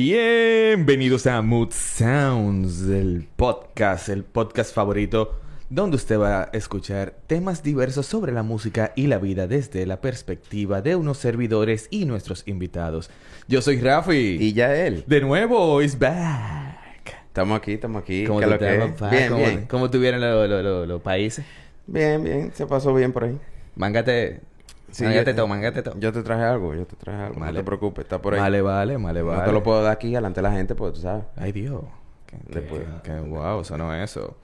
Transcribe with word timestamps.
Bienvenidos 0.00 1.26
a 1.26 1.42
Mood 1.42 1.70
Sounds, 1.72 2.82
el 2.88 3.26
podcast, 3.34 4.08
el 4.08 4.22
podcast 4.22 4.72
favorito 4.72 5.40
donde 5.70 5.96
usted 5.96 6.20
va 6.20 6.42
a 6.42 6.50
escuchar 6.52 7.16
temas 7.26 7.64
diversos 7.64 8.06
sobre 8.06 8.30
la 8.30 8.44
música 8.44 8.92
y 8.94 9.08
la 9.08 9.18
vida 9.18 9.48
desde 9.48 9.84
la 9.86 10.00
perspectiva 10.00 10.82
de 10.82 10.94
unos 10.94 11.18
servidores 11.18 11.88
y 11.90 12.04
nuestros 12.04 12.44
invitados. 12.46 13.10
Yo 13.48 13.60
soy 13.60 13.80
Rafi. 13.80 14.36
Y 14.38 14.52
ya 14.52 14.72
él. 14.76 15.02
De 15.08 15.20
nuevo, 15.20 15.82
is 15.82 15.98
back. 15.98 16.78
Estamos 17.26 17.58
aquí, 17.58 17.72
estamos 17.72 18.00
aquí. 18.00 18.24
¿Cómo 18.24 18.38
¿Qué 18.38 18.46
tú 18.46 18.52
es 18.54 18.60
lo 18.60 18.66
estás, 18.84 19.00
que 19.00 19.04
es? 19.04 19.10
Bien, 19.10 19.28
¿Cómo, 19.32 19.44
bien. 19.44 19.66
cómo 19.68 19.90
tuvieron 19.90 20.20
lo- 20.20 20.46
lo- 20.46 20.62
lo- 20.62 20.86
los 20.86 21.02
países? 21.02 21.44
Bien, 21.88 22.22
bien. 22.22 22.52
Se 22.54 22.66
pasó 22.68 22.94
bien 22.94 23.12
por 23.12 23.24
ahí. 23.24 23.36
Mángate, 23.74 24.42
Sí, 24.90 25.04
mángate 25.04 25.30
yo- 25.32 25.36
todo, 25.36 25.46
mángate 25.48 25.82
todo. 25.82 25.94
Yo 25.98 26.12
te 26.12 26.22
traje 26.22 26.42
algo, 26.44 26.74
yo 26.74 26.86
te 26.86 26.96
traje 26.96 27.22
algo. 27.24 27.40
Vale. 27.40 27.52
No 27.52 27.58
te 27.58 27.64
preocupes, 27.64 28.04
está 28.04 28.20
por 28.22 28.34
ahí. 28.34 28.40
Vale, 28.40 28.62
vale, 28.62 28.96
vale, 28.96 29.22
vale. 29.22 29.38
No 29.40 29.44
te 29.44 29.52
lo 29.52 29.62
puedo 29.62 29.82
dar 29.82 29.92
aquí 29.92 30.12
delante 30.12 30.38
de 30.40 30.42
la 30.48 30.52
gente, 30.52 30.74
porque 30.74 30.94
tú 30.96 31.00
sabes. 31.02 31.24
Ay, 31.36 31.52
Dios. 31.52 31.82
Qué, 32.26 32.36
qué- 32.50 32.60
Después. 32.60 32.82
qué- 33.02 33.20
wow, 33.20 33.64
sonó 33.64 33.94
eso. 33.94 34.36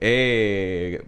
Eh, 0.00 1.02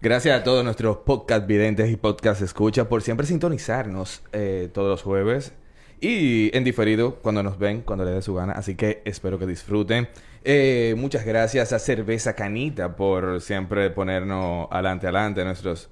gracias 0.00 0.38
a 0.40 0.44
todos 0.44 0.62
nuestros 0.64 0.98
podcast 0.98 1.46
videntes 1.46 1.90
y 1.90 1.96
podcast 1.96 2.42
escuchas 2.42 2.86
por 2.86 3.02
siempre 3.02 3.26
sintonizarnos 3.26 4.22
eh, 4.32 4.68
todos 4.72 4.88
los 4.88 5.02
jueves 5.02 5.52
y 6.00 6.54
en 6.56 6.64
diferido 6.64 7.16
cuando 7.16 7.42
nos 7.42 7.58
ven, 7.58 7.82
cuando 7.82 8.04
les 8.04 8.14
dé 8.14 8.22
su 8.22 8.34
gana. 8.34 8.52
Así 8.52 8.74
que 8.74 9.02
espero 9.04 9.38
que 9.38 9.46
disfruten. 9.46 10.08
Eh, 10.44 10.94
muchas 10.96 11.24
gracias 11.26 11.72
a 11.72 11.78
Cerveza 11.78 12.34
Canita 12.34 12.96
por 12.96 13.40
siempre 13.40 13.90
ponernos 13.90 14.68
adelante, 14.70 15.06
adelante 15.06 15.44
nuestros... 15.44 15.90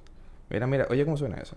Mira, 0.51 0.67
mira, 0.67 0.87
oye 0.89 1.05
cómo 1.05 1.17
suena 1.19 1.37
eso. 1.37 1.57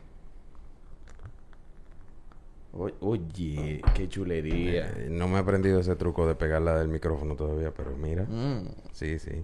Oye, 2.73 3.81
qué 3.95 4.07
chulería. 4.07 4.87
Eh, 4.97 5.07
no 5.09 5.27
me 5.27 5.35
he 5.37 5.39
aprendido 5.39 5.79
ese 5.79 5.95
truco 5.95 6.27
de 6.27 6.35
pegarla 6.35 6.77
del 6.79 6.87
micrófono 6.87 7.35
todavía, 7.35 7.71
pero 7.75 7.91
mira. 7.97 8.23
Mm. 8.23 8.67
Sí, 8.93 9.19
sí. 9.19 9.43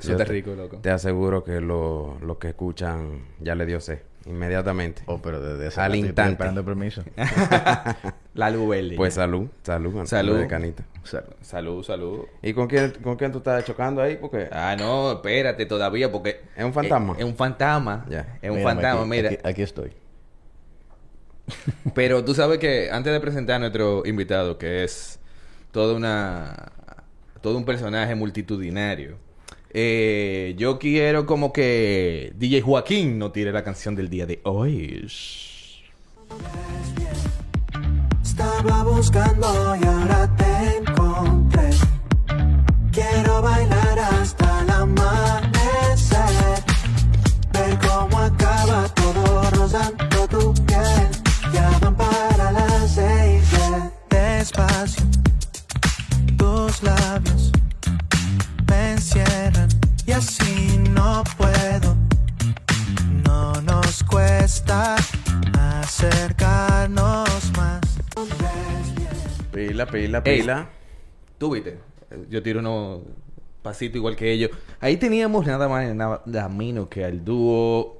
Eso 0.00 0.12
está 0.12 0.24
te- 0.24 0.32
rico, 0.32 0.54
loco. 0.54 0.78
Te 0.78 0.90
aseguro 0.90 1.42
que 1.44 1.60
lo- 1.60 2.18
los 2.20 2.38
que 2.38 2.48
escuchan 2.48 3.26
ya 3.40 3.54
le 3.54 3.66
dio 3.66 3.80
sed. 3.80 3.98
Inmediatamente. 4.26 5.02
Oh, 5.06 5.18
pero 5.22 5.40
desde 5.40 5.68
esa 5.68 5.84
Al 5.84 5.90
parte 5.92 5.98
estoy 5.98 6.08
instante. 6.08 6.32
esperando 6.32 6.64
permiso. 6.64 7.02
La 8.34 8.50
luz 8.50 8.68
verde. 8.68 8.96
Pues 8.96 9.14
salud, 9.14 9.48
salud. 9.62 10.04
Salud. 10.04 10.38
de 10.38 10.46
Canita. 10.48 10.84
Sal- 11.04 11.26
salud, 11.40 11.82
salud. 11.84 12.24
¿Y 12.42 12.52
con 12.52 12.66
quién, 12.66 12.90
con 13.02 13.16
quién 13.16 13.30
tú 13.30 13.38
estás 13.38 13.64
chocando 13.64 14.02
ahí? 14.02 14.16
Porque 14.16 14.48
Ah, 14.50 14.74
no, 14.76 15.12
espérate 15.12 15.64
todavía 15.66 16.10
porque... 16.10 16.40
es 16.56 16.64
un 16.64 16.72
fantasma. 16.72 17.12
Es, 17.14 17.18
es 17.20 17.24
un 17.24 17.36
fantasma. 17.36 18.04
Ya. 18.08 18.38
Es 18.42 18.50
un 18.50 18.56
Mírame 18.56 18.64
fantasma, 18.82 19.00
aquí, 19.02 19.10
mira. 19.10 19.28
Aquí, 19.30 19.38
aquí 19.44 19.62
estoy. 19.62 19.92
Pero 21.94 22.24
tú 22.24 22.34
sabes 22.34 22.58
que 22.58 22.90
antes 22.90 23.12
de 23.12 23.20
presentar 23.20 23.56
a 23.56 23.58
nuestro 23.60 24.02
invitado, 24.06 24.58
que 24.58 24.84
es 24.84 25.18
toda 25.70 25.94
una... 25.94 26.72
Todo 27.42 27.58
un 27.58 27.64
personaje 27.64 28.14
multitudinario. 28.14 29.18
eh, 29.70 30.54
yo 30.58 30.78
quiero 30.78 31.26
como 31.26 31.52
que 31.52 32.32
DJ 32.36 32.62
Joaquín 32.62 33.18
no 33.18 33.30
tire 33.30 33.52
la 33.52 33.62
canción 33.62 33.94
del 33.94 34.08
día 34.08 34.26
de 34.26 34.40
hoy. 34.44 35.06
Estaba 38.22 38.82
buscando 38.84 39.76
y 39.80 39.86
ahora 39.86 40.36
te 40.36 40.78
encontré. 40.78 41.70
Quiero 42.90 43.42
bailar 43.42 43.75
tus 56.76 56.82
labios 56.82 57.52
me 58.68 58.92
encierran 58.92 59.68
y 60.06 60.12
así 60.12 60.78
no 60.90 61.22
puedo. 61.36 61.96
No 63.24 63.60
nos 63.62 64.02
cuesta 64.04 64.96
acercarnos 65.80 67.52
más. 67.56 67.80
Pila, 69.52 69.86
pila, 69.86 70.22
Ey. 70.24 70.40
pila. 70.40 70.68
Tú 71.38 71.50
viste, 71.50 71.78
yo 72.28 72.42
tiro 72.42 72.60
unos 72.60 73.00
pasitos 73.62 73.96
igual 73.96 74.16
que 74.16 74.30
ellos. 74.32 74.50
Ahí 74.80 74.96
teníamos 74.96 75.46
nada 75.46 75.68
más 75.68 75.94
nada 75.94 76.48
menos 76.48 76.88
que 76.88 77.04
al 77.04 77.24
dúo 77.24 77.96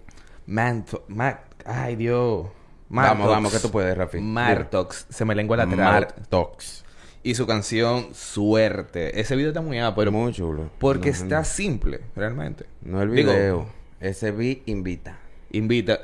Manto... 0.47 1.05
Ma- 1.09 1.41
Ay, 1.65 1.97
Dios. 1.97 2.47
Vamos, 2.89 3.29
vamos, 3.29 3.53
que 3.53 3.59
tú 3.59 3.71
puedes, 3.73 3.97
Rafi. 3.97 4.21
Martox. 4.21 5.07
Se 5.11 5.25
me 5.25 5.35
lengua 5.35 5.57
la 5.57 5.67
traba. 5.67 5.93
Martox. 5.93 6.85
Y 7.27 7.35
su 7.35 7.45
canción 7.45 8.15
Suerte. 8.15 9.21
Ese 9.21 9.35
video 9.35 9.49
está 9.51 9.61
muy 9.61 9.79
pero 9.79 9.95
Pero 9.97 10.13
muy 10.13 10.33
chulo. 10.33 10.71
Porque 10.79 11.11
No, 11.11 11.17
está 11.17 11.43
simple, 11.43 12.01
realmente. 12.15 12.67
No 12.83 13.03
el 13.03 13.11
Digo, 13.13 13.33
video. 13.33 13.67
Ese 13.99 14.31
vi 14.31 14.63
invita. 14.67 15.19
invita. 15.51 15.99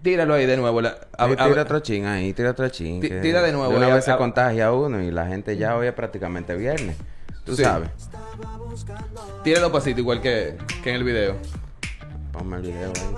Tíralo 0.00 0.32
ahí 0.32 0.46
de 0.46 0.56
nuevo. 0.56 0.80
La, 0.80 0.96
a- 1.18 1.26
Sí, 1.28 1.34
a- 1.38 1.48
tira 1.48 1.60
otro 1.62 1.80
chin 1.80 2.06
ahí, 2.06 2.32
tira 2.32 2.52
otro 2.52 2.66
chin. 2.70 2.98
Tira 3.02 3.42
de 3.42 3.52
nuevo, 3.52 3.76
una 3.76 3.88
vez 3.94 4.06
se 4.06 4.16
contagia 4.16 4.72
uno 4.72 5.02
y 5.02 5.10
la 5.10 5.26
gente 5.26 5.54
ya 5.58 5.76
hoy 5.76 5.88
es 5.88 5.92
prácticamente 5.92 6.54
viernes. 6.56 6.96
Tú 7.44 7.54
Sí. 7.54 7.62
sabes. 7.64 7.90
Tira 9.44 9.60
los 9.60 9.70
pasitos 9.70 9.98
igual 10.00 10.22
que, 10.22 10.56
que 10.82 10.88
en 10.88 10.96
el 10.96 11.04
video. 11.04 11.36
Ponme 12.32 12.56
el 12.56 12.62
video 12.62 12.90
ahí. 12.96 13.14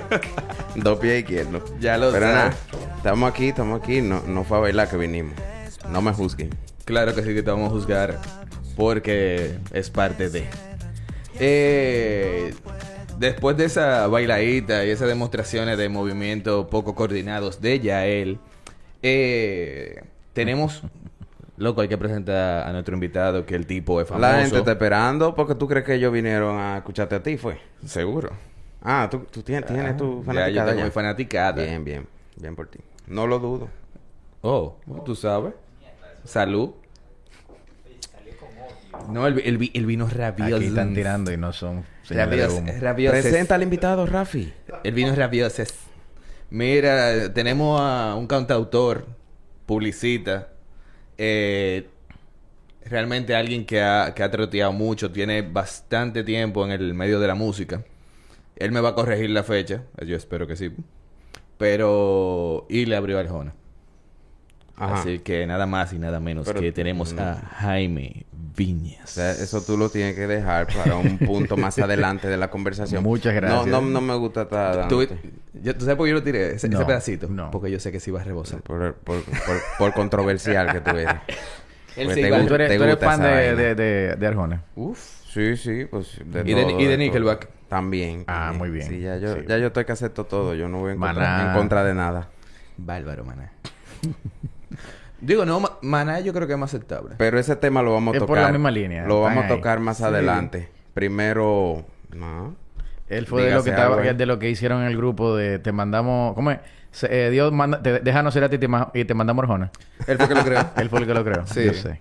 Dos 0.76 0.98
pies 0.98 1.20
izquierdos. 1.20 1.62
Ya 1.80 1.96
lo 1.98 2.12
Pero 2.12 2.26
nada, 2.26 2.54
estamos 2.96 3.30
aquí, 3.30 3.48
estamos 3.48 3.80
aquí. 3.80 4.00
No, 4.00 4.22
no 4.26 4.44
fue 4.44 4.58
a 4.58 4.60
bailar 4.60 4.88
que 4.88 4.96
vinimos. 4.96 5.34
No 5.90 6.02
me 6.02 6.12
juzguen. 6.12 6.50
Claro 6.84 7.14
que 7.14 7.22
sí 7.22 7.34
que 7.34 7.42
te 7.42 7.50
vamos 7.50 7.68
a 7.68 7.70
juzgar 7.70 8.18
porque 8.76 9.58
es 9.72 9.90
parte 9.90 10.30
de. 10.30 10.44
Eh, 11.38 12.54
después 13.18 13.56
de 13.56 13.64
esa 13.64 14.06
bailadita 14.06 14.84
y 14.84 14.90
esas 14.90 15.08
demostraciones 15.08 15.78
de 15.78 15.88
movimiento 15.88 16.68
poco 16.68 16.94
coordinados 16.94 17.60
de 17.60 17.80
Yael, 17.80 18.38
eh, 19.02 20.02
tenemos. 20.32 20.82
Loco, 21.58 21.80
hay 21.80 21.88
que 21.88 21.96
presentar 21.96 22.68
a 22.68 22.72
nuestro 22.72 22.94
invitado 22.94 23.46
que 23.46 23.54
el 23.54 23.66
tipo 23.66 23.98
es 23.98 24.06
famoso. 24.06 24.28
La 24.28 24.40
gente 24.42 24.58
está 24.58 24.72
esperando 24.72 25.34
porque 25.34 25.54
tú 25.54 25.66
crees 25.66 25.86
que 25.86 25.94
ellos 25.94 26.12
vinieron 26.12 26.58
a 26.58 26.76
escucharte 26.76 27.14
a 27.14 27.22
ti, 27.22 27.38
¿fue? 27.38 27.58
Seguro. 27.86 28.30
Ah, 28.88 29.08
tú, 29.10 29.26
tú 29.30 29.42
tienes, 29.42 29.66
tienes 29.66 29.96
tu 29.96 30.04
Ya, 30.04 30.16
yo 30.18 30.22
fanaticada 30.24 30.66
tengo 30.68 30.78
ya. 30.78 30.84
mi 30.84 30.90
fanaticada. 30.92 31.62
Bien, 31.64 31.84
bien. 31.84 32.06
Bien 32.36 32.54
por 32.54 32.68
ti. 32.68 32.78
No 33.08 33.26
lo 33.26 33.40
dudo. 33.40 33.68
Oh, 34.42 34.76
tú 35.04 35.16
sabes. 35.16 35.54
Salud. 36.24 36.70
No, 39.10 39.26
el, 39.26 39.38
el, 39.40 39.58
vi- 39.58 39.70
el 39.74 39.86
vino 39.86 40.08
rabioso. 40.08 40.56
Aquí 40.56 40.66
están 40.66 40.94
tirando 40.94 41.32
y 41.32 41.36
no 41.36 41.52
son 41.52 41.84
señales 42.02 42.30
de 42.38 42.42
Rabioso. 42.46 42.58
humo. 42.62 42.72
rabioso. 42.80 43.12
Presenta 43.20 43.54
al 43.56 43.62
invitado, 43.62 44.06
Rafi. 44.06 44.52
El 44.84 44.94
vino 44.94 45.10
es 45.10 45.18
rabioso. 45.18 45.62
Mira, 46.50 47.32
tenemos 47.34 47.80
a 47.80 48.14
un 48.16 48.26
cantautor, 48.26 49.06
publicita, 49.66 50.48
eh, 51.18 51.88
realmente 52.84 53.34
alguien 53.34 53.66
que 53.66 53.82
ha, 53.82 54.14
que 54.14 54.22
ha 54.22 54.30
troteado 54.30 54.72
mucho, 54.72 55.10
tiene 55.10 55.42
bastante 55.42 56.22
tiempo 56.22 56.64
en 56.64 56.70
el 56.70 56.94
medio 56.94 57.18
de 57.20 57.26
la 57.26 57.34
música. 57.34 57.82
Él 58.56 58.72
me 58.72 58.80
va 58.80 58.90
a 58.90 58.94
corregir 58.94 59.30
la 59.30 59.42
fecha, 59.42 59.82
yo 60.04 60.16
espero 60.16 60.46
que 60.46 60.56
sí. 60.56 60.72
Pero... 61.58 62.66
Y 62.68 62.86
le 62.86 62.96
abrió 62.96 63.18
Arjona. 63.18 63.54
Ajá. 64.76 65.00
Así 65.00 65.20
que 65.20 65.46
nada 65.46 65.64
más 65.66 65.92
y 65.94 65.98
nada 65.98 66.20
menos 66.20 66.46
Pero- 66.46 66.60
que 66.60 66.70
tenemos 66.70 67.14
no. 67.14 67.22
a 67.22 67.34
Jaime 67.34 68.26
Viñas. 68.56 69.04
O 69.04 69.06
sea, 69.06 69.30
eso 69.32 69.62
tú 69.62 69.76
lo 69.78 69.88
tienes 69.88 70.14
que 70.14 70.26
dejar 70.26 70.66
para 70.66 70.96
un 70.96 71.16
punto 71.18 71.56
más 71.56 71.78
adelante 71.78 72.28
de 72.28 72.36
la 72.36 72.50
conversación. 72.50 73.02
Muchas 73.02 73.34
gracias. 73.34 73.66
No, 73.66 73.80
no, 73.80 73.88
no 73.88 74.00
me 74.02 74.14
gusta 74.16 74.42
estar 74.42 74.88
¿Tú, 74.88 74.98
dándote. 75.00 75.18
yo- 75.54 75.74
¿tú 75.74 75.80
sabes 75.86 75.96
por 75.96 76.04
qué 76.06 76.10
yo 76.10 76.16
lo 76.16 76.22
tiré? 76.22 76.52
Ese, 76.54 76.68
pedacito. 76.68 77.26
no. 77.28 77.50
Porque 77.50 77.70
yo 77.70 77.80
sé 77.80 77.90
que 77.90 78.00
sí 78.00 78.10
va 78.10 78.20
a 78.20 78.24
rebosar. 78.24 78.60
por, 78.62 78.94
por, 78.96 79.22
por, 79.22 79.56
por 79.78 79.92
controversial 79.94 80.70
que 80.72 80.80
tú 80.82 80.90
eres. 80.96 81.14
Él 81.96 82.10
sí 82.12 82.20
te 82.20 82.30
va- 82.30 82.36
gusta- 82.38 82.48
¿Tú 82.48 82.54
eres, 82.56 82.68
¿Te 82.68 82.76
tú 82.76 82.82
eres 82.82 82.94
gusta 82.96 83.10
fan 83.10 83.22
de, 83.22 83.54
de, 83.56 83.74
de, 83.74 84.16
de 84.16 84.26
Arjona? 84.26 84.62
Uf. 84.74 84.98
Sí, 85.32 85.56
sí, 85.56 85.86
pues 85.90 86.18
de 86.24 86.40
Y 86.50 86.54
de- 86.54 86.72
y 86.82 86.84
de. 86.86 86.98
Nickelback. 86.98 87.48
También. 87.68 88.24
Ah, 88.26 88.48
también. 88.52 88.58
muy 88.58 88.70
bien. 88.70 88.88
Sí, 88.88 89.00
ya 89.00 89.16
yo, 89.16 89.34
Sí. 89.34 89.40
ya 89.48 89.58
yo 89.58 89.66
estoy 89.68 89.84
que 89.84 89.92
acepto 89.92 90.24
todo. 90.24 90.54
Yo 90.54 90.68
no 90.68 90.78
voy 90.78 90.92
en 90.92 90.98
contra, 90.98 91.48
en 91.48 91.52
contra 91.58 91.84
de 91.84 91.94
nada. 91.94 92.28
Bárbaro, 92.76 93.24
maná. 93.24 93.52
Digo, 95.20 95.44
no, 95.46 95.60
ma- 95.60 95.78
maná 95.82 96.20
yo 96.20 96.32
creo 96.32 96.46
que 96.46 96.52
es 96.52 96.58
más 96.58 96.72
aceptable. 96.74 97.14
Pero 97.16 97.38
ese 97.38 97.56
tema 97.56 97.82
lo 97.82 97.92
vamos 97.94 98.12
a 98.14 98.16
Es 98.16 98.20
tocar. 98.20 98.28
por 98.36 98.38
la 98.44 98.52
misma 98.52 98.70
línea. 98.70 99.06
Lo 99.06 99.22
vamos 99.22 99.44
a 99.44 99.48
tocar 99.48 99.80
más 99.80 99.96
Sí. 99.96 100.04
adelante. 100.04 100.68
Primero, 100.94 101.84
no. 102.14 102.54
Él 103.08 103.26
fue 103.26 103.42
de 103.44 103.54
lo, 103.54 103.62
que 103.64 103.70
algo 103.70 103.82
estaba, 103.94 104.02
ahí. 104.02 104.14
de 104.16 104.26
lo 104.26 104.38
que 104.38 104.50
hicieron 104.50 104.82
en 104.82 104.88
el 104.88 104.96
grupo 104.96 105.34
de 105.36 105.58
te 105.58 105.72
mandamos... 105.72 106.34
¿Cómo 106.34 106.50
es? 106.50 106.58
Se- 106.90 107.26
eh, 107.26 107.30
Dios 107.30 107.52
manda, 107.52 107.80
te, 107.82 108.00
déjanos 108.00 108.34
ser 108.34 108.44
a 108.44 108.48
ti 108.48 108.56
y 108.56 108.58
te 108.58 108.68
y 108.94 109.04
te 109.04 109.14
mandamos 109.14 109.42
Arjona. 109.44 109.70
Él 110.06 110.16
fue 110.18 110.28
que 110.28 110.34
lo 110.34 110.44
creó. 110.44 110.60
Él 110.76 110.88
fue 110.90 111.00
el 111.00 111.06
que 111.06 111.14
lo 111.14 111.24
creó. 111.24 111.46
Sí. 111.46 111.64
Yo 111.64 111.72
sé. 111.72 112.00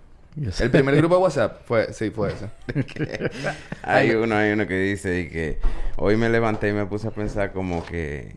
El 0.60 0.72
primer 0.72 0.96
grupo 0.98 1.16
de 1.16 1.22
WhatsApp 1.22 1.62
fue, 1.66 1.94
sí, 1.94 2.10
fue 2.12 2.34
ese. 2.34 2.50
Hay 3.84 4.12
uno, 4.12 4.36
hay 4.36 4.52
uno 4.52 4.68
que 4.68 4.78
dice 4.80 5.20
y 5.22 5.30
que 5.30 5.60
hoy 5.98 6.18
me 6.18 6.30
levanté 6.30 6.70
y 6.70 6.74
me 6.74 6.86
puse 6.86 7.08
a 7.08 7.12
pensar 7.12 7.52
como 7.54 7.86
que 7.86 8.36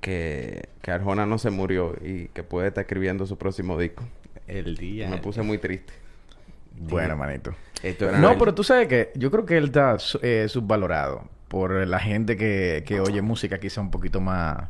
que, 0.00 0.68
que 0.82 0.90
Arjona 0.90 1.26
no 1.26 1.38
se 1.38 1.50
murió 1.50 1.94
y 2.04 2.26
que 2.28 2.42
puede 2.42 2.68
estar 2.68 2.82
escribiendo 2.82 3.24
su 3.26 3.38
próximo 3.38 3.78
disco. 3.78 4.02
El 4.48 4.76
día. 4.76 5.08
Me 5.08 5.18
puse 5.18 5.42
muy 5.42 5.58
triste. 5.58 5.92
Bueno, 6.76 7.16
manito. 7.16 7.54
Esto 7.82 8.08
era 8.08 8.18
No, 8.18 8.32
el- 8.32 8.38
pero 8.38 8.52
tú 8.54 8.64
sabes 8.64 8.88
que 8.88 9.12
yo 9.14 9.30
creo 9.30 9.46
que 9.46 9.56
él 9.56 9.66
está 9.66 9.96
eh, 10.22 10.46
subvalorado 10.48 11.28
por 11.48 11.86
la 11.86 12.00
gente 12.00 12.36
que, 12.36 12.82
que 12.86 12.98
oye 13.00 13.22
música 13.22 13.58
quizá 13.60 13.80
un 13.80 13.90
poquito 13.90 14.20
más... 14.20 14.68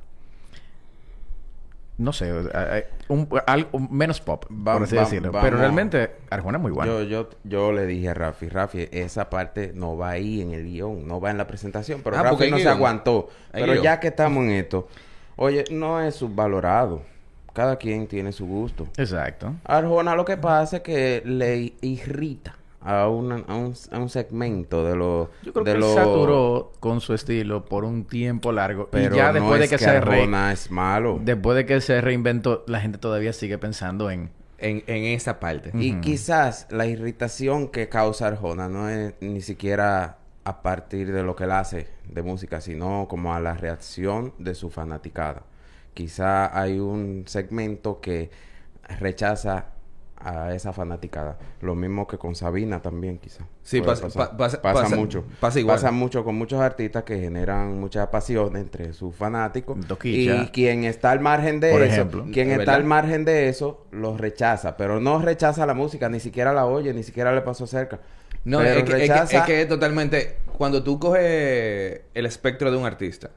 No 1.98 2.12
sé, 2.12 2.30
eh, 2.54 2.86
un, 3.08 3.28
algo 3.46 3.78
menos 3.78 4.20
pop, 4.20 4.46
Va- 4.50 4.72
por 4.74 4.82
así 4.84 4.96
va- 4.96 5.02
decirlo. 5.02 5.30
vamos. 5.30 5.44
Pero 5.44 5.58
realmente 5.58 6.10
Arjona 6.30 6.58
es 6.58 6.62
muy 6.62 6.72
bueno. 6.72 7.00
Yo, 7.00 7.02
yo, 7.04 7.28
yo 7.44 7.70
le 7.72 7.86
dije 7.86 8.08
a 8.08 8.14
Rafi, 8.14 8.48
Rafi, 8.48 8.88
esa 8.90 9.28
parte 9.30 9.72
no 9.74 9.96
va 9.96 10.10
ahí 10.10 10.40
en 10.40 10.52
el 10.52 10.64
guion, 10.64 11.06
no 11.06 11.20
va 11.20 11.30
en 11.30 11.38
la 11.38 11.46
presentación, 11.46 12.00
pero 12.02 12.16
Ah, 12.16 12.22
Rafi 12.22 12.50
no 12.50 12.58
se 12.58 12.68
aguantó. 12.68 13.28
Hay 13.52 13.60
Pero 13.62 13.72
guion. 13.74 13.84
ya 13.84 14.00
que 14.00 14.08
estamos 14.08 14.42
en 14.44 14.50
esto, 14.52 14.88
oye, 15.36 15.64
no 15.70 16.00
es 16.00 16.14
subvalorado. 16.16 17.02
Cada 17.52 17.76
quien 17.76 18.06
tiene 18.06 18.32
su 18.32 18.46
gusto. 18.46 18.88
Exacto. 18.96 19.52
Arjona 19.64 20.16
lo 20.16 20.24
que 20.24 20.38
pasa 20.38 20.78
es 20.78 20.82
que 20.82 21.22
le 21.26 21.74
irrita 21.82 22.56
a, 22.84 23.08
una- 23.08 23.44
a, 23.46 23.54
un, 23.54 23.74
a 23.90 23.98
un 23.98 24.08
segmento 24.08 24.84
de 24.84 24.96
los... 24.96 25.28
Yo 25.42 25.52
creo 25.52 25.64
de 25.64 25.70
que 25.72 25.74
él 25.76 25.80
los- 25.80 25.94
saturó 25.94 26.72
con 26.80 27.00
su 27.00 27.14
estilo 27.14 27.64
por 27.64 27.84
un 27.84 28.04
tiempo 28.04 28.52
largo. 28.52 28.88
Pero 28.90 29.14
y 29.14 29.18
ya 29.18 29.28
no 29.28 29.34
después 29.34 29.58
de 29.60 29.64
es 29.66 29.70
que, 29.70 29.76
que 29.78 29.84
se 29.84 30.00
re- 30.00 30.52
es 30.52 30.70
malo. 30.70 31.18
después 31.22 31.56
de 31.56 31.66
que 31.66 31.80
se 31.80 32.00
reinventó, 32.00 32.64
la 32.66 32.80
gente 32.80 32.98
todavía 32.98 33.32
sigue 33.32 33.58
pensando 33.58 34.10
en... 34.10 34.30
En, 34.58 34.84
en 34.86 35.04
esa 35.04 35.40
parte. 35.40 35.70
Y 35.74 35.94
quizás 36.00 36.68
la 36.70 36.86
irritación 36.86 37.66
que 37.68 37.88
causa 37.88 38.28
Arjona 38.28 38.68
no 38.68 38.88
es 38.88 39.14
ni 39.20 39.40
siquiera 39.40 40.18
a 40.44 40.62
partir 40.62 41.12
de 41.12 41.22
lo 41.24 41.34
que 41.34 41.44
él 41.44 41.50
hace 41.52 41.88
de 42.08 42.22
música, 42.22 42.60
sino 42.60 43.06
como 43.08 43.34
a 43.34 43.40
la 43.40 43.54
reacción 43.54 44.32
de 44.38 44.54
su 44.54 44.70
fanaticada. 44.70 45.42
Quizá 45.94 46.56
hay 46.56 46.78
un 46.78 47.24
segmento 47.26 48.00
que 48.00 48.30
rechaza 49.00 49.66
a 50.24 50.54
esa 50.54 50.72
fanaticada. 50.72 51.36
Lo 51.60 51.74
mismo 51.74 52.06
que 52.06 52.18
con 52.18 52.34
Sabina 52.34 52.80
también, 52.80 53.18
quizá. 53.18 53.44
Sí, 53.62 53.80
pasa- 53.80 54.02
pasar. 54.04 54.30
pa- 54.30 54.36
pasa- 54.36 54.62
Pasa 54.62 54.82
pasa- 54.84 54.96
mucho. 54.96 55.24
pasa 55.40 55.60
igual. 55.60 55.76
Pasa 55.76 55.90
mucho 55.90 56.24
con 56.24 56.34
muchos 56.36 56.60
artistas 56.60 57.02
que 57.04 57.18
generan 57.20 57.78
mucha 57.80 58.10
pasión 58.10 58.56
entre 58.56 58.92
sus 58.92 59.14
fanáticos. 59.14 59.76
Y 60.04 60.28
quien 60.48 60.84
está 60.84 61.10
al 61.10 61.20
margen 61.20 61.60
de 61.60 61.70
Por 61.72 61.82
eso, 61.82 61.92
ejemplo. 61.94 62.24
quien 62.32 62.48
Es 62.48 62.52
está 62.52 62.58
verdad. 62.58 62.74
al 62.76 62.84
margen 62.84 63.24
de 63.24 63.48
eso, 63.48 63.86
los 63.90 64.20
rechaza. 64.20 64.76
Pero 64.76 65.00
no 65.00 65.20
rechaza 65.20 65.66
la 65.66 65.74
música, 65.74 66.08
ni 66.08 66.20
siquiera 66.20 66.52
la 66.52 66.66
oye, 66.66 66.92
ni 66.94 67.02
siquiera 67.02 67.32
le 67.34 67.40
pasó 67.42 67.66
cerca. 67.66 68.00
No, 68.44 68.58
Pero 68.58 68.70
es 68.70 68.76
que, 68.76 68.80
es 68.80 68.86
que- 68.86 68.98
rechaza- 69.08 69.38
es 69.38 69.42
que 69.44 69.62
es 69.62 69.68
totalmente... 69.68 70.36
Cuando 70.58 70.82
tú 70.82 70.98
coges 71.00 72.00
el 72.14 72.26
espectro 72.26 72.70
de 72.70 72.76
un 72.76 72.84
artista 72.84 73.30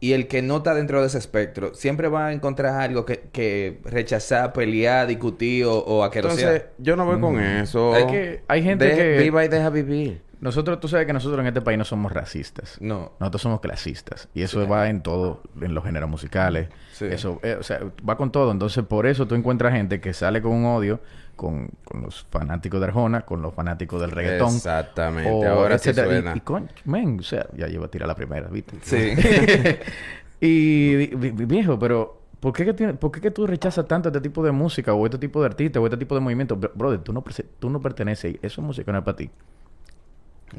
y 0.00 0.12
el 0.12 0.26
que 0.28 0.42
no 0.42 0.58
está 0.58 0.74
dentro 0.74 1.00
de 1.00 1.06
ese 1.06 1.18
espectro, 1.18 1.74
siempre 1.74 2.08
va 2.08 2.26
a 2.26 2.32
encontrar 2.32 2.80
algo 2.80 3.04
que, 3.04 3.28
que 3.32 3.80
rechazar, 3.84 4.52
pelear, 4.52 5.06
discutir 5.06 5.64
o, 5.64 5.78
o 5.78 6.04
aquerosear. 6.04 6.52
Entonces, 6.52 6.70
yo 6.78 6.96
no 6.96 7.06
voy 7.06 7.20
con 7.20 7.40
eso. 7.40 7.96
Es 7.96 8.04
que 8.06 8.42
hay 8.48 8.62
gente 8.62 8.84
De- 8.86 8.96
que- 8.96 9.18
Viva 9.22 9.44
y 9.44 9.48
deja 9.48 9.70
vivir. 9.70 10.22
Nosotros, 10.40 10.78
tú 10.78 10.88
sabes 10.88 11.06
que 11.06 11.14
nosotros 11.14 11.40
en 11.40 11.46
este 11.46 11.62
país 11.62 11.78
no 11.78 11.86
somos 11.86 12.12
racistas. 12.12 12.76
No. 12.78 13.12
Nosotros 13.18 13.40
somos 13.40 13.60
clasistas. 13.60 14.28
Y 14.34 14.42
eso 14.42 14.68
va 14.68 14.90
en 14.90 15.02
todo, 15.02 15.40
en 15.62 15.72
los 15.74 15.82
géneros 15.84 16.10
musicales. 16.10 16.68
Sí. 16.92 17.06
Eso, 17.06 17.40
eh, 17.42 17.56
o 17.58 17.62
sea, 17.62 17.80
va 18.06 18.18
con 18.18 18.30
todo. 18.30 18.52
Entonces, 18.52 18.84
por 18.84 19.06
eso 19.06 19.26
tú 19.26 19.36
encuentras 19.36 19.72
gente 19.72 20.02
que 20.02 20.12
sale 20.12 20.42
con 20.42 20.52
un 20.52 20.66
odio 20.66 21.00
con, 21.36 21.68
con 21.84 22.02
los 22.02 22.26
fanáticos 22.30 22.80
de 22.80 22.86
Arjona, 22.86 23.22
con 23.22 23.42
los 23.42 23.52
fanáticos 23.54 24.00
del 24.00 24.10
reggaetón. 24.10 24.54
Exactamente. 24.54 25.30
o 25.30 25.46
Ahora 25.48 25.78
sí 25.78 25.90
etcétera. 25.90 26.06
Y- 26.14 26.20
suena. 26.22 26.36
Y, 26.36 26.40
coño, 26.40 26.68
men, 26.84 27.20
o 27.20 27.22
sea, 27.22 27.46
ya 27.56 27.66
llevo 27.68 27.84
a 27.84 27.88
tirar 27.90 28.08
la 28.08 28.14
primera, 28.14 28.48
¿viste? 28.48 28.76
Sí. 28.82 29.14
y 30.40 30.96
vi- 30.96 31.30
vi- 31.30 31.44
viejo, 31.44 31.78
pero 31.78 32.20
¿por 32.40 32.52
qué, 32.52 32.64
que 32.64 32.74
tiene- 32.74 32.94
¿por 32.94 33.10
qué 33.12 33.20
que 33.20 33.30
tú 33.30 33.46
rechazas 33.46 33.86
tanto 33.86 34.08
este 34.08 34.20
tipo 34.20 34.44
de 34.44 34.52
música 34.52 34.92
o 34.94 35.04
este 35.06 35.18
tipo 35.18 35.40
de 35.40 35.46
artista 35.46 35.80
o 35.80 35.84
este 35.86 35.96
tipo 35.96 36.14
de 36.14 36.20
movimiento? 36.20 36.56
Bro- 36.56 36.72
Brother, 36.74 37.00
tú 37.00 37.12
no, 37.12 37.24
tú 37.58 37.70
no 37.70 37.80
perteneces. 37.80 38.36
Eso 38.42 38.60
es 38.60 38.66
música 38.66 38.92
no 38.92 38.98
es 38.98 39.04
para 39.04 39.16
ti. 39.16 39.30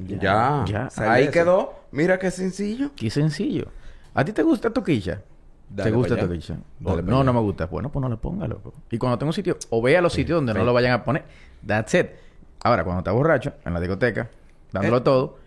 Ya. 0.08 0.66
ya. 0.68 0.90
De 0.98 1.06
Ahí 1.08 1.30
quedó. 1.30 1.74
Mira 1.92 2.20
qué 2.20 2.32
sencillo. 2.32 2.92
Qué 2.96 3.10
sencillo. 3.10 3.68
¿A 4.14 4.26
ti 4.26 4.34
te 4.34 4.44
gusta 4.44 4.70
Toquilla? 4.70 5.22
Dale 5.70 5.90
¿Te 5.90 5.96
gusta? 5.96 6.16
Dale 6.16 6.40
pa' 7.04 7.10
no, 7.10 7.24
no 7.24 7.34
me 7.34 7.40
gusta. 7.40 7.66
Bueno, 7.66 7.92
pues 7.92 8.02
no 8.02 8.10
le 8.10 8.18
ponga, 8.18 8.48
loco. 8.48 8.74
Y 8.92 8.98
cuando 8.98 9.18
tenga 9.18 9.30
un 9.30 9.34
sitio, 9.34 9.58
o 9.70 9.82
ve 9.82 9.98
a 9.98 10.02
los 10.02 10.14
sitios 10.14 10.38
donde 10.38 10.54
no 10.54 10.64
lo 10.64 10.74
vayan 10.74 10.92
a 10.94 11.04
poner. 11.04 11.24
That's 11.66 11.94
it. 11.96 12.08
Ahora, 12.64 12.84
cuando 12.84 13.00
estás 13.00 13.14
borracho, 13.14 13.54
en 13.66 13.74
la 13.74 13.80
discoteca, 13.80 14.30
dándolo 14.72 14.98
Eh. 14.98 15.02
todo, 15.02 15.38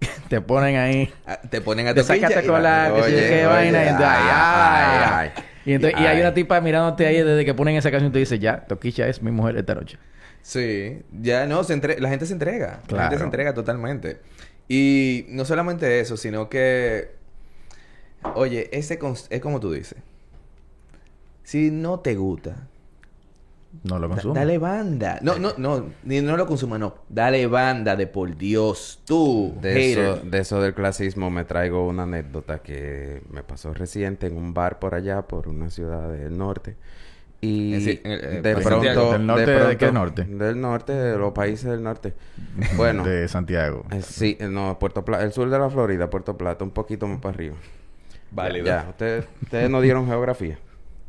te 0.28 0.40
ponen 0.40 0.76
ahí... 0.76 1.12
Ah, 1.26 1.38
Te 1.48 1.60
ponen 1.60 1.88
a 1.88 1.94
Te 1.94 2.02
la... 2.02 2.92
que 2.94 3.00
Oye, 3.02 3.28
qué 3.28 3.46
vaina. 3.46 3.84
y 3.84 3.88
entonces, 3.88 4.08
ay, 4.08 4.28
ay, 4.30 5.02
ay, 5.04 5.32
ay. 5.36 5.44
Y, 5.64 5.72
entonces, 5.74 6.00
y 6.00 6.02
hay 6.04 6.16
Ay. 6.16 6.20
una 6.22 6.34
tipa 6.34 6.60
mirándote 6.60 7.06
ahí 7.06 7.16
desde 7.22 7.44
que 7.44 7.52
ponen 7.54 7.76
esa 7.76 7.90
canción 7.90 8.10
y 8.10 8.12
te 8.12 8.18
dice, 8.20 8.38
ya, 8.38 8.64
Toquilla 8.66 9.06
es 9.08 9.22
mi 9.22 9.30
mujer 9.30 9.56
esta 9.56 9.74
noche. 9.74 9.98
Sí, 10.40 11.02
ya 11.20 11.46
no, 11.46 11.62
se 11.64 11.72
entre- 11.74 12.00
la 12.00 12.08
gente 12.08 12.24
se 12.26 12.32
entrega. 12.32 12.80
La 12.88 13.02
gente 13.02 13.18
se 13.18 13.24
entrega 13.24 13.52
totalmente. 13.54 14.20
Y 14.68 15.26
no 15.30 15.44
solamente 15.44 16.00
eso, 16.00 16.16
sino 16.16 16.48
que, 16.48 17.10
oye, 18.34 18.68
ese 18.76 18.98
es 19.30 19.40
como 19.40 19.60
tú 19.60 19.72
dices. 19.72 19.98
Si 21.42 21.70
no 21.70 22.00
te 22.00 22.14
gusta, 22.14 22.66
No 23.84 23.98
lo 23.98 24.08
da- 24.08 24.14
consumo. 24.14 24.34
dale 24.34 24.58
banda. 24.58 25.18
No, 25.22 25.38
no, 25.38 25.52
no, 25.56 25.86
ni 26.04 26.20
no 26.20 26.36
lo 26.36 26.46
consuma, 26.46 26.78
no. 26.78 26.96
Dale 27.08 27.46
banda 27.46 27.96
de 27.96 28.06
por 28.06 28.36
Dios, 28.36 29.00
tú, 29.06 29.54
De 29.60 29.72
hater. 29.72 29.98
eso, 30.04 30.16
de 30.24 30.38
eso 30.40 30.60
del 30.60 30.74
clasismo 30.74 31.30
me 31.30 31.44
traigo 31.44 31.86
una 31.86 32.02
anécdota 32.02 32.58
que 32.58 33.22
me 33.30 33.42
pasó 33.42 33.72
reciente 33.72 34.26
en 34.26 34.36
un 34.36 34.52
bar 34.52 34.78
por 34.78 34.94
allá, 34.94 35.22
por 35.22 35.48
una 35.48 35.70
ciudad 35.70 36.10
del 36.12 36.36
norte. 36.36 36.76
Y 37.40 37.70
decir, 37.72 38.00
eh, 38.04 38.40
de 38.42 38.54
pronto... 38.56 38.68
Santiago. 38.84 39.12
¿Del 39.12 39.26
norte 39.26 39.46
de 39.52 39.66
de 39.68 39.76
qué 39.76 39.92
norte? 39.92 40.24
Del 40.24 40.60
norte, 40.60 40.92
de 40.92 41.16
los 41.16 41.32
países 41.32 41.70
del 41.70 41.82
norte. 41.84 42.12
Bueno, 42.76 43.04
De 43.04 43.28
Santiago. 43.28 43.84
eh, 43.92 44.02
sí, 44.02 44.36
eh, 44.40 44.48
no, 44.48 44.76
Puerto 44.78 45.04
Plata, 45.04 45.22
el 45.24 45.32
sur 45.32 45.48
de 45.48 45.56
la 45.58 45.70
Florida, 45.70 46.10
Puerto 46.10 46.36
Plata, 46.36 46.64
un 46.64 46.72
poquito 46.72 47.06
más 47.06 47.20
para 47.20 47.34
arriba. 47.34 47.54
Válido. 48.30 48.66
Ya, 48.66 48.86
ustedes, 48.88 49.26
ustedes 49.42 49.70
no 49.70 49.80
dieron 49.80 50.06
geografía. 50.06 50.58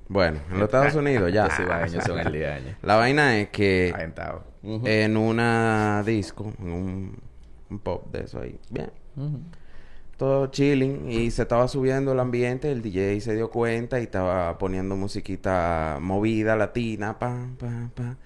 Bueno, 0.08 0.40
en 0.50 0.60
los 0.60 0.64
Estados 0.64 0.96
Unidos 0.96 1.32
ya. 1.32 1.46
Los 1.46 1.56
cibaeños 1.56 2.04
son 2.04 2.20
el 2.20 2.32
día 2.32 2.56
año. 2.56 2.76
La 2.82 2.96
vaina 2.96 3.38
es 3.38 3.50
que. 3.50 3.94
Ujú. 4.62 4.86
en 4.86 5.16
una 5.16 6.04
disco, 6.06 6.52
en 6.60 6.72
un, 6.72 7.20
un 7.70 7.80
pop 7.80 8.12
de 8.12 8.26
eso 8.26 8.42
ahí, 8.42 8.60
bien, 8.70 8.92
todo 10.18 10.48
chilling 10.48 11.10
y 11.10 11.32
se 11.32 11.44
estaba 11.44 11.70
subiendo 11.70 12.12
el 12.12 12.20
ambiente, 12.20 12.70
el 12.70 12.82
DJ 12.82 13.22
se 13.22 13.36
dio 13.36 13.50
cuenta 13.50 14.02
y 14.02 14.04
estaba 14.04 14.58
poniendo 14.58 14.98
musiquita 14.98 15.98
movida, 16.02 16.58
latina, 16.58 17.18
pa, 17.20 17.48
pa, 17.58 17.90
pa. 17.96 18.18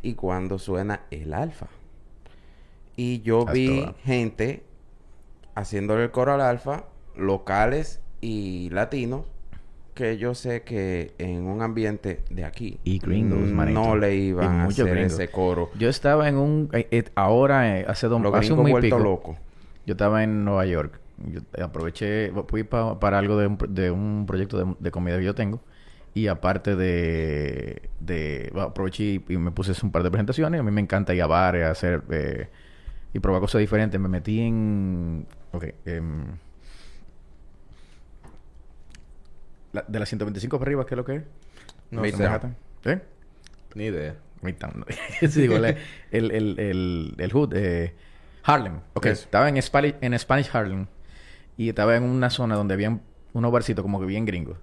Y 0.00 0.14
cuando 0.14 0.60
suena 0.60 1.00
el 1.10 1.34
alfa. 1.34 1.66
Y 2.94 3.22
yo 3.22 3.40
Hasta 3.40 3.52
vi 3.52 3.84
gente 4.04 4.62
haciéndole 5.56 6.04
el 6.04 6.10
coro 6.12 6.34
al 6.34 6.40
alfa, 6.40 6.84
locales 7.16 8.00
y 8.24 8.70
latinos, 8.70 9.22
que 9.94 10.16
yo 10.18 10.34
sé 10.34 10.62
que 10.62 11.12
en 11.18 11.46
un 11.46 11.62
ambiente 11.62 12.20
de 12.30 12.44
aquí 12.44 12.78
Y 12.82 12.98
gringos, 12.98 13.38
no 13.38 13.54
manito. 13.54 13.96
le 13.96 14.16
Y 14.16 14.28
iban 14.28 14.60
a 14.60 14.64
hacer 14.64 14.86
gringos. 14.86 15.12
ese 15.12 15.28
coro. 15.28 15.70
Yo 15.78 15.88
estaba 15.88 16.28
en 16.28 16.36
un... 16.36 16.68
eh, 16.72 16.88
eh, 16.90 17.04
ahora, 17.14 17.78
eh, 17.78 17.84
hace, 17.86 18.08
dos, 18.08 18.20
hace 18.34 18.52
un 18.52 18.64
gringos 18.64 18.64
mes 18.64 18.68
y 18.68 18.72
vueltos 18.72 18.98
pico. 18.98 19.36
Yo 19.86 19.92
estaba 19.92 20.24
en 20.24 20.44
Nueva 20.44 20.66
York. 20.66 20.98
Yo 21.30 21.40
aproveché... 21.64 22.32
Fui 22.48 22.64
pa- 22.64 22.98
para 22.98 23.18
algo 23.18 23.36
de 23.36 23.46
un, 23.46 23.58
de 23.68 23.90
un 23.90 24.24
proyecto 24.26 24.58
de, 24.58 24.74
de 24.80 24.90
comida 24.90 25.18
que 25.18 25.24
yo 25.24 25.34
tengo. 25.34 25.60
Y 26.14 26.26
aparte 26.26 26.74
de... 26.74 27.82
de 28.00 28.50
bueno, 28.52 28.68
aproveché 28.70 29.04
y, 29.04 29.24
y 29.28 29.36
me 29.36 29.52
puse 29.52 29.72
un 29.84 29.92
par 29.92 30.02
de 30.02 30.10
presentaciones. 30.10 30.58
A 30.58 30.62
mí 30.64 30.70
me 30.72 30.80
encanta 30.80 31.14
ir 31.14 31.22
a 31.22 31.26
bares, 31.28 31.66
hacer... 31.66 32.02
y 33.12 33.18
probar 33.20 33.40
cosas 33.42 33.60
diferentes. 33.60 34.00
Me 34.00 34.08
metí 34.08 34.40
en... 34.40 35.26
Ok. 35.52 35.66
La- 39.74 39.84
de 39.86 39.98
las 39.98 40.08
125 40.08 40.58
para 40.58 40.68
arriba, 40.68 40.86
¿qué 40.86 40.94
es 40.94 40.96
lo 40.96 41.04
que 41.04 41.16
es? 41.16 41.22
No 41.90 42.00
Midtown. 42.00 42.56
¿Eh? 42.86 43.00
Ni 43.74 43.84
idea. 43.86 44.14
Midtown. 44.40 44.84
sí, 45.20 45.40
digo, 45.42 45.56
el, 45.56 45.76
el, 46.10 46.30
el, 46.58 47.14
el 47.18 47.32
hood, 47.32 47.52
eh, 47.54 47.94
Harlem. 48.44 48.80
Ok, 48.94 49.06
estaba 49.06 49.48
en 49.48 49.60
Spanish, 49.60 49.94
en 50.00 50.18
Spanish 50.18 50.50
Harlem. 50.52 50.86
Y 51.56 51.68
estaba 51.68 51.96
en 51.96 52.02
una 52.04 52.30
zona 52.30 52.56
donde 52.56 52.74
había 52.74 52.98
unos 53.32 53.52
barcitos 53.52 53.82
como 53.82 54.00
que 54.00 54.06
bien 54.06 54.24
gringos. 54.24 54.58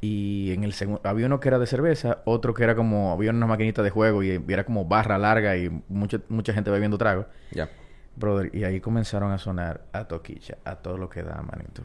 Y 0.00 0.52
en 0.52 0.64
el 0.64 0.72
segundo... 0.74 1.00
Había 1.04 1.26
uno 1.26 1.40
que 1.40 1.48
era 1.48 1.58
de 1.58 1.66
cerveza, 1.66 2.18
otro 2.26 2.52
que 2.52 2.62
era 2.64 2.74
como... 2.74 3.12
Había 3.12 3.30
una 3.30 3.46
maquinita 3.46 3.82
de 3.82 3.90
juego 3.90 4.22
y, 4.22 4.30
y 4.46 4.52
era 4.52 4.64
como 4.64 4.84
barra 4.84 5.16
larga 5.18 5.56
y 5.56 5.70
mucha, 5.88 6.20
mucha 6.28 6.52
gente 6.52 6.70
bebiendo 6.70 6.98
trago. 6.98 7.26
Ya. 7.52 7.70
Brother, 8.16 8.54
y 8.54 8.64
ahí 8.64 8.80
comenzaron 8.80 9.32
a 9.32 9.38
sonar 9.38 9.86
a 9.92 10.04
toquicha, 10.06 10.58
a 10.64 10.76
todo 10.76 10.98
lo 10.98 11.08
que 11.08 11.22
da, 11.22 11.40
manito. 11.42 11.82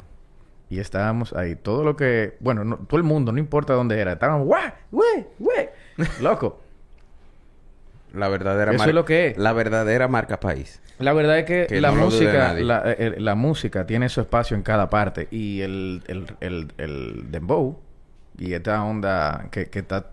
Y 0.69 0.79
estábamos 0.79 1.33
ahí, 1.33 1.55
todo 1.55 1.83
lo 1.83 1.95
que, 1.95 2.37
bueno, 2.39 2.63
no- 2.63 2.77
todo 2.77 2.97
el 2.97 3.03
mundo, 3.03 3.31
no 3.31 3.39
importa 3.39 3.73
dónde 3.73 3.99
era, 3.99 4.13
estábamos, 4.13 4.45
¡guau! 4.45 4.71
¡güey! 4.91 5.25
¡güey! 5.39 5.69
Loco. 6.21 6.61
La 8.13 8.27
verdadera 8.27 8.71
Eso 8.73 8.85
es 8.85 8.93
lo 8.93 9.05
que 9.05 9.27
es. 9.27 9.37
La 9.37 9.53
verdadera 9.53 10.07
marca 10.07 10.39
país. 10.39 10.81
La 10.97 11.13
verdad 11.13 11.39
es 11.39 11.45
que, 11.45 11.67
Que 11.67 11.79
la 11.79 11.91
no 11.91 12.05
música, 12.05 12.53
la, 12.53 12.83
eh, 12.91 13.15
la 13.19 13.35
música 13.35 13.85
tiene 13.85 14.09
su 14.09 14.19
espacio 14.21 14.57
en 14.57 14.63
cada 14.63 14.89
parte 14.89 15.27
y 15.31 15.61
el, 15.61 16.03
el, 16.07 16.25
el, 16.41 16.73
el 16.77 17.31
dembow 17.31 17.79
y 18.37 18.53
esta 18.53 18.83
onda 18.83 19.47
que, 19.51 19.69
que 19.69 19.79
está 19.79 20.07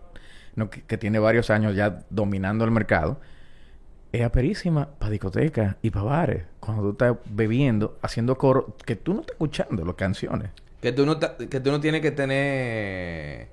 no, 0.54 0.70
que, 0.70 0.82
que 0.82 0.96
tiene 0.98 1.18
varios 1.18 1.50
años 1.50 1.74
ya 1.74 2.00
dominando 2.10 2.64
el 2.64 2.70
mercado 2.70 3.20
es 4.16 4.24
aperísima 4.24 4.88
para 4.98 5.10
discotecas 5.10 5.76
y 5.82 5.90
para 5.90 6.04
bares. 6.04 6.42
Cuando 6.60 6.82
tú 6.82 6.90
estás 6.92 7.16
bebiendo, 7.30 7.98
haciendo 8.02 8.36
coro, 8.36 8.76
que 8.84 8.96
tú 8.96 9.14
no 9.14 9.20
estás 9.20 9.34
escuchando 9.34 9.84
las 9.84 9.94
canciones. 9.94 10.50
Que 10.80 10.92
tú 10.92 11.06
no, 11.06 11.18
que 11.18 11.60
tú 11.60 11.70
no 11.70 11.80
tienes 11.80 12.00
que 12.00 12.10
tener 12.10 13.48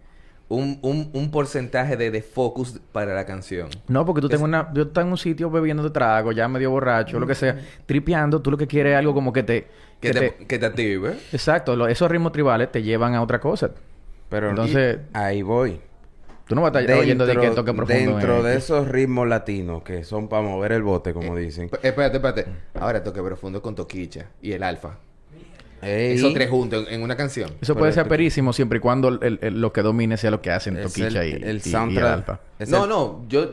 un, 0.49 0.77
un, 0.81 1.09
un 1.13 1.31
porcentaje 1.31 1.97
de, 1.97 2.11
de 2.11 2.21
focus 2.21 2.79
para 2.91 3.13
la 3.15 3.25
canción. 3.25 3.69
No, 3.87 4.05
porque 4.05 4.21
tú 4.21 4.29
tengo 4.29 4.43
una... 4.43 4.71
Yo 4.73 4.83
estoy 4.83 5.03
en 5.05 5.09
un 5.11 5.17
sitio 5.17 5.49
bebiendo 5.49 5.83
de 5.83 5.89
trago, 5.89 6.31
ya 6.31 6.47
medio 6.47 6.69
borracho, 6.71 7.19
lo 7.19 7.25
que 7.27 7.35
sea, 7.35 7.57
tripeando. 7.85 8.41
Tú 8.41 8.51
lo 8.51 8.57
que 8.57 8.67
quieres 8.67 8.91
es 8.93 8.97
algo 8.99 9.13
como 9.13 9.31
que 9.33 9.43
te... 9.43 9.67
Que, 9.99 10.11
te, 10.11 10.33
que 10.45 10.59
te 10.59 10.65
active. 10.65 11.11
Exacto. 11.31 11.75
lo- 11.77 11.87
esos 11.87 12.11
ritmos 12.11 12.33
tribales 12.33 12.69
te 12.71 12.83
llevan 12.83 13.15
a 13.15 13.21
otra 13.21 13.39
cosa. 13.39 13.71
Pero 14.29 14.49
Entonces- 14.49 14.97
y 15.13 15.17
ahí 15.17 15.41
voy. 15.41 15.79
Tú 16.47 16.55
no 16.55 16.61
vas 16.61 16.75
a 16.75 16.81
estar 16.81 16.97
oyendo 16.97 17.25
de 17.25 17.37
que 17.37 17.49
toque 17.51 17.73
profundo. 17.73 18.11
dentro 18.11 18.37
en- 18.39 18.43
de 18.43 18.55
esos 18.57 18.87
ritmos 18.87 19.27
latinos 19.27 19.81
que 19.83 20.03
son 20.03 20.27
para 20.27 20.41
mover 20.43 20.73
el 20.73 20.83
bote, 20.83 21.13
como 21.13 21.35
dicen. 21.35 21.69
P- 21.69 21.79
Espérate, 21.81 22.17
espérate. 22.17 22.45
Ahora 22.79 23.01
toque 23.03 23.21
profundo 23.21 23.61
con 23.61 23.75
Toquicha 23.75 24.27
y 24.41 24.51
el 24.51 24.61
alfa. 24.63 24.97
Ey, 25.81 26.15
Esos 26.15 26.33
tres 26.33 26.49
juntos 26.49 26.85
en, 26.87 26.95
en 26.95 27.03
una 27.03 27.15
canción. 27.17 27.49
Eso 27.61 27.73
puede 27.75 27.91
Pero 27.91 28.03
ser 28.03 28.09
perísimo 28.09 28.53
siempre 28.53 28.77
y 28.77 28.81
cuando 28.81 29.09
el- 29.09 29.19
el- 29.21 29.39
el- 29.41 29.61
lo 29.61 29.73
que 29.73 29.81
domine 29.81 30.15
sea 30.17 30.31
lo 30.31 30.41
que 30.41 30.51
hacen 30.51 30.81
Toquicha 30.81 31.23
el, 31.23 31.41
y, 31.43 31.43
el 31.43 31.57
y 31.57 31.59
soundtrack. 31.59 32.05
Alfa. 32.13 32.39
Es 32.59 32.69
no, 32.69 32.83
el, 32.83 32.89
no. 32.89 33.25
Yo... 33.27 33.49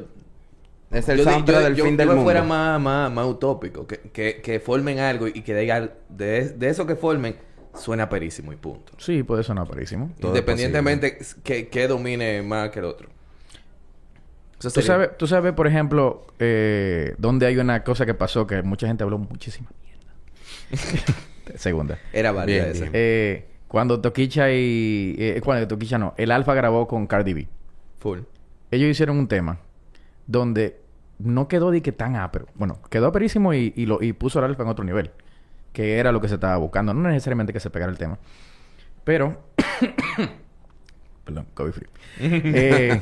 Es 0.92 1.08
el 1.08 1.18
yo 1.18 1.24
soundtrack 1.24 1.58
yo- 1.58 1.64
del 1.64 1.74
yo- 1.76 1.84
fin 1.84 1.92
yo 1.94 1.98
del 1.98 2.08
me 2.08 2.14
mundo. 2.14 2.24
fuera 2.26 2.42
más, 2.42 2.80
más, 2.80 3.10
más 3.12 3.26
utópico. 3.26 3.86
Que, 3.86 3.98
que, 4.12 4.40
que 4.42 4.58
formen 4.60 4.98
algo 5.00 5.26
y 5.28 5.42
que 5.42 5.54
digan... 5.56 5.90
De, 6.08 6.48
de 6.50 6.68
eso 6.68 6.86
que 6.86 6.94
formen, 6.96 7.36
suena 7.74 8.08
perísimo 8.08 8.52
y 8.52 8.56
punto. 8.56 8.92
Sí, 8.98 9.22
puede 9.22 9.42
sonar 9.42 9.68
perísimo. 9.68 10.10
Todo 10.20 10.30
Independientemente 10.30 11.18
que, 11.42 11.68
que 11.68 11.88
domine 11.88 12.42
más 12.42 12.70
que 12.70 12.80
el 12.80 12.84
otro. 12.84 13.08
Eso 14.58 14.70
Tú 14.70 14.82
sabes, 14.82 15.16
tú 15.16 15.26
sabes, 15.26 15.54
por 15.54 15.66
ejemplo, 15.66 16.26
eh, 16.38 17.14
donde 17.16 17.46
hay 17.46 17.56
una 17.56 17.82
cosa 17.82 18.04
que 18.04 18.12
pasó 18.12 18.46
que 18.46 18.62
mucha 18.62 18.86
gente 18.86 19.02
habló 19.02 19.16
muchísima 19.18 19.70
mierda. 19.82 21.14
Segunda. 21.56 21.98
Era 22.12 22.32
válida 22.32 22.64
Bien, 22.64 22.76
esa. 22.76 22.90
Eh, 22.92 23.48
cuando 23.68 24.00
Toquicha 24.00 24.52
y... 24.52 25.16
Eh, 25.18 25.40
cuando 25.42 25.66
Toquicha 25.66 25.96
no. 25.96 26.14
El 26.18 26.30
Alfa 26.30 26.52
grabó 26.54 26.86
con 26.86 27.06
Cardi 27.06 27.32
B. 27.32 27.48
Full. 28.00 28.20
ellos 28.70 28.90
hicieron 28.90 29.18
un 29.18 29.28
tema 29.28 29.60
donde 30.26 30.80
no 31.18 31.48
quedó 31.48 31.70
de 31.70 31.80
que 31.80 31.92
tan 31.92 32.16
ápero. 32.16 32.46
Bueno, 32.54 32.80
quedó 32.90 33.06
aperísimo 33.06 33.54
y, 33.54 33.72
y, 33.76 33.86
lo, 33.86 34.02
y 34.02 34.12
puso 34.12 34.38
al 34.38 34.46
alfa 34.46 34.62
en 34.62 34.68
otro 34.68 34.84
nivel. 34.84 35.10
Que 35.72 35.98
era 35.98 36.12
lo 36.12 36.20
que 36.20 36.28
se 36.28 36.34
estaba 36.34 36.56
buscando. 36.56 36.92
No 36.94 37.08
necesariamente 37.08 37.52
que 37.52 37.60
se 37.60 37.70
pegara 37.70 37.90
el 37.92 37.98
tema. 37.98 38.18
Pero... 39.04 39.40
Perdón, 41.24 41.46
COVID 41.54 41.72
free. 41.72 41.88
Eh, 42.20 43.00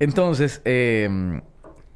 entonces, 0.00 0.60
eh, 0.64 1.40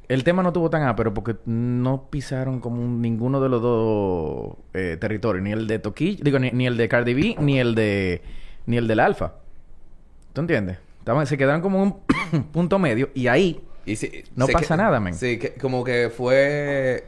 el 0.07 0.23
tema 0.23 0.41
no 0.43 0.53
tuvo 0.53 0.69
tan 0.69 0.83
ápero 0.83 1.13
porque 1.13 1.35
no 1.45 2.09
pisaron 2.09 2.59
como 2.59 2.81
un- 2.81 3.01
ninguno 3.01 3.41
de 3.41 3.49
los 3.49 3.61
dos 3.61 4.57
eh, 4.73 4.97
territorios. 4.99 5.43
Ni 5.43 5.51
el 5.51 5.67
de 5.67 5.79
Toquilla... 5.79 6.19
Digo, 6.23 6.39
ni, 6.39 6.51
ni 6.51 6.65
el 6.67 6.77
de 6.77 6.87
Cardi 6.87 7.13
B, 7.13 7.35
ni 7.39 7.59
el 7.59 7.75
de... 7.75 8.21
Ni 8.65 8.77
el 8.77 8.87
del 8.87 8.99
alfa. 8.99 9.33
¿Tú 10.33 10.41
entiendes? 10.41 10.77
Estaban, 10.99 11.25
se 11.27 11.37
quedaron 11.37 11.61
como 11.61 11.83
en 11.83 11.95
un 12.33 12.43
punto 12.51 12.77
medio 12.77 13.09
y 13.15 13.27
ahí 13.27 13.61
Y 13.85 13.95
si- 13.95 14.23
No 14.35 14.47
pasa 14.47 14.75
que- 14.75 14.81
nada, 14.81 14.99
men. 14.99 15.13
Sí, 15.15 15.37
que 15.39 15.53
como 15.55 15.83
que 15.83 16.09
fue... 16.15 17.05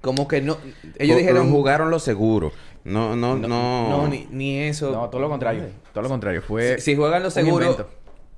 Como 0.00 0.26
que 0.28 0.40
no... 0.40 0.56
Ellos 0.98 1.18
dijeron... 1.18 1.50
jugaron 1.50 1.90
lo 1.90 1.98
seguro. 1.98 2.52
No, 2.84 3.14
no, 3.16 3.36
no. 3.36 3.48
No, 3.90 4.08
ni, 4.08 4.26
ni 4.30 4.58
eso. 4.60 4.90
No, 4.92 5.08
todo 5.10 5.20
lo 5.20 5.28
contrario. 5.28 5.64
Todo 5.92 6.02
lo 6.02 6.08
contrario. 6.08 6.40
Fue... 6.42 6.76
Si, 6.78 6.92
si 6.92 6.96
juegan 6.96 7.22
lo 7.22 7.30
seguro... 7.30 7.64
invento. 7.66 7.88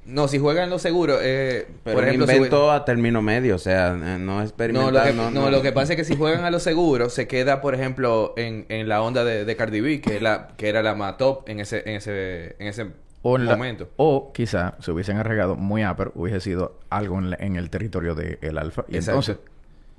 No, 0.04 0.26
si 0.26 0.40
juegan 0.40 0.68
lo 0.68 0.80
seguro... 0.80 1.18
Eh, 1.22 1.68
Pero 1.84 1.94
por 1.96 2.04
ejemplo, 2.04 2.26
si- 2.26 2.34
inventó 2.34 2.72
a 2.72 2.84
término 2.84 3.22
medio, 3.22 3.54
o 3.54 3.58
sea, 3.58 3.90
eh, 3.92 4.18
no 4.18 4.18
No, 4.38 4.42
experimental. 4.42 4.92
lo 4.94 5.02
que, 5.04 5.12
no, 5.12 5.30
no, 5.30 5.48
lo 5.50 5.62
que 5.62 5.70
pasa 5.70 5.92
es 5.92 5.96
que 5.96 6.04
si 6.04 6.16
juegan 6.16 6.44
a 6.44 6.50
lo 6.50 6.58
seguro, 6.58 7.08
se 7.08 7.28
queda, 7.28 7.60
por 7.60 7.76
ejemplo, 7.76 8.34
en, 8.36 8.66
en 8.68 8.88
la 8.88 9.00
onda 9.00 9.22
de, 9.22 9.44
de 9.44 9.56
Cardi 9.56 9.80
B, 9.80 10.00
que, 10.00 10.16
es 10.16 10.22
la, 10.22 10.48
que 10.56 10.68
era 10.68 10.82
la 10.82 10.96
más 10.96 11.18
top 11.18 11.48
en 11.48 11.60
ese, 11.60 11.88
en 11.88 11.94
ese, 11.98 12.56
en 12.58 12.66
ese 12.66 12.86
O, 13.22 13.36
en 13.36 13.46
la- 13.46 13.52
momento. 13.54 13.90
o 13.94 14.32
quizá 14.32 14.74
se 14.80 14.90
hubiesen 14.90 15.18
arreglado 15.18 15.54
muy 15.54 15.84
ápero, 15.84 16.10
hubiese 16.16 16.40
sido 16.40 16.80
algo 16.90 17.20
en, 17.20 17.30
la- 17.30 17.36
en 17.38 17.54
el 17.54 17.70
territorio 17.70 18.16
del 18.16 18.58
alfa. 18.58 18.84
Y 18.88 18.96
Exacto. 18.96 19.10
entonces 19.20 19.36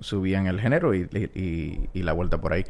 subían 0.03 0.47
el 0.47 0.59
género 0.61 0.93
y, 0.93 1.07
y- 1.13 1.39
y- 1.39 1.89
y 1.93 2.03
la 2.03 2.13
vuelta 2.13 2.39
por 2.39 2.53
ahí. 2.53 2.65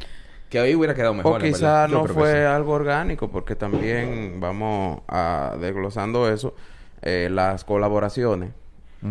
Que 0.49 0.59
ahí 0.59 0.75
hubiera 0.75 0.93
quedado 0.93 1.13
mejor. 1.15 1.33
O 1.33 1.35
en 1.37 1.51
verdad. 1.51 1.57
quizá 1.57 1.87
Yo 1.87 2.07
no 2.07 2.13
fue 2.13 2.31
sí. 2.31 2.37
algo 2.37 2.73
orgánico, 2.73 3.29
porque 3.29 3.55
también 3.55 4.39
vamos 4.39 5.01
a 5.07 5.55
desglosando 5.59 6.29
eso. 6.29 6.55
eh, 7.01 7.27
las 7.31 7.63
colaboraciones 7.65 8.51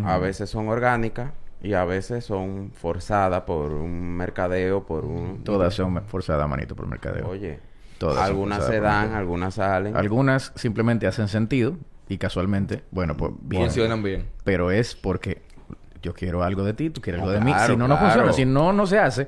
a 0.05 0.17
veces 0.17 0.49
son 0.49 0.67
orgánicas 0.69 1.31
y 1.61 1.73
a 1.73 1.85
veces 1.85 2.25
son 2.25 2.71
forzadas 2.73 3.41
por 3.43 3.71
un 3.71 4.17
mercadeo, 4.17 4.83
por 4.83 5.05
un... 5.05 5.43
Todas 5.43 5.75
son 5.75 6.01
forzadas, 6.07 6.49
manito, 6.49 6.75
por 6.75 6.87
mercadeo. 6.87 7.27
Oye, 7.29 7.59
Todas 7.99 8.15
son 8.17 8.25
algunas 8.25 8.65
se 8.65 8.79
dan, 8.79 9.01
mercadeo. 9.01 9.17
algunas 9.19 9.53
salen. 9.53 9.95
Algunas 9.95 10.51
simplemente 10.55 11.05
hacen 11.05 11.27
sentido 11.27 11.77
y 12.09 12.17
casualmente, 12.17 12.81
bueno, 12.89 13.15
pues 13.15 13.31
bien. 13.41 13.65
Funcionan 13.65 14.01
bien. 14.01 14.25
Pero 14.43 14.71
es 14.71 14.95
porque 14.95 15.42
yo 16.03 16.13
quiero 16.13 16.43
algo 16.43 16.63
de 16.63 16.73
ti, 16.73 16.89
tú 16.91 17.01
quieres 17.01 17.19
algo 17.21 17.31
de 17.33 17.41
mí. 17.41 17.51
Si 17.65 17.75
no, 17.75 17.87
no 17.87 17.97
funciona. 17.97 18.33
Si 18.33 18.45
no, 18.45 18.71
no 18.73 18.85
se 18.85 18.99
hace. 18.99 19.27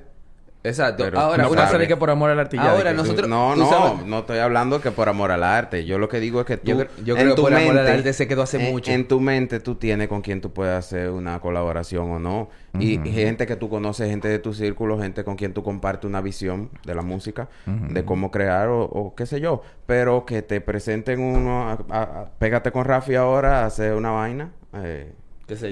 Exacto. 0.63 1.03
Pero 1.03 1.19
ahora, 1.19 1.43
no 1.43 1.51
una 1.51 1.67
sabe. 1.67 1.87
que 1.87 1.95
por 1.95 2.09
amor 2.09 2.31
al 2.31 2.39
artillado. 2.39 2.69
Ahora, 2.71 2.89
que- 2.89 2.97
nosotros- 2.97 3.29
No, 3.29 3.55
no, 3.55 3.69
sabes- 3.69 4.03
no 4.07 4.17
estoy 4.19 4.39
hablando 4.39 4.81
que 4.81 4.89
por 4.89 5.07
amor 5.09 5.29
al 5.31 5.43
arte. 5.43 5.85
Yo 5.85 5.99
lo 5.99 6.09
que 6.09 6.19
digo 6.19 6.39
es 6.39 6.47
que 6.47 6.57
tú... 6.57 6.65
Yo 6.71 6.77
yo 7.05 7.15
creo 7.15 7.35
que 7.35 7.41
por 7.43 7.53
amor 7.53 7.77
al 7.77 7.85
arte 7.87 8.13
se 8.13 8.27
quedó 8.27 8.41
hace 8.41 8.57
en- 8.65 8.71
mucho. 8.73 8.91
En 8.91 9.07
tu 9.07 9.19
mente 9.19 9.59
tú 9.59 9.75
tienes 9.75 10.07
con 10.07 10.21
quien 10.23 10.41
tú 10.41 10.53
puedes 10.53 10.73
hacer 10.75 11.11
una 11.11 11.39
colaboración 11.39 12.09
o 12.09 12.17
no. 12.17 12.49
Y 12.79 12.97
gente 13.11 13.45
que 13.45 13.55
tú 13.57 13.69
conoces, 13.69 14.09
gente 14.09 14.27
de 14.27 14.39
tu 14.39 14.55
círculo, 14.55 14.97
gente 14.99 15.23
con 15.23 15.35
quien 15.35 15.53
tú 15.53 15.61
compartes 15.61 16.09
una 16.09 16.19
visión 16.21 16.71
de 16.83 16.95
la 16.95 17.03
música, 17.03 17.47
de 17.67 18.03
cómo 18.03 18.31
crear 18.31 18.67
o, 18.69 18.81
o 18.85 19.13
qué 19.13 19.27
sé 19.27 19.39
yo. 19.39 19.61
Pero 19.85 20.25
que 20.25 20.41
te 20.41 20.61
presenten 20.61 21.19
uno... 21.21 21.69
a- 21.69 21.77
a- 21.91 22.01
a- 22.01 22.25
pégate 22.39 22.71
con 22.71 22.85
Rafi 22.85 23.13
ahora 23.13 23.59
a 23.61 23.65
hacer 23.67 23.93
una 23.93 24.09
vaina. 24.09 24.49
eh. 24.73 25.13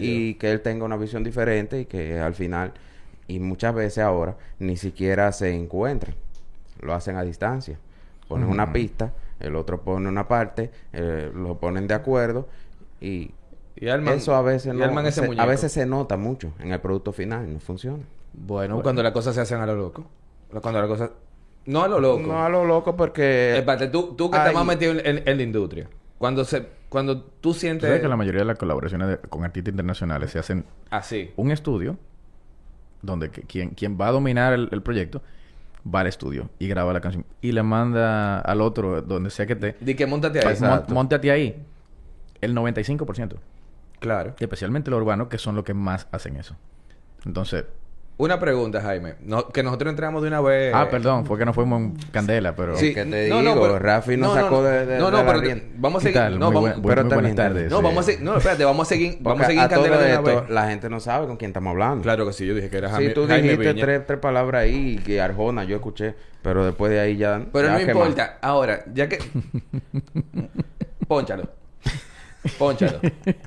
Y 0.06 0.34
que 0.36 0.52
él 0.52 0.62
tenga 0.62 0.86
una 0.86 0.98
visión 0.98 1.24
diferente 1.24 1.82
y 1.82 1.86
que 1.86 2.20
al 2.20 2.34
final... 2.36 2.74
Y 3.28 3.40
muchas 3.40 3.74
veces 3.74 4.04
ahora 4.04 4.36
ni 4.60 4.76
siquiera 4.76 5.32
se 5.32 5.54
encuentran. 5.54 6.14
Lo 6.82 6.94
hacen 6.94 7.16
a 7.16 7.24
distancia. 7.24 7.80
Ponen 8.28 8.50
una 8.50 8.72
pista, 8.74 9.14
el 9.40 9.56
otro 9.56 9.82
pone 9.82 10.10
una 10.10 10.28
parte, 10.28 10.72
eh, 10.92 11.32
lo 11.34 11.58
ponen 11.58 11.88
de 11.88 11.94
acuerdo 11.94 12.48
y 13.00 13.32
eso 13.76 14.36
a 14.36 14.42
veces 14.42 14.74
y 14.74 14.78
no, 14.78 15.02
ese 15.02 15.22
se- 15.28 15.40
a 15.40 15.46
veces 15.46 15.72
se 15.72 15.86
nota 15.86 16.16
mucho 16.18 16.54
en 16.60 16.72
el 16.74 16.80
producto 16.82 17.12
final, 17.14 17.52
no 17.52 17.60
funciona. 17.60 18.04
Bueno, 18.34 18.82
cuando 18.82 19.02
las 19.04 19.12
cosas 19.14 19.36
se 19.36 19.42
hacen 19.42 19.60
a 19.60 19.66
lo 19.66 19.76
loco. 19.76 20.06
Cuando 20.62 20.80
las 20.82 20.90
cosas... 20.90 21.10
No 21.66 21.82
a 21.84 21.88
lo 21.88 22.00
loco. 22.00 22.22
No 22.28 22.44
a 22.44 22.50
lo 22.50 22.66
loco 22.66 22.96
porque 22.96 23.58
Espérate, 23.58 23.88
tú, 23.88 24.16
tú 24.16 24.30
que 24.30 24.38
Ay. 24.38 24.42
estás 24.48 24.54
más 24.56 24.66
metido 24.66 24.92
en, 24.94 25.00
en- 25.06 25.28
en 25.28 25.38
la 25.38 25.44
industria. 25.44 25.88
Cuando 26.24 26.46
se... 26.46 26.66
Cuando 26.88 27.20
tú 27.22 27.32
Tú 27.42 27.54
sientes... 27.54 27.86
sabes 27.90 28.02
que 28.02 28.08
la 28.08 28.16
mayoría 28.16 28.40
de 28.40 28.46
las 28.46 28.58
colaboraciones 28.58 29.10
de- 29.10 29.18
con 29.18 29.44
artistas 29.44 29.74
internacionales 29.74 30.32
se 30.32 30.40
hacen 30.40 30.64
Así. 30.90 31.32
un 31.36 31.52
estudio 31.52 31.98
donde 33.02 33.30
que- 33.30 33.42
quien, 33.42 33.72
quien 33.72 33.98
va 34.00 34.08
a 34.08 34.12
dominar 34.14 34.54
el, 34.54 34.70
el 34.72 34.82
proyecto 34.82 35.22
va 35.94 36.00
al 36.00 36.08
estudio 36.08 36.50
y 36.60 36.70
graba 36.70 36.94
la 36.94 37.02
canción 37.02 37.26
y 37.42 37.52
le 37.52 37.62
manda 37.62 38.40
al 38.40 38.62
otro 38.62 39.02
donde 39.02 39.32
sea 39.32 39.46
que 39.46 39.52
esté. 39.52 39.76
Di 39.82 39.96
que 39.96 40.06
montate 40.08 40.40
ahí. 40.40 40.46
Mon- 40.46 40.54
Exacto. 40.54 40.94
Móntate 40.94 41.30
ahí. 41.30 41.62
El 42.40 42.56
95%. 42.56 43.36
Claro. 44.00 44.34
Y 44.40 44.44
especialmente 44.46 44.90
los 44.92 45.02
urbanos 45.02 45.28
que 45.28 45.38
son 45.38 45.56
los 45.56 45.66
que 45.66 45.74
más 45.74 46.08
hacen 46.14 46.38
eso. 46.38 46.56
Entonces... 47.26 47.66
Una 48.16 48.40
pregunta, 48.40 48.80
Jaime. 48.80 49.16
No- 49.22 49.48
que 49.50 49.64
nosotros 49.64 49.90
entramos 49.90 50.22
de 50.22 50.28
una 50.28 50.40
vez... 50.40 50.72
ah, 50.76 50.88
perdón. 50.90 51.26
Fue 51.26 51.38
que 51.40 51.46
no 51.46 51.54
fuimos 51.54 51.82
en 51.82 51.96
candela, 52.12 52.56
pero... 52.56 52.78
Sí, 52.78 52.94
que 52.94 53.06
te 53.06 53.28
no, 53.28 53.42
no, 53.42 53.50
digo, 53.54 53.62
pero- 53.64 53.80
Rafi 53.80 54.18
nos 54.18 54.30
no, 54.30 54.36
no, 54.36 54.42
sacó 54.44 54.56
no. 54.58 54.64
de, 54.64 54.86
de- 54.86 55.00
No, 55.00 55.10
no, 55.12 55.18
de 55.18 55.24
la 55.24 55.34
pero 55.42 55.62
vamos 55.78 56.04
a 56.06 56.08
¿Qué 56.08 56.14
seguir... 56.14 56.40
No, 56.40 56.52
muy, 56.52 56.56
vamos... 56.56 56.70
buen- 56.70 56.82
pero 56.96 57.04
muy 57.06 57.14
buenas 57.16 57.36
tardes. 57.36 57.72
No, 57.72 57.82
vamos 57.82 58.00
a 58.00 58.04
seguir... 58.04 58.22
No, 58.24 58.38
espérate. 58.38 58.64
Vamos 58.66 58.88
a 58.88 58.90
seguir... 58.90 59.18
Vamos 59.20 59.42
a 59.42 59.46
seguir 59.48 59.60
en 59.62 59.66
a 59.66 59.70
todo 59.70 59.82
candela 59.84 59.98
de 59.98 60.18
una 60.18 60.30
esto, 60.30 60.42
vez. 60.42 60.50
la 60.52 60.68
gente 60.70 60.90
no 60.92 61.00
sabe 61.00 61.26
con 61.28 61.38
quién 61.38 61.50
estamos 61.50 61.72
hablando. 61.72 62.04
Claro 62.04 62.28
que 62.28 62.34
sí. 62.34 62.46
Yo 62.46 62.54
dije 62.54 62.70
que 62.70 62.78
era 62.78 62.90
Jaime, 62.92 63.08
Sí, 63.10 63.14
tú 63.16 63.26
Jaime 63.28 63.42
dijiste 63.50 63.74
Viña. 63.74 63.84
tres, 63.86 64.06
tres 64.06 64.20
palabras 64.20 64.62
ahí 64.64 64.98
que 65.04 65.20
Arjona 65.20 65.64
yo 65.64 65.76
escuché, 65.76 66.14
pero 66.44 66.64
después 66.66 66.92
de 66.92 67.00
ahí 67.00 67.18
ya. 67.18 67.44
Pero 67.52 67.68
ya 67.68 67.74
no 67.74 67.80
quemado. 67.80 68.00
importa. 68.06 68.38
Ahora, 68.44 68.84
ya 68.94 69.10
que... 69.10 69.18
Pónchalo. 71.08 71.50
Pónchalo. 72.60 73.00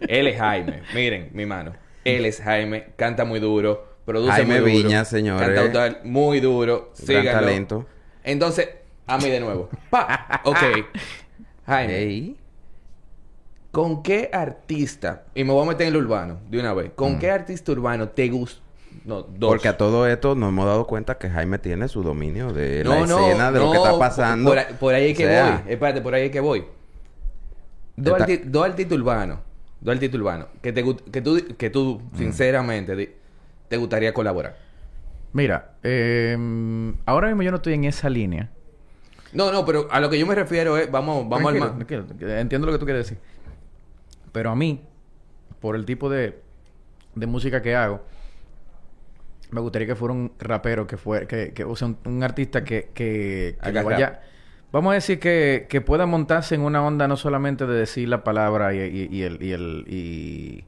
Él 0.09 0.27
es 0.27 0.39
Jaime. 0.39 0.83
Miren, 0.95 1.31
mi 1.33 1.47
mano. 1.47 1.73
Él 2.05 2.27
es 2.27 2.41
Jaime. 2.41 2.89
Canta 2.97 3.25
muy 3.25 3.39
duro. 3.41 3.96
Produce 4.07 4.33
Jaime 4.33 4.61
muy 4.63 4.73
duro. 4.73 4.85
Viña, 4.89 5.05
señores. 5.05 5.47
Cantautor 5.49 6.05
muy 6.05 6.41
duro. 6.41 6.93
Gran 6.97 7.07
Síganlo. 7.23 7.41
talento. 7.41 7.87
Entonces, 8.25 8.69
a 9.07 9.19
mí 9.19 9.29
de 9.29 9.41
nuevo. 9.41 9.69
Pa. 9.91 10.41
Ok. 10.45 10.57
Jaime. 11.67 12.35
¿con 13.73 14.03
qué 14.03 14.31
artista, 14.33 15.25
y 15.35 15.45
me 15.45 15.53
voy 15.53 15.63
a 15.67 15.69
meter 15.69 15.87
en 15.89 15.95
el 15.95 16.01
urbano 16.03 16.39
de 16.49 16.59
una 16.61 16.73
vez, 16.73 16.93
¿con 16.95 17.17
Mm. 17.17 17.19
qué 17.19 17.31
artista 17.31 17.73
urbano 17.73 18.09
te 18.09 18.27
gusta? 18.29 18.63
No, 19.05 19.21
dos. 19.23 19.51
Porque 19.51 19.69
a 19.69 19.77
todo 19.77 20.07
esto 20.07 20.35
nos 20.35 20.49
hemos 20.49 20.65
dado 20.65 20.87
cuenta 20.87 21.19
que 21.19 21.29
Jaime 21.29 21.59
tiene 21.59 21.87
su 21.89 22.03
dominio 22.03 22.55
de 22.55 22.83
No, 22.85 23.01
la 23.01 23.07
no, 23.07 23.19
escena, 23.29 23.53
de 23.53 23.59
lo 23.59 23.71
que 23.73 23.77
está 23.77 23.99
pasando. 23.99 24.49
Por, 24.49 24.59
ahí- 24.59 24.75
por 24.81 24.95
ahí 24.95 25.11
es 25.11 25.17
que 25.19 25.27
O 25.27 25.29
sea, 25.29 25.63
voy. 25.63 25.73
Espérate, 25.75 26.01
por 26.01 26.15
ahí 26.15 26.25
es 26.27 26.31
que 26.31 26.41
voy. 26.41 26.65
Dos, 27.97 28.19
Está- 28.19 28.65
artistas 28.65 28.99
urbanos. 28.99 29.39
Dos 29.81 29.93
artistas 29.95 30.19
urbanos. 30.21 30.47
Que, 30.63 30.73
te, 30.73 30.83
que 31.13 31.21
tú, 31.21 31.39
que 31.59 31.69
tú 31.71 32.01
Mm. 32.13 32.17
sinceramente, 32.19 33.17
te 33.69 33.77
gustaría 33.77 34.13
colaborar. 34.13 34.57
Mira, 35.33 35.73
eh, 35.83 36.37
ahora 37.05 37.29
mismo 37.29 37.43
yo 37.43 37.51
no 37.51 37.57
estoy 37.59 37.75
en 37.75 37.85
esa 37.85 38.09
línea. 38.09 38.51
No, 39.33 39.53
no, 39.53 39.65
pero 39.67 39.89
a 39.91 40.01
lo 40.01 40.09
que 40.09 40.19
yo 40.19 40.27
me 40.27 40.35
refiero 40.35 40.79
es... 40.79 40.91
Vamos, 40.91 41.29
vamos 41.29 41.53
al 41.53 41.59
Tranquilo, 41.59 42.05
tranquilo. 42.05 42.31
Entiendo 42.37 42.67
lo 42.67 42.73
que 42.73 42.79
tú 42.79 42.87
quieres 42.87 43.07
decir. 43.07 43.19
Pero 44.33 44.51
a 44.51 44.57
mí, 44.57 44.83
por 45.61 45.77
el 45.77 45.85
tipo 45.85 46.09
de, 46.09 46.39
de 47.15 47.27
música 47.27 47.61
que 47.61 47.75
hago, 47.75 48.03
me 49.51 49.61
gustaría 49.61 49.87
que 49.87 49.95
fuera 49.95 50.15
un 50.15 50.33
rapero 50.39 50.87
que 50.87 50.97
fuera, 50.97 51.27
que, 51.27 51.53
que 51.53 51.65
o 51.65 51.77
sea, 51.77 51.89
un, 51.89 51.99
un 52.05 52.23
artista 52.23 52.65
que, 52.65 52.91
que, 52.95 53.57
vaya. 53.85 54.21
Vamos 54.73 54.91
a 54.93 54.95
decir 54.95 55.21
que, 55.21 55.67
que 55.69 55.81
pueda 55.81 56.07
montarse 56.07 56.55
en 56.55 56.63
una 56.63 56.85
onda 56.85 57.09
no 57.09 57.17
solamente 57.17 57.67
de 57.67 57.75
decir 57.75 58.09
la 58.09 58.25
palabra 58.25 58.75
y, 58.75 58.79
y, 58.79 59.09
y 59.11 59.23
el, 59.23 59.43
y 59.43 59.53
el 59.53 59.85
y, 59.87 60.65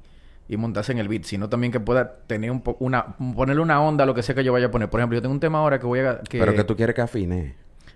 y 0.48 0.56
montarse 0.56 0.92
en 0.92 0.98
el 0.98 1.08
beat, 1.08 1.24
sino 1.24 1.48
también 1.48 1.72
que 1.72 1.80
pueda 1.80 2.16
tener 2.26 2.50
un 2.50 2.62
poco 2.62 2.84
una 2.84 3.16
ponerle 3.34 3.60
una 3.62 3.82
onda 3.82 4.04
a 4.04 4.06
lo 4.06 4.14
que 4.14 4.22
sea 4.22 4.34
que 4.34 4.42
yo 4.44 4.52
vaya 4.52 4.66
a 4.66 4.70
poner. 4.70 4.88
Por 4.88 5.00
ejemplo, 5.00 5.16
yo 5.16 5.22
tengo 5.22 5.34
un 5.34 5.40
tema 5.40 5.58
ahora 5.58 5.78
que 5.78 5.86
voy 5.86 6.00
a 6.00 6.20
que 6.20 6.38
Pero 6.38 6.54
que 6.54 6.64
tú 6.64 6.74
quieres 6.76 6.94
que 6.94 7.02
afine. 7.02 7.54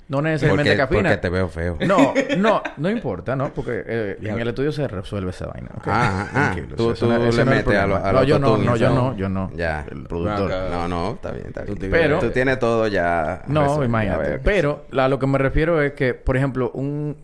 no 0.08 0.20
necesariamente 0.20 0.70
Porque, 0.70 0.76
que 0.76 0.82
afina. 0.82 1.08
porque 1.10 1.16
te 1.22 1.28
veo 1.30 1.48
feo. 1.48 1.78
No, 1.86 2.12
no, 2.36 2.62
no 2.76 2.90
importa, 2.90 3.34
¿no? 3.36 3.54
Porque 3.54 3.82
eh, 3.86 4.16
en 4.20 4.38
el 4.38 4.48
estudio 4.48 4.70
se 4.70 4.86
resuelve 4.86 5.30
esa 5.30 5.46
vaina. 5.46 5.70
¿ok? 5.76 5.82
Ah, 5.86 6.26
ah, 6.28 6.28
Tranquilo, 6.52 6.76
tú- 6.76 6.92
tú 6.92 7.06
no- 7.06 7.18
le 7.18 7.44
metes 7.46 7.74
a 7.78 7.86
lo- 7.86 7.96
a 7.96 8.12
No, 8.12 8.22
yo 8.24 8.38
no, 8.38 8.76
yo 8.76 8.90
no, 8.90 9.16
yo 9.16 9.28
no. 9.30 9.50
Ya. 9.56 9.86
El 9.90 10.02
productor. 10.02 10.50
No, 10.70 10.88
no, 10.88 11.12
está 11.12 11.30
bien, 11.30 11.46
está 11.46 11.62
bien. 11.62 11.78
Pero- 11.90 12.18
tú 12.18 12.30
tienes 12.30 12.58
todo 12.58 12.86
ya. 12.88 13.44
No, 13.46 13.82
imagínate. 13.82 14.40
Pero 14.40 14.84
la- 14.90 15.06
a 15.06 15.08
lo 15.08 15.18
que 15.18 15.26
me 15.26 15.38
refiero 15.38 15.80
es 15.80 15.92
que, 15.92 16.12
por 16.12 16.36
ejemplo, 16.36 16.70
un, 16.74 17.16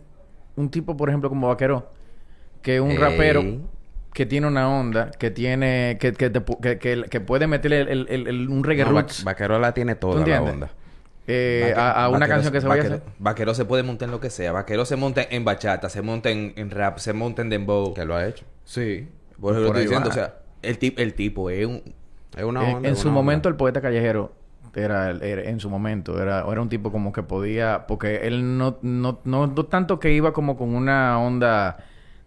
un 0.55 0.69
tipo, 0.71 0.97
por 0.97 1.09
ejemplo, 1.09 1.29
como 1.29 1.47
Vaquero, 1.49 1.91
que 2.63 2.77
es 2.77 2.81
un 2.81 2.91
Ey. 2.91 2.97
rapero 2.97 3.43
que 4.13 4.25
tiene 4.25 4.47
una 4.47 4.69
onda, 4.69 5.11
que 5.11 5.31
tiene, 5.31 5.97
que, 5.99 6.13
que, 6.13 6.29
te 6.29 6.41
que, 6.61 6.77
que- 6.79 7.03
que 7.09 7.19
puede 7.21 7.47
meterle 7.47 7.81
el, 7.81 8.07
el- 8.09 8.27
el- 8.27 8.49
un 8.49 8.63
reggae 8.63 8.83
No, 8.85 8.91
roots 8.91 9.23
Vaquero 9.23 9.59
la 9.59 9.73
tiene 9.73 9.95
¿tú 9.95 10.11
toda 10.11 10.25
la 10.25 10.41
onda. 10.41 10.69
eh, 11.27 11.73
a, 11.77 12.05
a 12.05 12.09
una 12.09 12.19
vaquero- 12.19 12.27
canción 12.35 12.53
que 12.53 12.61
se 12.61 12.67
vaya 12.67 12.81
a 12.81 12.83
vaquero- 12.85 12.95
hacer. 13.03 13.13
Vaquero 13.19 13.53
se 13.53 13.65
puede 13.65 13.83
montar 13.83 14.07
en 14.07 14.11
lo 14.11 14.19
que 14.19 14.29
sea. 14.31 14.51
Vaquero 14.51 14.83
se 14.85 14.95
monta 14.95 15.21
en 15.29 15.45
bachata, 15.45 15.89
se 15.89 16.01
monta 16.01 16.29
en, 16.31 16.53
en 16.55 16.71
rap, 16.71 16.97
se 16.97 17.13
monta 17.13 17.41
en 17.43 17.49
dembow. 17.49 17.93
Que 17.93 18.03
lo 18.05 18.15
ha 18.15 18.25
hecho. 18.25 18.45
Sí. 18.65 19.07
Por 19.39 19.53
eso 19.53 19.61
lo 19.61 19.67
estoy 19.67 19.83
diciendo. 19.83 20.07
va. 20.09 20.11
O 20.11 20.15
sea, 20.15 20.33
el, 20.63 20.77
tip, 20.79 20.97
el 20.99 21.13
tipo 21.13 21.49
es 21.51 21.65
un... 21.65 21.83
Es 22.35 22.43
una 22.43 22.67
En- 22.69 22.75
onda. 22.77 22.89
en 22.89 22.95
su 22.95 23.07
onda. 23.09 23.13
momento 23.21 23.47
el 23.49 23.55
poeta 23.55 23.79
callejero 23.79 24.33
era, 24.75 25.11
el- 25.11 25.21
era- 25.23 25.43
en 25.43 25.59
su 25.59 25.69
momento 25.69 26.21
era, 26.21 26.43
era 26.51 26.61
un 26.61 26.69
tipo 26.69 26.91
como 26.91 27.11
que 27.13 27.21
podía 27.23 27.85
porque 27.87 28.27
él 28.27 28.57
no, 28.57 28.77
no, 28.81 29.19
no, 29.23 29.47
no 29.47 29.65
tanto 29.65 29.99
que 29.99 30.11
iba 30.13 30.33
como 30.33 30.57
con 30.57 30.73
una 30.75 31.19
onda 31.19 31.77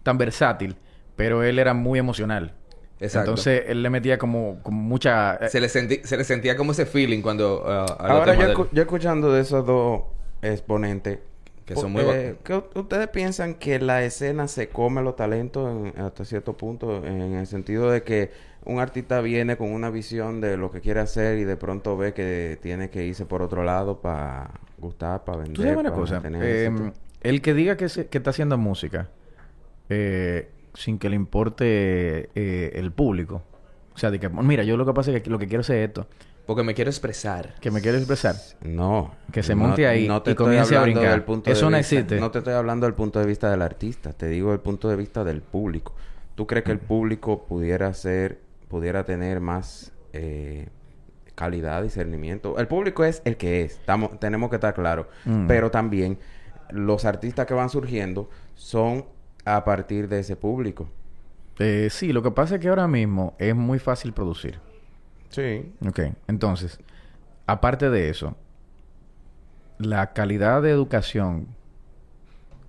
tan 0.02 0.16
versátil 0.18 0.76
pero 1.22 1.42
él 1.42 1.58
era 1.58 1.74
muy 1.74 1.98
emocional 1.98 2.54
Exacto. 3.00 3.30
entonces 3.30 3.64
él 3.66 3.82
le 3.82 3.90
metía 3.90 4.16
como, 4.18 4.58
como 4.62 4.80
mucha 4.80 5.34
eh, 5.36 5.48
Se 5.48 5.60
le, 5.60 5.68
sentí- 5.68 6.02
se 6.04 6.16
le 6.16 6.24
sentía 6.24 6.56
como 6.56 6.72
ese 6.72 6.86
feeling 6.86 7.20
cuando... 7.22 7.64
a 7.66 7.82
los 7.82 7.90
Ahora 8.00 8.34
yo, 8.34 8.40
del- 8.48 8.56
escu- 8.56 8.68
yo 8.72 8.82
escuchando 8.82 9.32
de 9.32 9.40
esos 9.40 9.66
dos 9.66 10.02
exponentes, 10.42 11.18
Que 11.64 11.74
son 11.76 11.92
muy 11.92 12.02
eh, 12.04 12.36
¿qué 12.44 12.54
u- 12.56 12.64
¿Ustedes 12.74 13.08
piensan 13.08 13.54
que 13.54 13.78
la 13.80 14.02
escena 14.04 14.46
se 14.48 14.68
come 14.68 15.02
los 15.02 15.16
talentos 15.16 15.68
en- 15.94 16.00
hasta 16.00 16.24
cierto 16.24 16.56
punto? 16.56 17.04
En 17.04 17.34
el 17.34 17.46
sentido 17.48 17.90
de 17.90 18.02
que 18.02 18.30
un 18.64 18.78
artista 18.78 19.20
viene 19.20 19.56
con 19.56 19.72
una 19.72 19.90
visión 19.90 20.40
de 20.40 20.56
lo 20.56 20.70
que 20.70 20.80
quiere 20.80 21.00
hacer 21.00 21.38
y 21.38 21.44
de 21.44 21.56
pronto 21.56 21.96
ve 21.96 22.12
que 22.14 22.56
tiene 22.62 22.88
que 22.90 23.04
irse 23.04 23.26
por 23.26 23.42
otro 23.42 23.64
lado 23.64 24.00
para 24.00 24.50
gustar, 24.78 25.24
para 25.24 25.38
vender. 25.38 25.54
tú 25.54 25.62
sabes 25.62 25.76
una 25.78 25.92
cosa 25.92 26.22
Eh, 26.24 26.68
éxito. 26.70 26.92
el 27.22 27.42
que 27.42 27.54
diga 27.54 27.76
que, 27.76 27.88
se- 27.88 28.06
que 28.06 28.18
está 28.18 28.30
haciendo 28.30 28.56
música 28.58 29.08
eh, 29.88 30.48
sin 30.74 30.98
que 30.98 31.08
le 31.10 31.16
importe 31.16 32.30
eh, 32.34 32.72
el 32.74 32.92
público 32.92 33.42
o 33.94 33.98
sea 33.98 34.10
de 34.10 34.18
que 34.18 34.28
mira 34.28 34.62
yo 34.64 34.76
lo 34.76 34.86
que 34.86 34.92
pasa 34.94 35.10
es 35.12 35.22
que 35.22 35.30
lo 35.30 35.38
que 35.38 35.46
quiero 35.46 35.60
es 35.60 35.70
esto 35.70 36.06
Porque 36.46 36.62
me 36.62 36.74
quiero 36.74 36.90
expresar. 36.90 37.54
que 37.60 37.70
me 37.70 37.80
quiero 37.80 37.98
expresar 37.98 38.34
No. 38.62 39.14
Que 39.32 39.42
se 39.42 39.54
no- 39.54 39.62
monte 39.62 39.86
ahí 39.86 40.08
no 40.08 40.22
te 40.22 40.30
y 40.30 40.32
estoy 40.32 40.46
comience 40.46 40.74
a 40.74 40.80
hablando 40.80 41.00
brincar. 41.00 41.12
del 41.18 41.24
punto 41.24 41.50
de 41.50 41.52
Eso 41.52 41.70
no 41.70 41.76
vista- 41.76 41.94
existe. 41.96 42.20
No 42.20 42.30
te 42.30 42.38
estoy 42.38 42.54
hablando 42.54 42.86
del 42.86 42.94
punto 42.94 43.18
de 43.20 43.26
vista 43.26 43.50
del 43.50 43.62
artista. 43.62 44.12
Te 44.12 44.26
digo 44.28 44.52
el 44.52 44.60
punto 44.60 44.88
de 44.88 44.96
vista 44.96 45.22
del 45.24 45.40
público. 45.42 45.94
¿Tú 46.34 46.46
crees 46.46 46.64
que 46.64 46.72
el 46.72 46.78
público 46.80 47.44
pudiera 47.46 47.92
ser... 47.94 48.40
Pudiera 48.68 49.04
tener 49.04 49.40
más... 49.40 49.92
eh, 50.14 50.68
calidad, 51.34 51.82
discernimiento? 51.82 52.58
El 52.58 52.66
público 52.68 53.04
es 53.04 53.22
el 53.24 53.36
que 53.36 53.62
es. 53.62 53.72
Estamos, 53.72 54.18
tenemos 54.18 54.50
que 54.50 54.56
estar 54.56 54.74
claros. 54.74 55.06
Mm. 55.24 55.46
Pero 55.46 55.70
también... 55.70 56.18
Los 56.70 57.04
artistas 57.04 57.46
que 57.46 57.54
van 57.54 57.68
surgiendo... 57.70 58.28
Son 58.54 59.04
a 59.44 59.64
partir 59.64 60.08
de 60.08 60.20
ese 60.20 60.36
público. 60.36 60.88
Eh, 61.58 61.88
sí, 61.90 62.12
lo 62.12 62.22
que 62.22 62.30
pasa 62.30 62.54
es 62.56 62.60
que 62.60 62.68
ahora 62.68 62.88
mismo 62.88 63.34
es 63.38 63.54
muy 63.54 63.78
fácil 63.78 64.12
producir. 64.12 64.58
Sí. 65.30 65.72
Ok, 65.86 66.00
entonces, 66.28 66.78
aparte 67.46 67.90
de 67.90 68.08
eso, 68.10 68.36
la 69.78 70.12
calidad 70.12 70.62
de 70.62 70.70
educación 70.70 71.48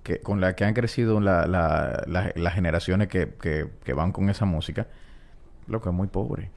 que, 0.04 0.20
con 0.20 0.42
la 0.42 0.56
que 0.56 0.66
han 0.66 0.74
crecido 0.74 1.22
la- 1.22 1.46
la- 1.48 2.04
la- 2.08 2.32
las 2.36 2.54
generaciones 2.54 3.08
que, 3.08 3.30
que- 3.42 3.70
que 3.84 3.94
van 3.94 4.12
con 4.12 4.30
esa 4.30 4.46
música, 4.46 4.88
lo 5.68 5.82
que 5.82 5.90
es 5.90 5.96
muy 5.96 6.08
pobre. 6.08 6.52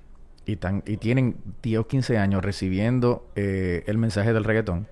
Y, 0.46 0.56
tan, 0.56 0.82
y 0.86 0.96
tienen 0.96 1.36
10 1.62 1.80
o 1.80 1.86
15 1.86 2.18
años 2.18 2.44
recibiendo 2.44 3.28
eh, 3.36 3.84
el 3.86 3.98
mensaje 3.98 4.32
del 4.32 4.44
reggaetón. 4.44 4.86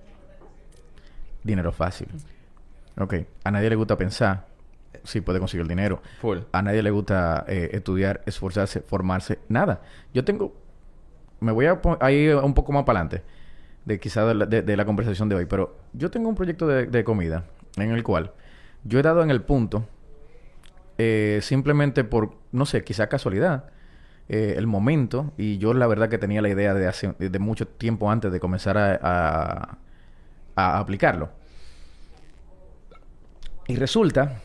Dinero 1.43 1.71
fácil. 1.71 2.07
Ok, 2.97 3.13
a 3.43 3.51
nadie 3.51 3.69
le 3.69 3.75
gusta 3.75 3.97
pensar 3.97 4.47
si 5.05 5.21
puede 5.21 5.39
conseguir 5.39 5.61
el 5.61 5.67
dinero. 5.67 6.01
Full. 6.21 6.39
A 6.51 6.61
nadie 6.61 6.81
le 6.83 6.91
gusta 6.91 7.45
eh, 7.47 7.69
estudiar, 7.73 8.21
esforzarse, 8.25 8.81
formarse, 8.81 9.39
nada. 9.49 9.81
Yo 10.13 10.23
tengo, 10.25 10.53
me 11.39 11.51
voy 11.51 11.65
a 11.67 12.11
ir 12.11 12.35
un 12.35 12.53
poco 12.53 12.71
más 12.71 12.83
para 12.83 12.99
adelante 12.99 13.23
de 13.85 13.99
quizá 13.99 14.25
de 14.25 14.33
la, 14.33 14.45
de- 14.45 14.61
de 14.63 14.77
la 14.77 14.83
conversación 14.85 15.29
de 15.29 15.35
hoy, 15.35 15.45
pero 15.45 15.77
yo 15.93 16.09
tengo 16.11 16.27
un 16.27 16.35
proyecto 16.35 16.65
de, 16.67 16.87
de 16.87 17.03
comida 17.03 17.45
en 17.77 17.91
el 17.91 18.03
cual 18.03 18.31
yo 18.83 18.99
he 18.99 19.01
dado 19.03 19.21
en 19.21 19.29
el 19.29 19.41
punto 19.43 19.85
eh, 20.97 21.39
simplemente 21.41 22.03
por, 22.03 22.31
no 22.51 22.65
sé, 22.65 22.83
quizá 22.83 23.07
casualidad, 23.07 23.65
eh, 24.27 24.55
el 24.57 24.65
momento 24.65 25.33
y 25.37 25.57
yo 25.59 25.73
la 25.75 25.85
verdad 25.87 26.09
que 26.09 26.17
tenía 26.17 26.41
la 26.41 26.49
idea 26.49 26.73
de 26.73 26.87
hace 26.87 27.13
de 27.19 27.37
mucho 27.39 27.67
tiempo 27.67 28.09
antes 28.09 28.31
de 28.31 28.39
comenzar 28.39 28.77
a, 28.77 28.97
a- 29.01 29.77
a 30.55 30.79
aplicarlo. 30.79 31.29
Y 33.67 33.75
resulta 33.75 34.41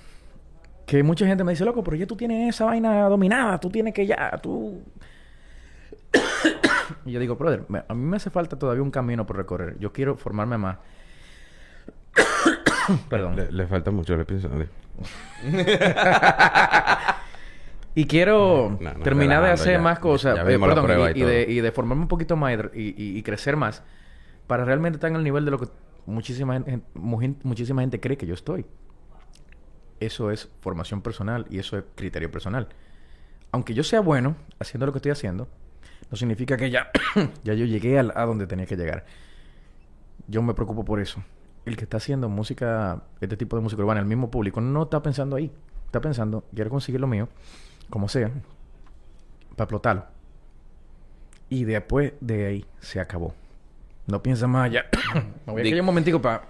que 0.90 1.02
mucha 1.04 1.24
gente 1.24 1.44
me 1.44 1.52
dice, 1.52 1.64
loco, 1.64 1.84
pero 1.84 1.96
ya 1.96 2.04
tú 2.04 2.16
tienes 2.16 2.52
esa 2.52 2.64
vaina 2.64 3.08
dominada, 3.08 3.60
tú 3.60 3.70
tienes 3.70 3.94
que 3.94 4.06
ya, 4.06 4.36
tú... 4.42 4.82
y 7.04 7.12
yo 7.12 7.20
digo, 7.20 7.36
brother, 7.36 7.64
a 7.88 7.94
mí 7.94 8.04
me 8.04 8.16
hace 8.16 8.28
falta 8.28 8.58
todavía 8.58 8.82
un 8.82 8.90
camino 8.90 9.24
por 9.24 9.36
recorrer. 9.36 9.78
Yo 9.78 9.92
quiero 9.92 10.16
formarme 10.16 10.58
más. 10.58 10.78
Perdón. 13.08 13.36
Le, 13.36 13.52
le 13.52 13.66
falta 13.68 13.92
mucho 13.92 14.14
el 14.14 14.22
episodio. 14.22 14.66
Y 17.94 18.06
quiero 18.06 18.76
No, 18.80 18.94
no, 18.94 19.00
terminar 19.00 19.42
de 19.42 19.50
hacer 19.50 19.74
ya. 19.74 19.80
más 19.80 19.98
cosas, 19.98 20.38
eh, 20.38 20.58
perdón, 20.58 21.16
y, 21.16 21.22
de, 21.22 21.46
y 21.48 21.60
de 21.60 21.72
formarme 21.72 22.02
un 22.02 22.08
poquito 22.08 22.36
más 22.36 22.56
y, 22.72 23.22
crecer 23.22 23.56
más 23.56 23.82
para 24.46 24.64
realmente 24.64 24.96
estar 24.96 25.10
en 25.10 25.16
el 25.16 25.24
nivel 25.24 25.44
de 25.44 25.50
lo 25.50 25.58
que 25.58 25.66
muchísima 26.06 26.54
gente, 26.54 26.80
muchísima 26.94 27.82
gente 27.82 28.00
cree 28.00 28.16
que 28.16 28.26
yo 28.26 28.34
estoy. 28.34 28.64
Eso 30.00 30.30
es 30.30 30.48
formación 30.60 31.02
personal 31.02 31.46
y 31.50 31.58
eso 31.58 31.76
es 31.78 31.84
criterio 31.94 32.30
personal. 32.30 32.68
Aunque 33.52 33.74
yo 33.74 33.82
sea 33.84 34.00
bueno 34.00 34.36
haciendo 34.58 34.86
lo 34.86 34.92
que 34.92 34.98
estoy 34.98 35.12
haciendo, 35.12 35.46
no 36.10 36.16
significa 36.16 36.56
que 36.56 36.70
ya, 36.70 36.90
ya 37.44 37.54
yo 37.54 37.66
llegué 37.66 37.98
al- 37.98 38.12
a 38.16 38.24
donde 38.24 38.46
tenía 38.46 38.66
que 38.66 38.76
llegar. 38.76 39.04
Yo 40.26 40.42
me 40.42 40.54
preocupo 40.54 40.84
por 40.84 41.00
eso. 41.00 41.22
El 41.66 41.76
que 41.76 41.84
está 41.84 41.98
haciendo 41.98 42.28
música, 42.28 43.02
este 43.20 43.36
tipo 43.36 43.56
de 43.56 43.62
música 43.62 43.82
urbana, 43.82 44.00
el 44.00 44.06
mismo 44.06 44.30
público, 44.30 44.60
no 44.60 44.84
está 44.84 45.02
pensando 45.02 45.36
ahí. 45.36 45.52
Está 45.86 46.00
pensando, 46.00 46.44
quiero 46.54 46.70
conseguir 46.70 47.00
lo 47.00 47.06
mío, 47.06 47.28
como 47.90 48.08
sea, 48.08 48.28
para 49.56 49.64
explotarlo. 49.64 50.04
Y 51.48 51.64
después 51.64 52.12
de 52.20 52.46
ahí 52.46 52.64
se 52.78 53.00
acabó. 53.00 53.34
No 54.10 54.22
piensa 54.22 54.46
más 54.46 54.66
allá. 54.66 54.86
Me 55.46 55.52
voy 55.52 55.60
a 55.60 55.64
callar 55.64 55.80
un 55.80 55.86
momentico 55.86 56.20
para... 56.22 56.42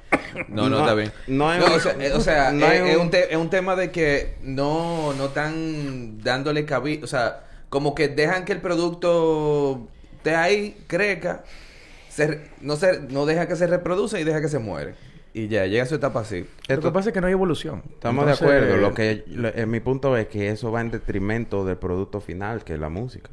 No, 0.48 0.68
no, 0.68 0.70
No, 0.70 0.80
está 0.80 0.94
bien. 0.94 1.12
no 1.26 1.50
hay 1.50 1.58
No, 1.60 1.66
un- 1.66 1.72
o 1.72 1.78
sea, 1.80 1.94
o 2.16 2.20
sea, 2.20 2.52
no 2.52 2.64
es, 2.66 2.70
hay 2.80 2.90
es 2.90 2.96
un- 2.96 3.02
un 3.02 3.10
te- 3.10 3.30
es 3.32 3.36
un 3.36 3.50
tema 3.50 3.76
de 3.76 3.90
que 3.90 4.36
no, 4.42 5.12
no 5.14 5.26
están 5.26 6.18
dándole 6.22 6.64
cabida. 6.64 7.04
O 7.04 7.06
sea, 7.06 7.44
como 7.68 7.94
que 7.94 8.08
dejan 8.08 8.44
que 8.44 8.52
el 8.52 8.60
producto 8.60 9.88
esté 10.16 10.34
ahí, 10.36 10.76
crezca, 10.86 11.44
se 12.08 12.40
no, 12.60 12.76
se, 12.76 13.00
no 13.00 13.26
deja 13.26 13.46
que 13.48 13.56
se 13.56 13.66
reproduce 13.66 14.20
y 14.20 14.24
deja 14.24 14.40
que 14.40 14.48
se 14.48 14.58
muere. 14.58 14.94
Y 15.32 15.46
ya, 15.48 15.64
llega 15.66 15.84
a 15.84 15.86
su 15.86 15.94
etapa 15.94 16.20
así. 16.20 16.40
Lo 16.68 16.74
Esto- 16.74 16.88
que 16.88 16.92
pasa 16.92 17.10
es 17.10 17.12
que 17.14 17.20
no 17.20 17.26
hay 17.28 17.32
evolución. 17.32 17.82
Estamos 17.88 18.22
Entonces, 18.24 18.48
de 18.48 18.56
acuerdo. 18.56 18.76
Lo 18.78 18.94
que 18.94 19.24
lo- 19.28 19.48
eh, 19.48 19.66
mi 19.66 19.78
punto 19.80 20.16
es 20.16 20.26
que 20.28 20.50
eso 20.50 20.72
va 20.72 20.80
en 20.80 20.90
detrimento 20.90 21.64
del 21.64 21.76
producto 21.76 22.20
final, 22.20 22.64
que 22.64 22.74
es 22.74 22.80
la 22.80 22.88
música. 22.88 23.30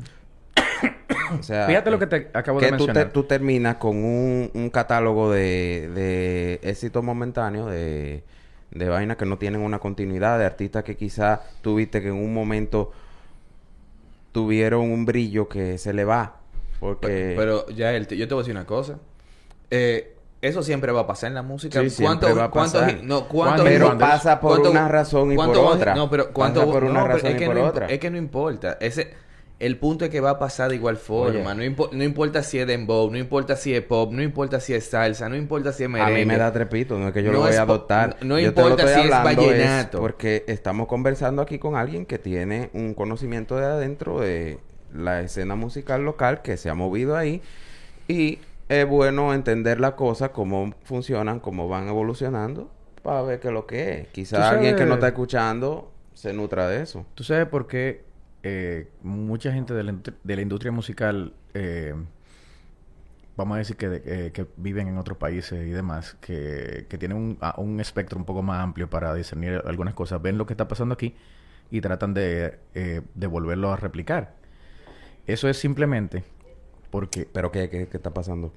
O 1.40 1.44
sea, 1.44 1.66
Fíjate 1.68 1.90
lo 1.90 1.96
eh, 1.98 2.00
que 2.00 2.08
te 2.08 2.30
acabo 2.34 2.60
que 2.60 2.66
de 2.66 2.72
tú, 2.74 2.78
te- 2.78 2.86
mencionar. 2.88 3.12
tú 3.14 3.24
terminas 3.24 3.76
con 3.78 3.98
un, 4.04 4.52
un 4.54 4.70
catálogo 4.70 5.32
de, 5.32 5.90
de 5.94 6.60
éxito 6.64 7.02
momentáneo, 7.02 7.66
de, 7.68 8.24
de 8.72 8.90
vainas 8.90 9.18
que 9.18 9.26
no 9.26 9.38
tienen 9.38 9.62
una 9.62 9.80
continuidad, 9.80 10.38
de 10.40 10.46
artistas 10.46 10.84
que 10.84 10.96
quizás 10.96 11.40
tuviste 11.62 12.02
que 12.02 12.08
en 12.10 12.16
un 12.16 12.34
momento 12.34 12.92
tuvieron 14.32 14.82
un 14.92 15.06
brillo 15.06 15.48
que 15.48 15.78
se 15.78 15.94
le 15.94 16.06
va. 16.06 16.38
Porque... 16.80 17.34
Pero 17.36 17.68
ya, 17.70 17.94
el, 17.94 18.08
yo 18.08 18.28
te 18.28 18.34
voy 18.34 18.42
a 18.42 18.44
decir 18.44 18.56
una 18.56 18.66
cosa. 18.66 19.00
Eh, 19.72 20.14
eso 20.42 20.62
siempre 20.62 20.92
va 20.92 21.02
a 21.02 21.08
pasar 21.08 21.30
en 21.30 21.34
la 21.36 21.42
música. 21.42 21.82
Sí, 21.82 21.90
siempre 21.90 22.32
va 22.34 22.46
a 22.46 22.52
pasar. 22.52 23.00
no, 23.04 23.28
cuántos 23.28 23.66
Pero 23.66 23.98
pasa 23.98 24.40
por 24.40 24.52
cuánto- 24.52 24.72
una 24.72 24.88
razón 24.88 25.32
y 25.32 25.36
por 25.36 25.46
cuánto- 25.46 25.66
otra. 25.66 25.96
No, 25.96 26.10
pero 26.10 26.32
cuánto 26.32 26.60
Pasa 26.62 26.72
por 26.72 26.84
una 26.84 27.04
razón 27.06 27.32
y 27.42 27.46
por 27.46 27.58
otra. 27.58 27.88
Es 27.88 28.00
que 28.00 28.12
no 28.12 28.18
importa. 28.18 28.78
Ese, 28.80 29.14
el 29.60 29.78
punto 29.78 30.06
es 30.06 30.12
que 30.12 30.22
va 30.22 30.32
a 30.32 30.40
pasar 30.40 30.70
de 30.70 30.76
igual 30.76 30.98
forma. 30.98 31.56
No, 31.56 31.64
impo- 31.64 31.90
no 31.92 32.04
importa 32.04 32.44
si 32.44 32.60
es 32.60 32.68
dembow, 32.68 33.10
no 33.10 33.18
importa 33.18 33.56
si 33.56 33.74
es 33.74 33.82
pop, 33.82 34.12
no 34.12 34.22
importa 34.22 34.60
si 34.60 34.74
es 34.76 34.86
salsa, 34.86 35.30
no 35.30 35.36
importa 35.36 35.74
si 35.74 35.84
es 35.84 35.88
A 35.90 35.92
merengue. 35.92 36.20
mí 36.20 36.26
me 36.26 36.38
da 36.38 36.52
trepito, 36.54 36.98
no 37.00 37.08
es 37.08 37.14
que 37.14 37.24
yo 37.24 37.32
No 37.32 37.38
lo 37.38 37.40
voy 37.44 37.52
es 37.52 37.58
a 37.58 37.64
adoptar. 37.64 38.18
no 38.22 38.40
Yo 38.40 38.54
te 38.54 38.62
lo 38.62 38.68
importa 38.70 38.84
estoy 38.90 39.02
si 39.04 39.08
es 39.10 39.24
vallenato. 39.24 40.00
porque 40.00 40.44
estamos 40.48 40.88
conversando 40.88 41.42
aquí 41.42 41.58
con 41.58 41.76
alguien 41.76 42.06
que 42.06 42.20
tiene 42.20 42.70
un 42.74 42.94
conocimiento 42.94 43.56
de 43.58 43.66
adentro 43.66 44.20
de 44.20 44.60
la 44.94 45.22
escena 45.22 45.56
musical 45.56 46.06
local 46.06 46.42
que 46.44 46.56
se 46.58 46.70
ha 46.70 46.74
movido 46.76 47.18
ahí 47.18 47.42
y 48.08 48.40
es 48.70 48.88
bueno 48.88 49.34
entender 49.34 49.80
las 49.80 49.94
cosas, 49.94 50.30
cómo 50.30 50.74
funcionan, 50.84 51.40
cómo 51.40 51.68
van 51.68 51.88
evolucionando 51.88 52.70
para 53.02 53.22
ver 53.24 53.40
qué 53.40 53.48
es 53.48 53.54
lo 53.54 53.66
que 53.66 54.02
es. 54.02 54.08
Quizás 54.10 54.52
alguien 54.52 54.76
que 54.76 54.86
no 54.86 54.96
está 54.96 55.08
escuchando 55.08 55.92
se 56.14 56.34
nutra 56.34 56.68
de 56.68 56.82
eso. 56.84 57.06
¿Tú 57.16 57.24
sabes 57.24 57.48
por 57.48 57.68
qué 57.68 58.07
eh, 58.50 58.88
mucha 59.04 59.52
gente 59.52 59.74
de 59.74 59.84
la, 59.84 59.92
industri- 59.92 60.16
de 60.24 60.36
la 60.36 60.42
industria 60.42 60.72
musical, 60.72 61.34
eh, 61.54 61.94
vamos 63.36 63.56
a 63.56 63.60
decir 63.60 63.76
que, 63.78 63.90
de- 63.90 64.28
eh, 64.28 64.32
que 64.32 64.48
viven 64.58 64.88
en 64.88 64.98
otros 64.98 65.18
países 65.18 65.66
y 65.68 65.72
demás, 65.72 66.16
que, 66.22 66.86
que 66.90 66.98
tienen 66.98 67.18
un, 67.18 67.38
a- 67.42 67.60
un 67.60 67.80
espectro 67.80 68.18
un 68.18 68.26
poco 68.26 68.42
más 68.42 68.62
amplio 68.64 68.90
para 68.90 69.14
discernir 69.14 69.62
algunas 69.66 69.94
cosas, 69.94 70.22
ven 70.22 70.38
lo 70.38 70.46
que 70.46 70.54
está 70.54 70.68
pasando 70.68 70.94
aquí 70.94 71.16
y 71.72 71.82
tratan 71.82 72.14
de, 72.14 72.58
eh, 72.74 73.02
de 73.14 73.28
volverlo 73.28 73.72
a 73.72 73.76
replicar? 73.78 74.34
Eso 75.28 75.50
es 75.50 75.58
simplemente 75.58 76.24
porque 76.90 77.28
Pero 77.32 77.52
¿qué, 77.52 77.70
qué, 77.70 77.88
qué 77.88 77.98
está 77.98 78.12
pasando? 78.14 78.54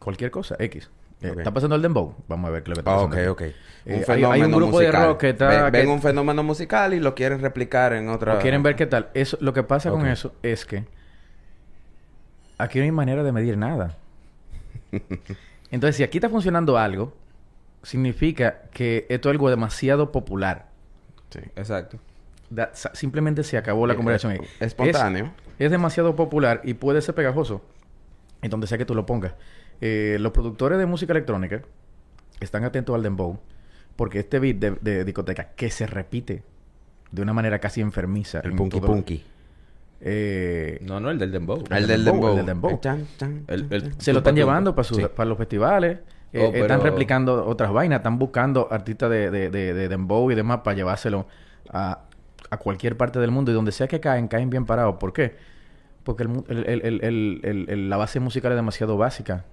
cualquier 0.00 0.30
cosa, 0.30 0.56
X. 0.58 0.90
Está 1.20 1.50
pasando 1.52 1.74
el 1.76 1.82
dembow. 1.82 2.14
Vamos 2.28 2.48
a 2.48 2.52
ver 2.52 2.62
qué 2.62 2.70
es 2.70 2.76
lo 2.78 2.82
que 2.84 2.90
está 2.90 2.92
Ah, 2.94 3.02
ok, 3.02 3.16
ok. 3.30 3.42
Eh, 3.86 4.04
hay- 4.06 4.24
hay 4.24 4.42
un 4.42 4.52
grupo 4.52 4.78
de 4.78 4.92
rock 4.92 5.20
que 5.20 5.30
está- 5.30 5.48
Ven, 5.48 5.72
ven 5.72 5.86
que- 5.86 5.92
un 5.92 6.00
fenómeno 6.02 6.42
musical 6.42 6.94
y 6.94 7.00
lo 7.00 7.14
quieren 7.14 7.40
replicar 7.40 7.92
en 7.92 8.08
otra... 8.08 8.34
O 8.36 8.38
quieren 8.38 8.62
ver 8.62 8.76
qué 8.76 8.86
tal. 8.86 9.08
Eso, 9.14 9.36
lo 9.40 9.52
que 9.52 9.62
pasa 9.62 9.90
con 9.90 10.06
eso 10.06 10.32
es 10.42 10.64
que 10.64 10.84
aquí 12.58 12.78
no 12.78 12.84
hay 12.84 12.92
manera 12.92 13.22
de 13.22 13.32
medir 13.32 13.56
nada. 13.56 13.96
Entonces, 15.70 15.96
si 15.96 16.02
aquí 16.02 16.18
está 16.18 16.28
funcionando 16.28 16.78
algo, 16.78 17.14
significa 17.82 18.62
que 18.72 19.06
esto 19.08 19.28
es 19.28 19.32
algo 19.32 19.50
demasiado 19.50 20.12
popular. 20.12 20.66
Sí. 21.30 21.40
Exacto. 21.56 21.98
Simplemente 22.94 23.42
se 23.44 23.58
acabó 23.58 23.86
la 23.86 23.92
Eh, 23.92 23.96
conversación 23.96 24.32
ahí. 24.32 24.38
eh, 24.38 24.48
espontáneo. 24.60 25.32
Es, 25.58 25.66
es 25.66 25.70
demasiado 25.70 26.16
popular 26.16 26.60
y 26.64 26.74
puede 26.74 27.02
ser 27.02 27.14
pegajoso 27.14 27.62
en 28.40 28.50
donde 28.50 28.66
sea 28.66 28.78
que 28.78 28.84
tú 28.86 28.94
lo 28.94 29.04
pongas. 29.04 29.32
Eh, 29.80 30.16
los 30.20 30.32
productores 30.32 30.78
de 30.78 30.86
música 30.86 31.12
electrónica 31.12 31.62
están 32.40 32.64
atentos 32.64 32.94
al 32.94 33.02
dembow 33.02 33.38
porque 33.96 34.18
este 34.20 34.38
beat 34.38 34.56
de, 34.56 34.70
de 34.80 35.04
discoteca 35.04 35.50
que 35.56 35.70
se 35.70 35.86
repite 35.86 36.42
de 37.10 37.22
una 37.22 37.32
manera 37.32 37.58
casi 37.58 37.80
enfermiza. 37.80 38.40
El 38.40 38.52
en 38.52 38.56
punky 38.56 38.78
todo- 38.80 38.86
punky. 38.88 39.24
Eh, 40.00 40.78
No, 40.82 41.00
no, 41.00 41.10
el 41.10 41.18
del 41.18 41.32
dembow. 41.32 41.58
El 41.58 41.64
del 41.68 41.86
del 41.88 42.04
dembow, 42.04 42.14
dembow. 42.14 42.30
el 42.30 42.36
del 42.36 42.46
dembow. 42.46 42.70
El 42.72 42.80
chan, 42.80 43.06
chan, 43.18 43.44
El- 43.48 43.62
chan, 43.68 43.72
el- 43.72 43.82
chan. 43.82 44.00
se 44.00 44.12
lo 44.12 44.18
están 44.18 44.36
llevando 44.36 44.74
para, 44.74 44.84
sus- 44.84 44.98
Sí. 44.98 45.06
para 45.14 45.28
los 45.28 45.38
festivales. 45.38 45.98
Eh, 46.32 46.44
Oh, 46.46 46.52
pero- 46.52 46.64
Están 46.66 46.82
replicando 46.82 47.46
otras 47.46 47.72
vainas. 47.72 47.98
Están 47.98 48.18
buscando 48.18 48.68
artistas 48.70 49.10
de, 49.10 49.30
de, 49.30 49.50
de, 49.50 49.74
de 49.74 49.88
dembow 49.88 50.30
y 50.30 50.34
demás 50.34 50.60
para 50.62 50.76
llevárselo 50.76 51.26
a, 51.70 52.02
a 52.50 52.56
cualquier 52.58 52.96
parte 52.96 53.18
del 53.18 53.30
mundo. 53.30 53.50
Y 53.50 53.54
donde 53.54 53.72
sea 53.72 53.88
que 53.88 53.98
caen, 53.98 54.28
caen 54.28 54.50
bien 54.50 54.66
parados. 54.66 54.96
¿Por 55.00 55.12
qué? 55.12 55.36
Porque 56.04 56.22
el 56.24 56.28
mu- 56.28 56.44
el- 56.48 56.66
el- 56.68 56.82
el- 56.82 57.00
el- 57.04 57.40
el- 57.42 57.66
el- 57.70 57.90
la 57.90 57.96
base 57.96 58.20
musical 58.20 58.52
es 58.52 58.56
demasiado 58.56 58.96
básica. 58.98 59.44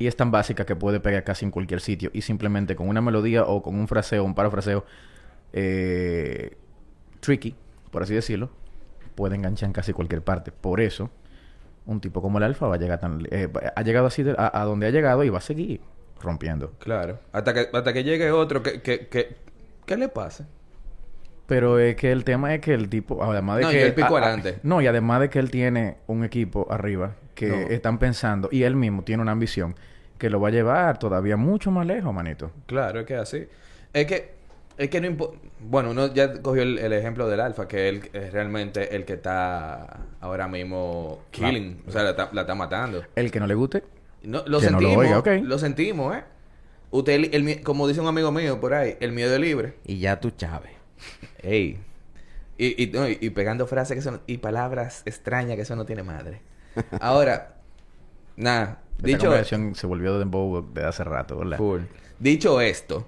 Y 0.00 0.06
es 0.06 0.16
tan 0.16 0.30
básica 0.30 0.64
que 0.64 0.74
puede 0.74 0.98
pegar 0.98 1.22
casi 1.24 1.44
en 1.44 1.50
cualquier 1.50 1.80
sitio. 1.82 2.10
Y 2.14 2.22
simplemente 2.22 2.74
con 2.74 2.88
una 2.88 3.00
melodía 3.02 3.44
o 3.44 3.60
con 3.62 3.78
un 3.78 3.86
fraseo, 3.86 4.24
un 4.24 4.34
parafraseo 4.34 4.84
eh, 5.52 6.56
tricky, 7.20 7.54
por 7.90 8.02
así 8.02 8.14
decirlo, 8.14 8.50
puede 9.14 9.36
enganchar 9.36 9.66
en 9.68 9.72
casi 9.74 9.92
cualquier 9.92 10.22
parte. 10.22 10.52
Por 10.52 10.80
eso, 10.80 11.10
un 11.86 12.00
tipo 12.00 12.22
como 12.22 12.38
el 12.38 12.44
Alfa 12.44 12.66
va 12.66 12.76
a 12.76 12.78
llegar 12.78 12.98
tan... 12.98 13.26
eh, 13.30 13.48
ha 13.76 13.82
llegado 13.82 14.06
así 14.06 14.22
de- 14.22 14.34
a, 14.38 14.60
a 14.60 14.64
donde 14.64 14.86
ha 14.86 14.90
llegado 14.90 15.22
y 15.22 15.28
va 15.28 15.38
a 15.38 15.42
seguir 15.42 15.80
rompiendo. 16.20 16.72
Claro. 16.78 17.18
Hasta 17.32 17.52
que, 17.52 17.68
hasta 17.72 17.92
que 17.92 18.02
llegue 18.02 18.30
otro 18.30 18.62
que, 18.62 18.80
que, 18.80 19.06
que, 19.08 19.36
¿qué 19.84 19.96
le 19.98 20.08
pasa? 20.08 20.48
Pero 21.46 21.78
es 21.78 21.96
que 21.96 22.12
el 22.12 22.24
tema 22.24 22.54
es 22.54 22.60
que 22.60 22.72
el 22.72 22.88
tipo, 22.88 23.22
además 23.22 23.56
de 23.58 23.62
No, 23.64 23.70
que... 23.70 23.76
y 23.76 23.82
él 23.82 23.92
picó 23.94 24.16
a- 24.16 24.20
a- 24.20 24.22
adelante. 24.28 24.60
no, 24.62 24.80
y 24.80 24.86
además 24.86 25.20
de 25.20 25.28
que 25.28 25.38
él 25.40 25.50
tiene 25.50 25.98
un 26.06 26.24
equipo 26.24 26.66
arriba 26.70 27.16
que 27.34 27.48
No. 27.48 27.56
están 27.68 27.98
pensando, 27.98 28.48
y 28.52 28.62
él 28.62 28.76
mismo 28.76 29.02
tiene 29.02 29.22
una 29.22 29.32
ambición 29.32 29.74
que 30.20 30.30
lo 30.30 30.40
va 30.40 30.48
a 30.48 30.50
llevar 30.52 30.98
todavía 31.00 31.36
mucho 31.36 31.72
más 31.72 31.84
lejos, 31.86 32.14
manito. 32.14 32.52
Claro, 32.66 33.00
es 33.00 33.06
que 33.06 33.16
así. 33.16 33.48
Es 33.92 34.06
que, 34.06 34.34
es 34.78 34.88
que 34.88 35.00
no 35.00 35.08
importa. 35.08 35.36
Bueno, 35.58 35.90
uno 35.90 36.12
ya 36.14 36.40
cogió 36.42 36.62
el, 36.62 36.78
el 36.78 36.92
ejemplo 36.92 37.28
del 37.28 37.40
Alfa, 37.40 37.66
que 37.66 37.88
él 37.88 38.08
es 38.12 38.32
realmente 38.32 38.94
el 38.94 39.04
que 39.04 39.14
está 39.14 39.98
ahora 40.20 40.46
mismo 40.46 41.24
killing. 41.32 41.82
O 41.88 41.90
sea, 41.90 42.04
la, 42.04 42.10
está- 42.10 42.30
la 42.32 42.42
está 42.42 42.54
matando. 42.54 43.02
El 43.16 43.30
que 43.32 43.40
no 43.40 43.46
le 43.48 43.54
guste, 43.54 43.82
No, 44.22 44.42
lo 44.46 44.60
Que 44.60 44.66
no 44.70 44.72
lo 44.72 44.80
sentimos. 44.80 44.96
oiga, 44.98 45.18
ok. 45.18 45.28
Lo 45.42 45.58
sentimos, 45.58 46.16
¿eh? 46.16 46.22
Usted, 46.92 47.12
el- 47.14 47.34
el 47.48 47.62
como 47.62 47.88
dice 47.88 48.00
un 48.00 48.06
amigo 48.08 48.30
mío 48.30 48.60
por 48.60 48.74
ahí, 48.74 48.96
el 49.00 49.12
miedo 49.12 49.34
es 49.34 49.40
libre. 49.40 49.74
Y 49.86 49.98
ya 49.98 50.20
tú 50.20 50.30
chaves. 50.30 50.72
Ey. 51.42 51.78
Y, 52.58 52.82
y, 52.82 52.86
no, 52.88 53.08
y- 53.08 53.16
y 53.20 53.30
pegando 53.30 53.66
frases 53.66 53.96
que 53.96 54.02
son... 54.02 54.20
Y 54.26 54.36
palabras 54.38 55.02
extrañas 55.06 55.56
que 55.56 55.62
eso 55.62 55.76
no 55.76 55.86
tiene 55.86 56.02
madre. 56.02 56.42
Ahora, 57.00 57.54
nada. 58.40 58.82
esta 58.96 59.06
Dicho... 59.06 59.18
conversación 59.20 59.74
se 59.74 59.86
volvió 59.86 60.12
de 60.14 60.18
dembow 60.20 60.66
de 60.74 60.84
hace 60.84 61.04
rato, 61.04 61.38
¿verdad? 61.38 61.56
Full. 61.58 61.82
Dicho 62.18 62.60
esto, 62.60 63.06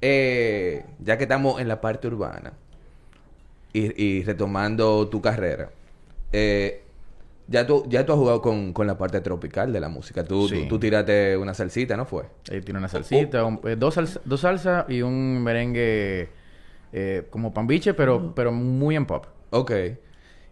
eh, 0.00 0.84
ya 1.00 1.16
que 1.18 1.24
estamos 1.24 1.60
en 1.60 1.68
la 1.68 1.80
parte 1.80 2.06
urbana 2.08 2.52
y, 3.72 4.02
y 4.02 4.22
retomando 4.22 5.08
tu 5.08 5.20
carrera, 5.20 5.70
eh, 6.32 6.82
ya, 7.48 7.66
tú, 7.66 7.84
ya 7.88 8.06
tú 8.06 8.12
has 8.12 8.18
jugado 8.18 8.40
con, 8.40 8.72
con 8.72 8.86
la 8.86 8.96
parte 8.96 9.20
tropical 9.20 9.72
de 9.72 9.80
la 9.80 9.88
música. 9.88 10.24
Tú, 10.24 10.48
Sí. 10.48 10.62
tú, 10.62 10.68
tú 10.68 10.78
tiraste 10.78 11.36
una 11.36 11.52
salsita, 11.54 11.96
¿no 11.96 12.06
fue? 12.06 12.24
Ahí 12.50 12.60
tiene 12.62 12.78
una 12.78 12.88
salsita, 12.88 13.44
un- 13.44 13.60
eh, 13.64 13.76
dos, 13.76 13.94
salsa, 13.94 14.20
dos 14.24 14.40
salsas 14.40 14.86
y 14.88 15.02
un 15.02 15.42
merengue 15.42 16.28
eh, 16.92 17.26
como 17.30 17.52
pambiche, 17.52 17.92
pero, 17.92 18.34
pero 18.34 18.52
muy 18.52 18.96
en 18.96 19.04
pop. 19.06 19.26
Ok. 19.50 19.72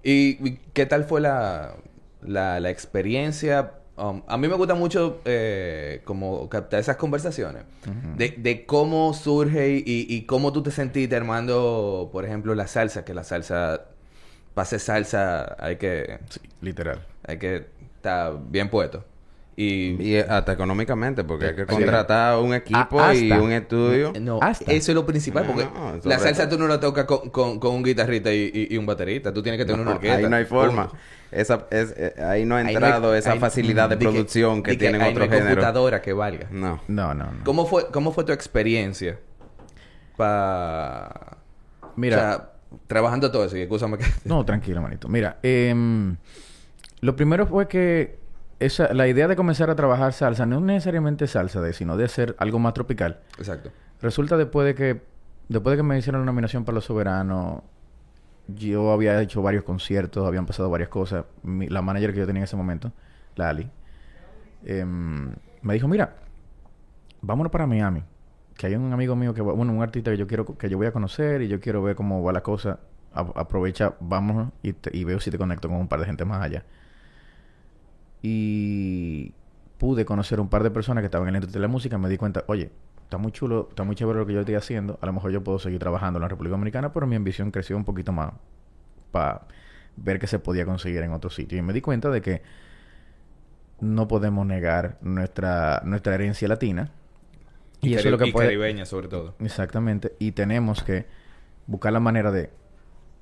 ¿Y, 0.02 0.46
y 0.48 0.60
qué 0.74 0.84
tal 0.86 1.04
fue 1.04 1.20
la, 1.20 1.76
la, 2.20 2.60
la 2.60 2.70
experiencia? 2.70 3.72
Um, 3.94 4.22
a 4.26 4.38
mí 4.38 4.48
me 4.48 4.54
gusta 4.56 4.74
mucho 4.74 5.20
eh, 5.26 6.00
como 6.04 6.48
captar 6.48 6.80
esas 6.80 6.96
conversaciones 6.96 7.64
de, 8.16 8.30
de 8.38 8.64
cómo 8.64 9.12
surge 9.12 9.70
y, 9.84 10.06
y 10.08 10.22
cómo 10.22 10.50
tú 10.50 10.62
te 10.62 10.70
sentiste 10.70 11.14
armando, 11.14 12.08
por 12.10 12.24
ejemplo, 12.24 12.54
la 12.54 12.66
salsa, 12.66 13.04
que 13.04 13.12
la 13.12 13.22
salsa, 13.22 13.82
para 14.54 14.62
hacer 14.62 14.80
salsa 14.80 15.56
hay 15.62 15.76
que, 15.76 16.18
Sí, 16.30 16.40
literal. 16.62 17.04
hay 17.26 17.38
que 17.38 17.66
estar 17.96 18.38
bien 18.48 18.70
puesto. 18.70 19.04
Y, 19.54 20.02
Y 20.02 20.16
hasta 20.16 20.52
económicamente, 20.52 21.24
porque 21.24 21.48
hay 21.48 21.54
que 21.54 21.62
Sí. 21.62 21.66
contratar 21.68 22.38
un 22.38 22.54
equipo 22.54 23.00
y 23.12 23.30
un 23.32 23.52
estudio. 23.52 24.12
no, 24.18 24.38
Hasta. 24.40 24.72
eso 24.72 24.92
es 24.92 24.94
lo 24.94 25.04
principal, 25.04 25.44
porque 25.46 25.64
No, 25.64 26.00
la 26.04 26.18
salsa 26.18 26.48
todo. 26.48 26.56
tú 26.56 26.62
no 26.62 26.68
la 26.68 26.80
tocas 26.80 27.04
con, 27.04 27.28
con, 27.28 27.58
con 27.60 27.74
un 27.74 27.82
guitarrista 27.82 28.32
y, 28.32 28.50
y- 28.54 28.74
y 28.74 28.78
un 28.78 28.86
baterista, 28.86 29.32
tú 29.32 29.42
tienes 29.42 29.58
que 29.58 29.66
tener 29.66 29.80
una 29.82 29.90
No, 29.90 29.96
orquesta. 29.96 30.16
ahí 30.18 30.26
no 30.30 30.36
hay 30.36 30.44
forma. 30.46 30.90
Esa, 31.30 31.66
es, 31.70 31.94
eh, 31.96 32.14
ahí 32.22 32.44
no 32.46 32.54
ha 32.56 32.58
Ahí 32.58 32.64
no 32.64 32.68
hay- 32.70 32.74
entrado 32.76 33.14
esa 33.14 33.36
facilidad 33.36 33.88
de 33.90 33.98
que- 33.98 34.04
producción 34.04 34.62
que, 34.62 34.74
tienen 34.76 35.00
otros 35.02 35.16
no 35.16 35.22
hay 35.24 35.28
géneros. 35.28 35.48
computadora 35.48 36.00
que 36.02 36.12
valga. 36.14 36.46
No. 36.50 36.80
No, 36.88 37.12
no, 37.14 37.24
no. 37.32 37.44
¿Cómo 37.44 37.66
fue, 37.66 37.86
¿Cómo 37.92 38.12
fue 38.12 38.24
tu 38.24 38.32
experiencia 38.32 39.18
para... 40.16 41.36
Mira, 41.96 42.16
O 42.16 42.20
sea, 42.20 42.52
trabajando 42.86 43.30
todo 43.30 43.44
eso, 43.44 43.56
y 43.56 43.62
escúchame 43.62 43.98
que... 43.98 44.04
no, 44.24 44.44
tranquilo, 44.44 44.80
manito. 44.80 45.08
Mira, 45.08 45.38
em, 45.42 46.16
lo 47.00 47.14
primero 47.16 47.46
fue 47.46 47.68
que 47.68 48.18
esa, 48.64 48.92
la 48.94 49.08
idea 49.08 49.28
de 49.28 49.36
comenzar 49.36 49.70
a 49.70 49.74
trabajar 49.76 50.12
salsa, 50.12 50.46
no 50.46 50.60
necesariamente 50.60 51.26
salsa, 51.26 51.60
de, 51.60 51.72
sino 51.72 51.96
de 51.96 52.04
hacer 52.04 52.34
algo 52.38 52.58
más 52.58 52.74
tropical, 52.74 53.20
Exacto. 53.38 53.70
resulta 54.00 54.36
después 54.36 54.66
de 54.66 54.74
que, 54.74 55.02
después 55.48 55.72
de 55.72 55.76
que 55.78 55.82
me 55.82 55.98
hicieron 55.98 56.22
la 56.22 56.26
nominación 56.26 56.64
para 56.64 56.74
los 56.76 56.84
soberanos, 56.84 57.62
yo 58.48 58.90
había 58.92 59.20
hecho 59.22 59.40
varios 59.42 59.64
conciertos, 59.64 60.26
habían 60.26 60.46
pasado 60.46 60.68
varias 60.68 60.88
cosas. 60.88 61.24
Mi- 61.42 61.68
la 61.68 61.80
manager 61.82 62.12
que 62.12 62.18
yo 62.20 62.26
tenía 62.26 62.40
en 62.40 62.44
ese 62.44 62.56
momento, 62.56 62.92
la 63.36 63.48
Ali, 63.50 63.70
em, 64.64 65.32
me 65.62 65.74
dijo, 65.74 65.88
mira, 65.88 66.16
vámonos 67.20 67.50
para 67.52 67.66
Miami. 67.66 68.02
que 68.56 68.66
hay 68.66 68.74
un 68.76 68.92
amigo 68.92 69.16
mío 69.16 69.32
que 69.34 69.40
va- 69.42 69.54
bueno, 69.54 69.72
un 69.72 69.82
artista 69.82 70.10
que 70.10 70.16
yo 70.18 70.26
quiero 70.26 70.44
que 70.44 70.68
yo 70.68 70.76
voy 70.76 70.86
a 70.86 70.92
conocer 70.92 71.40
y 71.42 71.48
yo 71.48 71.58
quiero 71.58 71.82
ver 71.82 71.96
cómo 71.96 72.22
va 72.22 72.32
la 72.32 72.42
cosa. 72.42 72.78
A- 73.14 73.20
aprovecha, 73.34 73.94
vamos 73.98 74.50
y, 74.62 74.72
te- 74.74 74.96
y 74.96 75.04
veo 75.04 75.18
si 75.20 75.30
te 75.30 75.38
conecto 75.38 75.68
con 75.68 75.78
un 75.78 75.88
par 75.88 76.00
de 76.00 76.06
gente 76.06 76.24
más 76.26 76.42
allá. 76.42 76.62
Y 78.22 79.34
pude 79.78 80.04
conocer 80.04 80.38
un 80.38 80.48
par 80.48 80.62
de 80.62 80.70
personas 80.70 81.02
que 81.02 81.06
estaban 81.06 81.26
en 81.28 81.32
la 81.32 81.38
industria 81.38 81.60
de 81.60 81.66
la 81.66 81.72
música. 81.72 81.98
Me 81.98 82.08
di 82.08 82.16
cuenta, 82.16 82.44
oye, 82.46 82.70
está 83.02 83.18
muy 83.18 83.32
chulo, 83.32 83.66
está 83.68 83.84
muy 83.84 83.96
chévere 83.96 84.18
lo 84.18 84.26
que 84.26 84.32
yo 84.32 84.40
estoy 84.40 84.54
haciendo. 84.54 84.98
A 85.02 85.06
lo 85.06 85.12
mejor 85.12 85.32
yo 85.32 85.42
puedo 85.42 85.58
seguir 85.58 85.78
trabajando 85.80 86.18
en 86.18 86.22
la 86.22 86.28
República 86.28 86.52
Dominicana, 86.52 86.92
pero 86.92 87.06
mi 87.06 87.16
ambición 87.16 87.50
creció 87.50 87.76
un 87.76 87.84
poquito 87.84 88.12
más 88.12 88.32
para 89.10 89.42
ver 89.96 90.18
qué 90.18 90.26
se 90.26 90.38
podía 90.38 90.64
conseguir 90.64 91.02
en 91.02 91.12
otro 91.12 91.30
sitio. 91.30 91.58
Y 91.58 91.62
me 91.62 91.72
di 91.72 91.80
cuenta 91.80 92.10
de 92.10 92.22
que 92.22 92.42
no 93.80 94.06
podemos 94.06 94.46
negar 94.46 94.98
nuestra, 95.02 95.82
nuestra 95.84 96.14
herencia 96.14 96.46
latina. 96.46 96.90
Y, 97.80 97.94
eso 97.94 98.06
es 98.06 98.12
lo 98.12 98.18
que 98.18 98.28
y 98.28 98.32
puede... 98.32 98.46
caribeña, 98.46 98.86
sobre 98.86 99.08
todo. 99.08 99.34
Exactamente. 99.40 100.14
Y 100.20 100.32
tenemos 100.32 100.84
que 100.84 101.06
buscar 101.66 101.92
la 101.92 102.00
manera 102.00 102.30
de 102.30 102.50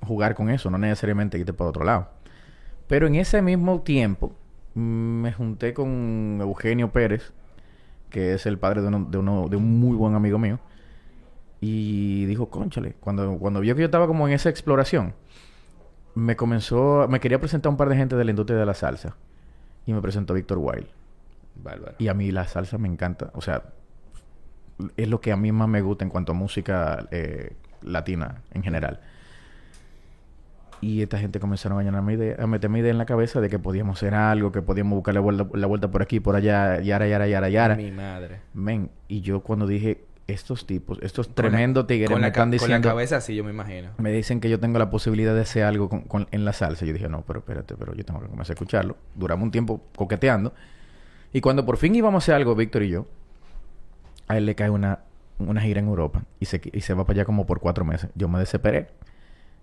jugar 0.05 0.35
con 0.35 0.49
eso, 0.49 0.69
no 0.69 0.77
necesariamente 0.77 1.39
irte 1.39 1.53
para 1.53 1.71
otro 1.71 1.83
lado. 1.83 2.09
Pero 2.87 3.07
en 3.07 3.15
ese 3.15 3.41
mismo 3.41 3.81
tiempo 3.81 4.35
me 4.73 5.31
junté 5.33 5.73
con 5.73 6.39
Eugenio 6.41 6.91
Pérez, 6.91 7.33
que 8.09 8.33
es 8.33 8.45
el 8.45 8.57
padre 8.57 8.81
de, 8.81 8.87
uno, 8.87 9.07
de, 9.09 9.17
uno, 9.17 9.47
de 9.49 9.55
un 9.57 9.79
muy 9.79 9.95
buen 9.95 10.15
amigo 10.15 10.37
mío. 10.37 10.59
Y 11.59 12.25
dijo, 12.25 12.49
conchale, 12.49 12.95
cuando, 12.99 13.37
cuando 13.37 13.59
vio 13.59 13.75
que 13.75 13.81
yo 13.81 13.85
estaba 13.85 14.07
como 14.07 14.27
en 14.27 14.33
esa 14.33 14.49
exploración, 14.49 15.13
me 16.15 16.35
comenzó, 16.35 17.07
me 17.07 17.19
quería 17.19 17.39
presentar 17.39 17.69
un 17.69 17.77
par 17.77 17.89
de 17.89 17.95
gente 17.95 18.15
de 18.15 18.25
la 18.25 18.31
industria 18.31 18.59
de 18.59 18.65
la 18.65 18.73
salsa. 18.73 19.15
Y 19.85 19.93
me 19.93 20.01
presentó 20.01 20.33
Víctor 20.33 20.57
Wild. 20.59 20.87
Bárbaro. 21.55 21.95
Y 21.99 22.07
a 22.07 22.13
mí 22.13 22.31
la 22.31 22.47
salsa 22.47 22.77
me 22.77 22.87
encanta. 22.87 23.31
O 23.33 23.41
sea, 23.41 23.63
es 24.97 25.07
lo 25.07 25.21
que 25.21 25.31
a 25.31 25.37
mí 25.37 25.51
más 25.51 25.67
me 25.67 25.81
gusta 25.81 26.03
en 26.03 26.09
cuanto 26.09 26.31
a 26.31 26.35
música 26.35 27.07
eh, 27.11 27.55
latina 27.81 28.41
en 28.51 28.63
general. 28.63 29.01
Y 30.81 31.01
esta 31.03 31.19
gente 31.19 31.39
comenzaron 31.39 31.77
a 31.79 31.83
llenarme 31.83 32.13
idea, 32.13 32.35
a 32.39 32.47
meterme 32.47 32.79
idea 32.79 32.89
en 32.91 32.97
la 32.97 33.05
cabeza 33.05 33.39
de 33.39 33.49
que 33.49 33.59
podíamos 33.59 33.97
hacer 33.97 34.15
algo, 34.15 34.51
que 34.51 34.61
podíamos 34.63 34.95
buscar 34.95 35.13
la 35.13 35.19
vuelta, 35.21 35.45
la 35.53 35.67
vuelta 35.67 35.91
por 35.91 36.01
aquí, 36.01 36.19
por 36.19 36.35
allá, 36.35 36.81
yara, 36.81 37.07
yara, 37.07 37.27
yara, 37.27 37.49
yara. 37.49 37.75
Mi 37.75 37.91
madre. 37.91 38.39
Men, 38.55 38.89
y 39.07 39.21
yo 39.21 39.41
cuando 39.41 39.67
dije, 39.67 40.03
estos 40.27 40.65
tipos, 40.65 40.97
estos 41.03 41.27
Con 41.27 41.35
la- 41.45 41.49
tremendos 41.51 41.85
tigres 41.87 42.09
con 42.09 42.15
me 42.17 42.21
la, 42.21 42.27
están 42.29 42.43
Con 42.45 42.51
diciendo... 42.51 42.87
la 42.87 42.93
cabeza 42.93 43.17
así, 43.17 43.35
yo 43.35 43.43
me 43.43 43.51
imagino. 43.51 43.91
Me 43.99 44.11
dicen 44.11 44.39
que 44.39 44.49
yo 44.49 44.59
tengo 44.59 44.79
la 44.79 44.89
posibilidad 44.89 45.35
de 45.35 45.41
hacer 45.41 45.65
algo 45.65 45.87
con- 45.87 46.01
con- 46.01 46.27
en 46.31 46.45
la 46.45 46.53
salsa. 46.53 46.83
Yo 46.85 46.93
dije, 46.93 47.07
no, 47.09 47.21
pero 47.27 47.39
espérate, 47.39 47.75
pero 47.75 47.93
yo 47.93 48.03
tengo 48.03 48.19
que 48.19 48.27
comenzar 48.27 48.53
a 48.53 48.55
escucharlo. 48.55 48.97
Duramos 49.13 49.43
un 49.43 49.51
tiempo 49.51 49.83
coqueteando. 49.95 50.51
Y 51.31 51.41
cuando 51.41 51.63
por 51.65 51.77
fin 51.77 51.93
íbamos 51.95 52.23
a 52.23 52.25
hacer 52.25 52.35
algo, 52.35 52.55
Víctor 52.55 52.81
y 52.83 52.89
yo, 52.89 53.05
a 54.27 54.37
él 54.37 54.45
le 54.45 54.55
cae 54.55 54.69
una, 54.69 54.99
una 55.37 55.61
gira 55.61 55.79
en 55.79 55.87
Europa 55.87 56.23
y 56.39 56.45
se, 56.45 56.59
y 56.73 56.81
se 56.81 56.93
va 56.93 57.05
para 57.05 57.17
allá 57.17 57.25
como 57.25 57.45
por 57.45 57.59
cuatro 57.59 57.85
meses. 57.85 58.09
Yo 58.15 58.27
me 58.27 58.39
desesperé. 58.39 58.87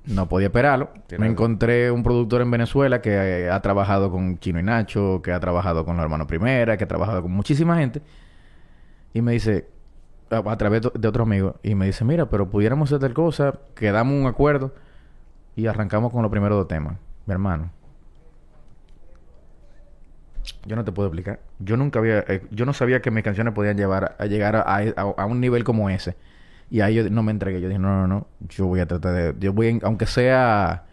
No 0.09 0.29
podía 0.29 0.47
esperarlo. 0.49 0.89
Tiene 1.07 1.25
Me 1.27 1.31
encontré 1.31 1.91
un 1.91 2.03
productor 2.03 2.41
en 2.41 2.51
Venezuela 2.51 3.03
que 3.03 3.11
eh, 3.45 3.51
ha 3.51 3.61
trabajado 3.61 4.11
con 4.11 4.39
Chino 4.39 4.59
y 4.59 4.63
Nacho, 4.63 5.21
que 5.23 5.33
ha 5.33 5.41
trabajado 5.41 5.85
con 5.85 5.97
los 5.97 6.03
hermanos 6.03 6.27
Primera, 6.27 6.77
que 6.77 6.85
ha 6.85 6.89
trabajado 6.89 7.23
con 7.23 7.31
muchísima 7.33 7.77
gente. 7.79 8.01
Y 9.13 9.21
me 9.23 9.33
dice, 9.33 9.69
a, 10.31 10.39
a 10.39 10.57
través 10.57 10.83
de 10.83 10.91
de 10.95 11.09
otro 11.09 11.25
amigo, 11.25 11.57
y 11.63 11.75
me 11.75 11.87
dice, 11.87 12.05
mira, 12.05 12.27
pero 12.31 12.49
pudiéramos 12.49 12.89
hacer 12.89 13.01
tal 13.01 13.13
cosa, 13.15 13.59
quedamos 13.75 14.15
un 14.21 14.27
acuerdo 14.27 14.75
y 15.57 15.67
arrancamos 15.67 16.11
con 16.13 16.23
los 16.23 16.31
primeros 16.31 16.57
dos 16.59 16.69
temas. 16.69 16.97
Mi 17.27 17.33
hermano. 17.33 17.71
Yo 20.65 20.77
no 20.77 20.85
te 20.85 20.93
puedo 20.93 21.09
explicar. 21.09 21.41
Yo 21.59 21.77
nunca 21.77 21.99
había... 21.99 22.21
eh, 22.29 22.43
yo 22.51 22.65
no 22.65 22.73
sabía 22.73 23.03
que 23.03 23.11
mis 23.11 23.23
canciones 23.25 23.53
podían 23.53 23.77
llevar 23.77 24.17
a, 24.19 24.27
llegar 24.27 24.57
a, 24.57 24.63
a- 24.63 24.85
a 25.17 25.27
un 25.27 25.41
nivel 25.41 25.65
como 25.65 25.91
ese. 25.91 26.17
Y 26.71 26.81
ahí 26.81 26.95
yo 26.95 27.09
no 27.11 27.23
me 27.23 27.33
entregué. 27.33 27.61
Yo 27.61 27.69
dije, 27.69 27.79
no, 27.79 27.89
no, 27.89 28.07
no. 28.07 28.27
Yo 28.49 28.67
voy 28.67 28.81
a 28.81 28.87
tratar 28.87 29.15
de... 29.15 29.35
Yo 29.41 29.53
voy, 29.53 29.69
en- 29.69 29.81
aunque 29.83 30.07
sea... 30.07 30.85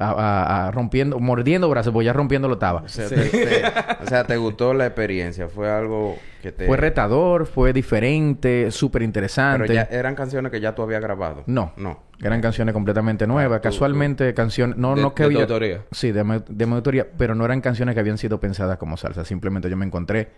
A, 0.00 0.10
a- 0.10 0.66
a 0.68 0.70
rompiendo... 0.70 1.18
Mordiendo 1.18 1.68
brazos, 1.68 1.92
pues 1.92 2.04
ya 2.04 2.12
rompiendo 2.12 2.46
lo 2.46 2.54
estaba. 2.54 2.82
O 2.82 2.88
sea, 2.88 3.08
te, 3.08 3.16
te- 3.16 3.62
o 4.04 4.06
sea, 4.06 4.22
te 4.24 4.36
gustó 4.36 4.72
la 4.74 4.86
experiencia. 4.86 5.48
Fue 5.48 5.68
algo 5.70 6.16
que 6.40 6.52
te... 6.52 6.66
Fue 6.66 6.76
retador, 6.76 7.46
fue 7.46 7.72
diferente, 7.72 8.70
súper 8.70 9.02
interesante. 9.02 9.62
Pero 9.66 9.74
ya 9.74 9.88
eran 9.90 10.14
canciones 10.14 10.52
que 10.52 10.60
ya 10.60 10.74
tú 10.74 10.82
habías 10.82 11.00
grabado. 11.02 11.42
No. 11.46 11.72
No. 11.76 12.00
Eran 12.22 12.40
canciones 12.40 12.74
completamente 12.74 13.26
nuevas. 13.26 13.60
tú- 13.60 13.68
Casualmente, 13.68 14.32
canciones... 14.34 14.76
No, 14.76 14.94
De- 14.94 15.02
no 15.02 15.14
que 15.14 15.24
de 15.24 15.26
había- 15.26 15.40
autoría. 15.40 15.82
Sí, 15.90 16.12
de, 16.12 16.42
de 16.48 16.66
mi 16.66 16.74
autoría. 16.74 17.06
Pero 17.16 17.34
no 17.34 17.44
eran 17.44 17.60
canciones 17.60 17.94
que 17.94 18.00
habían 18.00 18.18
sido 18.18 18.38
pensadas 18.38 18.78
como 18.78 18.96
salsa. 18.96 19.24
Simplemente 19.24 19.68
yo 19.68 19.76
me 19.76 19.86
encontré 19.86 20.28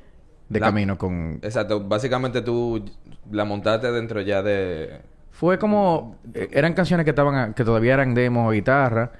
de 0.50 0.60
La- 0.60 0.66
camino 0.66 0.98
con... 0.98 1.38
Exacto. 1.42 1.80
Básicamente 1.80 2.42
tú 2.42 2.84
la 3.30 3.46
montaste 3.46 3.90
dentro 3.90 4.20
ya 4.20 4.42
de... 4.42 5.00
Fue 5.30 5.58
como... 5.58 6.18
eh, 6.34 6.48
eran 6.52 6.74
canciones 6.74 7.04
que 7.04 7.10
estaban... 7.10 7.34
a- 7.36 7.54
que 7.54 7.64
todavía 7.64 7.94
eran 7.94 8.12
demo 8.12 8.46
o 8.46 8.50
guitarra. 8.50 9.12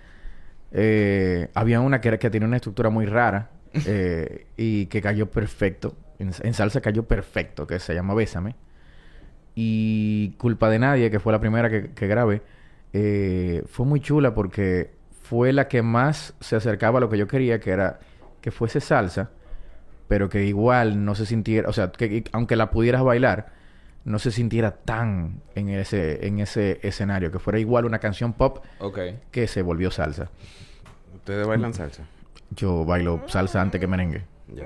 Eh, 0.73 1.49
había 1.55 1.81
una 1.81 2.01
que, 2.03 2.09
era, 2.09 2.19
que 2.19 2.29
tenía 2.29 2.47
una 2.47 2.57
estructura 2.57 2.91
muy 2.91 3.07
rara. 3.07 3.49
eh, 3.87 4.47
y 4.59 4.87
que 4.87 5.01
cayó 5.01 5.31
perfecto. 5.31 5.95
En, 6.19 6.33
en 6.43 6.53
salsa 6.53 6.83
cayó 6.83 7.05
perfecto. 7.05 7.67
Que 7.67 7.79
se 7.79 7.95
llama 7.95 8.13
Bésame. 8.15 8.57
Y 9.55 10.31
Culpa 10.39 10.69
de 10.69 10.79
Nadie, 10.79 11.11
que 11.11 11.21
fue 11.21 11.33
la 11.33 11.41
primera 11.41 11.69
que, 11.69 11.91
que 11.93 12.07
grabé, 12.07 12.43
eh, 12.93 13.63
fue 13.67 13.85
muy 13.87 14.01
chula 14.01 14.33
porque 14.35 14.91
fue 15.23 15.53
la 15.53 15.69
que 15.69 15.83
más 15.83 16.35
se 16.41 16.57
acercaba 16.57 16.99
a 16.99 17.01
lo 17.01 17.09
que 17.09 17.19
yo 17.19 17.27
quería, 17.27 17.61
que 17.61 17.71
era 17.71 17.99
que 18.41 18.51
fuese 18.53 18.81
salsa, 18.81 19.31
pero 20.11 20.29
que 20.29 20.45
igual 20.45 21.05
no 21.05 21.15
se 21.15 21.25
sintiera, 21.25 21.69
o 21.69 21.73
sea, 21.73 21.93
que, 21.93 22.09
que 22.11 22.25
aunque 22.33 22.57
la 22.57 22.71
pudieras 22.73 23.05
bailar, 23.05 23.53
no 24.05 24.19
se 24.19 24.33
sintiera 24.33 24.73
tan 24.73 25.41
en 25.55 25.69
ese, 25.69 26.27
en 26.27 26.41
ese 26.41 26.81
escenario, 26.83 27.31
que 27.31 27.39
fuera 27.39 27.61
igual 27.61 27.85
una 27.85 28.01
canción 28.01 28.33
pop 28.33 28.59
Ok. 28.81 28.99
que 29.31 29.47
se 29.47 29.63
volvió 29.63 29.93
salsa. 29.93 30.29
¿Ustedes 31.15 31.47
bailan 31.47 31.73
salsa? 31.75 32.03
Yo 32.57 32.85
bailo 32.85 33.23
salsa 33.29 33.61
antes 33.61 33.81
que 33.81 33.87
merengue. 33.87 34.25
Ya. 34.53 34.65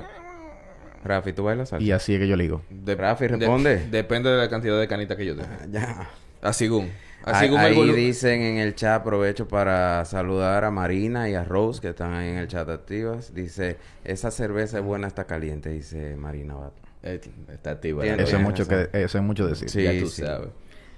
Rafi, 1.05 1.35
¿tú 1.35 1.45
bailas 1.45 1.69
salsa? 1.69 1.85
Y 1.85 1.93
así 1.93 2.15
es 2.15 2.21
que 2.21 2.27
yo 2.27 2.37
le 2.37 2.45
digo. 2.45 2.63
De- 2.71 2.95
Rafi, 2.95 3.27
de- 3.27 3.37
responde. 3.37 3.87
depende 3.91 4.31
de 4.31 4.39
la 4.39 4.49
cantidad 4.49 4.81
de 4.81 4.89
canitas 4.89 5.19
que 5.19 5.27
yo 5.27 5.37
tenga. 5.37 5.59
Ya. 5.71 6.09
Así 6.41 6.65
según. 6.65 6.91
Así 7.25 7.47
Ahí, 7.47 7.79
el 7.79 7.97
dicen 7.97 8.43
en 8.43 8.59
el 8.59 8.75
chat, 8.75 9.01
aprovecho 9.01 9.49
para 9.49 10.05
saludar 10.05 10.65
a 10.65 10.71
Marina 10.71 11.29
y 11.31 11.35
a 11.35 11.43
Rose 11.43 11.81
que 11.81 11.89
están 11.89 12.13
ahí 12.13 12.29
en 12.29 12.37
el 12.37 12.49
chat 12.49 12.69
activas. 12.69 13.35
Dice, 13.35 13.79
esa 14.05 14.31
cerveza 14.31 14.79
es 14.79 14.85
buena, 14.85 15.07
está 15.07 15.25
caliente, 15.25 15.71
dice 15.71 16.17
Marina 16.17 16.55
Bato. 16.55 16.83
Eh, 17.03 17.21
está 17.51 17.73
activa. 17.73 18.05
Eso 18.05 18.37
es 18.37 18.43
mucho 18.43 18.69
que, 18.69 18.91
eso 18.93 19.19
es 19.19 19.25
mucho 19.25 19.47
decir. 19.47 19.71
Sí, 19.71 19.83
ya 19.83 19.99
tú 19.99 20.09
sí. 20.09 20.23
sabes. 20.23 20.49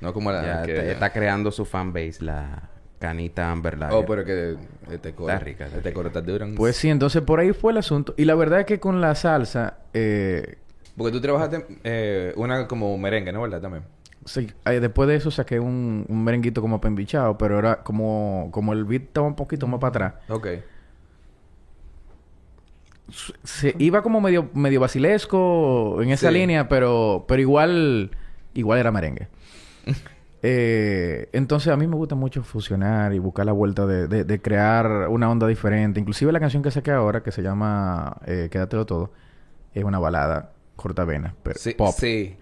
No 0.01 0.12
como 0.12 0.33
la 0.33 0.45
Ya 0.45 0.62
que... 0.62 0.77
está, 0.77 0.93
está 0.93 1.12
creando 1.12 1.53
su 1.53 1.65
fanbase, 1.65 2.25
la 2.25 2.71
canita 2.99 3.51
Amber 3.51 3.79
Lager. 3.79 3.97
Oh, 3.97 4.05
pero 4.05 4.25
que 4.25 4.57
este 4.91 5.15
coro... 5.15 5.33
Está 5.33 5.45
rica, 5.45 5.67
está 5.67 5.79
Este 5.79 5.93
coro 5.93 6.09
está 6.09 6.21
duro. 6.21 6.47
Pues 6.57 6.77
sí, 6.77 6.89
entonces 6.89 7.23
por 7.23 7.39
ahí 7.39 7.53
fue 7.53 7.73
el 7.73 7.79
asunto. 7.79 8.15
Y 8.17 8.25
la 8.25 8.35
verdad 8.35 8.61
es 8.61 8.67
que 8.67 8.81
con 8.81 9.01
la 9.01 9.15
salsa, 9.15 9.79
eh, 9.95 10.57
Porque 10.97 11.12
tú 11.12 11.21
trabajaste 11.21 11.67
eh, 11.85 12.33
una 12.37 12.67
como 12.67 12.97
merengue, 12.99 13.33
¿no? 13.33 13.43
¿Verdad? 13.43 13.61
También. 13.61 13.96
Sí, 14.27 14.53
eh, 14.67 14.81
después 14.81 15.09
de 15.09 15.17
eso 15.17 15.31
saqué 15.31 15.59
un, 15.59 16.05
un 16.09 16.23
merenguito 16.25 16.61
como 16.61 16.81
pembichado, 16.81 17.39
pero 17.39 17.59
era 17.59 17.83
como, 17.83 18.49
como 18.53 18.75
el 18.75 18.85
beat 18.85 19.05
estaba 19.05 19.27
un 19.27 19.35
poquito 19.37 19.67
más 19.67 19.81
para 19.81 19.89
atrás. 20.09 20.15
Ok. 20.29 20.47
Se 23.45 23.75
iba 23.79 24.03
como 24.03 24.21
medio, 24.21 24.51
medio 24.53 24.81
basilesco 24.81 26.03
en 26.03 26.11
esa 26.11 26.29
Sí. 26.29 26.35
línea, 26.35 26.69
pero, 26.69 27.25
pero 27.29 27.41
igual, 27.41 28.11
igual 28.55 28.79
era 28.79 28.91
merengue. 28.93 29.29
Eh, 30.49 31.29
entonces 31.33 31.73
a 31.73 31.77
mí 31.77 31.89
me 31.89 31.97
gusta 31.97 32.15
mucho 32.15 32.45
fusionar 32.45 33.12
y 33.15 33.19
buscar 33.19 33.47
la 33.47 33.53
vuelta 33.53 33.85
de, 33.85 34.07
de- 34.07 34.23
de 34.23 34.41
crear 34.41 35.09
una 35.09 35.29
onda 35.29 35.49
diferente. 35.49 35.99
Inclusive 35.99 36.31
la 36.31 36.39
canción 36.39 36.62
que 36.62 36.71
saqué 36.71 36.93
ahora, 36.93 37.25
que 37.25 37.33
se 37.33 37.43
llama 37.43 38.19
eh, 38.27 38.47
Quédatelo 38.49 38.87
Todo, 38.87 39.11
es 39.75 39.83
una 39.83 39.99
balada 39.99 40.53
cortavena, 40.77 41.35
pero 41.43 41.59
Sí, 41.59 41.73
pop. 41.73 41.93
sí. 41.99 42.37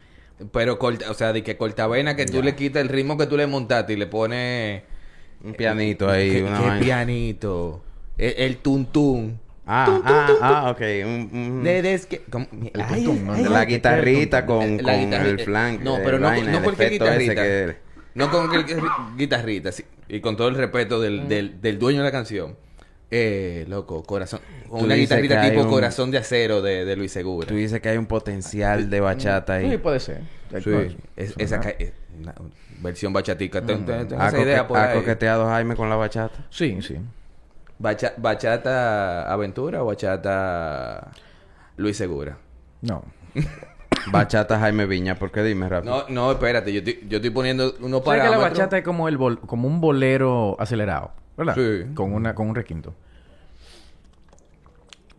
Pero 0.53 0.79
corta... 0.79 1.11
O 1.11 1.15
sea, 1.15 1.33
de 1.33 1.43
que 1.43 1.57
cortavena 1.57 2.17
que 2.17 2.27
tú 2.27 2.43
le 2.43 2.55
quitas 2.55 2.83
el 2.83 2.89
ritmo 2.89 3.17
que 3.17 3.27
tú 3.27 3.37
le 3.37 3.47
montaste 3.47 3.93
y 3.93 3.97
le 3.97 4.07
pones... 4.07 4.83
Un 5.43 5.53
pianito 5.55 6.09
ahí, 6.09 6.31
¿Qué, 6.31 6.43
una 6.43 6.59
qué 6.59 6.67
vaina. 6.67 6.81
pianito? 6.85 7.85
El, 8.17 8.35
el 8.39 8.57
tuntún. 8.59 9.39
Ah, 9.67 10.01
ah, 10.05 10.29
ah, 10.41 10.71
ok. 10.71 10.79
De 10.79 11.83
des 11.83 12.07
que... 12.07 12.23
El 12.73 12.81
Ay, 12.83 13.47
la 13.49 13.65
guitarrita 13.65 14.47
con, 14.47 14.63
Eh, 14.63 14.83
la 14.83 14.93
con 14.93 15.01
guitarri- 15.03 15.27
el 15.27 15.41
flank. 15.41 15.81
No, 15.83 15.99
eh, 15.99 16.03
pero 16.05 16.19
no, 16.19 16.27
vaina, 16.29 16.53
no 16.53 16.63
cualquier 16.63 16.91
guitarrita. 16.91 17.35
que- 17.35 17.77
No 18.15 18.31
con 18.31 18.49
cualquier 18.49 18.79
guitarrita, 19.17 19.71
sí. 19.73 19.85
Y 20.09 20.21
con 20.21 20.37
todo 20.37 20.49
el 20.49 20.55
respeto 20.55 21.01
del, 21.01 21.29
del, 21.29 21.61
del 21.61 21.79
dueño 21.79 21.99
de 22.01 22.05
la 22.05 22.13
canción. 22.13 22.57
Eh, 23.17 23.65
loco, 23.69 24.03
corazón. 24.03 24.41
Una 24.71 24.97
guitarrita 24.97 25.41
tipo 25.43 25.63
un- 25.63 25.69
corazón 25.71 26.11
de 26.11 26.19
acero 26.19 26.61
de, 26.63 26.85
de 26.85 26.97
Luis 26.97 27.13
Segura. 27.13 27.47
Tú 27.47 27.55
dices 27.55 27.81
que 27.81 27.89
hay 27.91 27.97
un 27.97 28.07
potencial 28.07 28.91
de 28.91 28.99
bachata 29.01 29.61
Sí, 29.61 29.67
ahí. 29.67 29.79
puede 29.79 30.01
ser. 30.01 30.23
Sí, 30.63 30.97
es- 31.17 31.35
esa 31.39 31.61
ca- 31.61 31.71
es 31.79 31.93
una 32.21 32.35
versión 32.81 33.13
bachatica. 33.13 33.63
Ten- 33.63 33.87
ten- 33.87 34.09
ten 34.09 34.21
¿Ha, 34.21 34.29
esa 34.29 34.41
idea 34.41 34.59
coque- 34.63 34.69
por 34.69 34.79
ha 34.79 34.91
ahí. 34.91 34.99
coqueteado 34.99 35.47
Jaime 35.47 35.77
con 35.77 35.89
la 35.89 35.95
bachata? 35.97 36.45
Sí, 36.51 36.83
sí. 36.83 36.97
Bacha- 37.79 38.15
¿Bachata 38.17 39.33
Aventura 39.33 39.83
o 39.83 39.87
bachata 39.87 41.13
Luis 41.77 41.97
Segura? 41.97 42.37
No. 42.83 43.05
Bachata 44.13 44.59
Jaime 44.59 44.87
Viña, 44.87 45.15
¿por 45.19 45.31
qué 45.31 45.43
dime, 45.43 45.69
Rafa? 45.69 45.85
No, 45.89 46.05
no, 46.09 46.33
espérate. 46.33 46.73
Yo 46.73 46.81
estoy, 46.81 47.01
yo 47.09 47.17
estoy 47.19 47.31
poniendo 47.31 47.75
unos 47.81 48.05
¿Sabes 48.05 48.21
que 48.23 48.25
la 48.29 48.31
parámetros. 48.37 48.59
bachata 48.59 48.79
es 48.79 48.85
como, 48.85 49.09
el 49.09 49.17
bol- 49.17 49.41
como 49.41 49.67
un 49.69 49.81
bolero 49.81 50.57
acelerado? 50.59 51.13
¿Verdad? 51.37 51.55
Sí. 51.55 51.95
Con, 51.95 52.13
una, 52.13 52.35
con 52.35 52.49
un 52.49 52.55
requinto. 52.55 52.95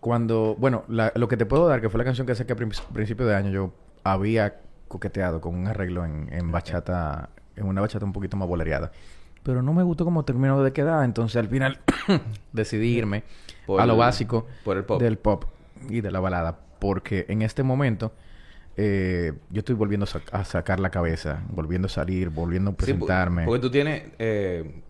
Cuando... 0.05 0.55
Bueno, 0.59 0.83
la- 0.87 1.11
lo 1.15 1.27
que 1.27 1.35
te 1.35 1.47
puedo 1.47 1.67
dar, 1.67 1.81
que 1.81 1.89
fue 1.89 1.97
la 1.97 2.03
canción 2.03 2.27
que 2.27 2.35
saqué 2.35 2.53
a 2.53 2.55
prin- 2.55 2.69
principio 2.93 3.25
de 3.25 3.33
año, 3.33 3.49
yo 3.49 3.73
había 4.03 4.57
coqueteado 4.87 5.41
con 5.41 5.55
un 5.55 5.65
arreglo 5.65 6.05
en, 6.05 6.29
en 6.31 6.51
bachata... 6.51 7.29
En 7.55 7.65
una 7.65 7.81
bachata 7.81 8.05
un 8.05 8.13
poquito 8.13 8.37
más 8.37 8.47
bolereada. 8.47 8.91
Pero 9.41 9.63
no 9.63 9.73
me 9.73 9.81
gustó 9.81 10.05
cómo 10.05 10.23
terminó 10.23 10.61
de 10.61 10.73
quedar. 10.73 11.03
Entonces, 11.05 11.37
al 11.37 11.47
final, 11.47 11.79
decidí 12.53 12.89
irme 12.95 13.23
Por 13.65 13.81
a 13.81 13.87
lo 13.87 13.93
el- 13.93 13.99
básico 13.99 14.45
por 14.63 14.77
el 14.77 14.83
pop. 14.83 15.01
del 15.01 15.17
pop 15.17 15.45
y 15.89 16.01
de 16.01 16.11
la 16.11 16.19
balada. 16.19 16.59
Porque 16.77 17.25
en 17.27 17.41
este 17.41 17.63
momento... 17.63 18.11
eh, 18.77 19.33
yo 19.49 19.59
estoy 19.59 19.73
volviendo 19.73 20.03
a, 20.03 20.07
sac- 20.07 20.29
a 20.31 20.43
sacar 20.45 20.79
la 20.79 20.91
cabeza, 20.91 21.41
volviendo 21.49 21.87
a 21.87 21.89
salir, 21.89 22.29
volviendo 22.29 22.69
a 22.69 22.73
Sí, 22.73 22.77
presentarme. 22.77 23.45
porque 23.45 23.61
tú 23.61 23.71
tienes... 23.71 24.03
eh, 24.19 24.81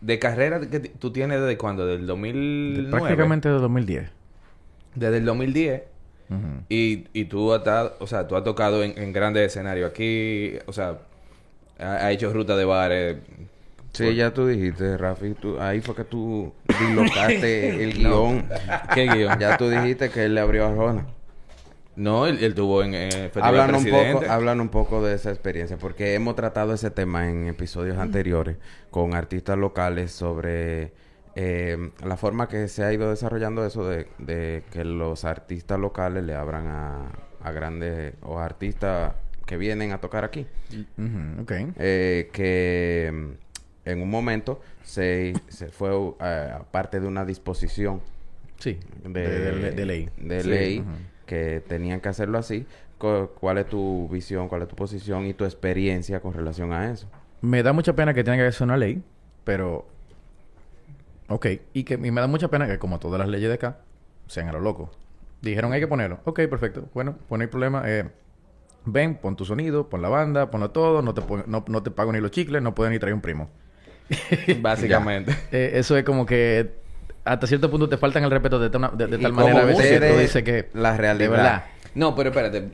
de 0.00 0.18
carrera 0.18 0.60
que 0.60 0.80
tú 0.80 1.10
tienes 1.12 1.38
desde 1.38 1.58
cuándo? 1.58 1.84
¿Del 1.84 2.06
2009? 2.06 2.90
Prácticamente 2.90 3.48
de 3.50 3.54
2010. 3.58 4.10
Desde 4.98 5.18
el 5.18 5.24
2010. 5.24 5.82
Ujú. 6.30 6.38
Y, 6.68 7.06
y 7.12 7.24
tú, 7.24 7.52
has 7.52 7.92
o 7.98 8.06
sea, 8.06 8.28
tú 8.28 8.36
has 8.36 8.44
tocado 8.44 8.82
en, 8.82 8.98
en 8.98 9.12
grandes 9.12 9.46
escenarios 9.46 9.90
aquí. 9.90 10.58
O 10.66 10.72
sea, 10.72 10.98
ha, 11.78 12.10
hecho 12.12 12.32
ruta 12.32 12.56
de 12.56 12.64
bares. 12.64 13.16
Sí, 13.92 14.14
ya 14.14 14.32
tú 14.32 14.46
dijiste, 14.46 14.96
Rafi. 14.96 15.34
Tú, 15.34 15.58
ahí 15.60 15.80
fue 15.80 15.94
que 15.94 16.04
tú 16.04 16.52
dislocaste 16.66 17.82
el 17.84 17.94
guion. 17.94 18.46
¿Qué 18.94 19.06
guion? 19.06 19.38
Ya 19.38 19.56
tú 19.56 19.68
dijiste 19.68 20.10
que 20.10 20.24
él 20.24 20.34
le 20.34 20.40
abrió 20.40 20.66
a 20.66 20.68
Arjona. 20.68 21.06
No, 21.96 22.26
él, 22.26 22.38
él 22.44 22.54
tuvo 22.54 22.84
en, 22.84 22.92
Festival 22.92 23.58
Hablan 23.58 23.74
un, 23.74 23.84
poco, 23.84 24.30
hablan 24.30 24.60
un 24.60 24.68
poco 24.68 25.04
de 25.04 25.16
esa 25.16 25.30
experiencia, 25.30 25.78
porque 25.78 26.14
hemos 26.14 26.36
tratado 26.36 26.72
ese 26.72 26.92
tema 26.92 27.28
en 27.28 27.48
episodios 27.48 27.98
anteriores 27.98 28.56
con 28.90 29.14
artistas 29.14 29.58
locales 29.58 30.12
sobre 30.12 30.92
eh, 31.40 31.90
la 32.04 32.16
forma 32.16 32.48
que 32.48 32.66
se 32.66 32.82
ha 32.82 32.92
ido 32.92 33.10
desarrollando 33.10 33.64
eso 33.64 33.88
de, 33.88 34.08
de 34.18 34.64
que 34.72 34.84
los 34.84 35.24
artistas 35.24 35.78
locales 35.78 36.24
le 36.24 36.34
abran 36.34 36.66
a, 36.66 37.12
a 37.42 37.52
grandes 37.52 38.14
o 38.22 38.40
artistas 38.40 39.12
que 39.46 39.56
vienen 39.56 39.92
a 39.92 40.00
tocar 40.00 40.24
aquí. 40.24 40.46
Ok. 41.40 41.52
Eh, 41.76 42.28
que 42.32 43.10
mm, 43.12 43.88
en 43.88 44.02
un 44.02 44.10
momento 44.10 44.60
se, 44.82 45.32
se 45.46 45.68
fue 45.68 45.90
eh, 46.20 46.54
parte 46.72 46.98
de 46.98 47.06
una 47.06 47.24
disposición 47.24 48.00
Sí. 48.58 48.80
de, 49.04 49.08
De, 49.08 49.52
de- 49.52 49.70
de 49.70 49.86
ley. 49.86 50.10
de 50.16 50.40
Sí, 50.42 50.48
ley 50.48 50.84
que 51.24 51.62
tenían 51.68 52.00
que 52.00 52.08
hacerlo 52.08 52.38
así. 52.38 52.66
Cu- 52.98 53.30
¿Cuál 53.38 53.58
es 53.58 53.66
tu 53.66 54.08
visión, 54.08 54.48
cuál 54.48 54.62
es 54.62 54.68
tu 54.68 54.74
posición 54.74 55.24
y 55.26 55.34
tu 55.34 55.44
experiencia 55.44 56.18
con 56.20 56.32
relación 56.34 56.72
a 56.72 56.90
eso? 56.90 57.06
Me 57.42 57.62
da 57.62 57.72
mucha 57.72 57.92
pena 57.94 58.12
que 58.12 58.24
tenga 58.24 58.44
que 58.44 58.50
ser 58.50 58.64
una 58.64 58.76
ley, 58.76 59.00
pero... 59.44 59.86
Ok. 61.28 61.46
Y 61.74 61.84
que 61.84 61.94
y 61.94 62.10
me 62.10 62.20
da 62.20 62.26
mucha 62.26 62.48
pena 62.48 62.66
que, 62.66 62.78
como 62.78 62.98
todas 62.98 63.18
las 63.18 63.28
leyes 63.28 63.48
de 63.48 63.54
acá, 63.54 63.78
sean 64.26 64.48
a 64.48 64.52
lo 64.52 64.60
loco. 64.60 64.90
Dijeron 65.42 65.72
hay 65.72 65.80
que 65.80 65.86
ponerlo. 65.86 66.20
Ok, 66.24 66.40
perfecto. 66.48 66.88
Bueno, 66.94 67.16
pues 67.28 67.38
no 67.38 67.42
hay 67.42 67.48
problema. 67.48 67.82
Eh, 67.86 68.04
ven, 68.84 69.16
pon 69.16 69.36
tu 69.36 69.44
sonido, 69.44 69.88
pon 69.88 70.02
la 70.02 70.08
banda, 70.08 70.50
ponlo 70.50 70.70
todo. 70.70 71.02
No 71.02 71.14
te, 71.14 71.22
no, 71.46 71.64
no 71.68 71.82
te 71.82 71.90
pago 71.90 72.12
ni 72.12 72.20
los 72.20 72.30
chicles, 72.30 72.62
no 72.62 72.74
puedes 72.74 72.92
ni 72.92 72.98
traer 72.98 73.14
un 73.14 73.20
primo. 73.20 73.48
Básicamente. 74.60 75.32
Eh, 75.52 75.72
eso 75.74 75.96
es 75.96 76.04
como 76.04 76.24
que 76.26 76.70
hasta 77.24 77.46
cierto 77.46 77.70
punto 77.70 77.88
te 77.88 77.98
faltan 77.98 78.24
el 78.24 78.30
respeto 78.30 78.58
de, 78.58 78.70
tal- 78.70 78.96
de- 78.96 79.06
de 79.06 79.16
Y 79.16 79.20
tal 79.20 79.32
como 79.32 79.46
manera 79.46 79.62
a 79.62 79.66
veces 79.66 80.00
que 80.00 80.08
tú 80.10 80.18
dices 80.18 80.42
que... 80.42 80.68
la 80.74 80.96
realidad. 80.96 81.30
De 81.30 81.36
verdad. 81.36 81.64
No, 81.94 82.14
pero 82.14 82.30
espérate. 82.30 82.70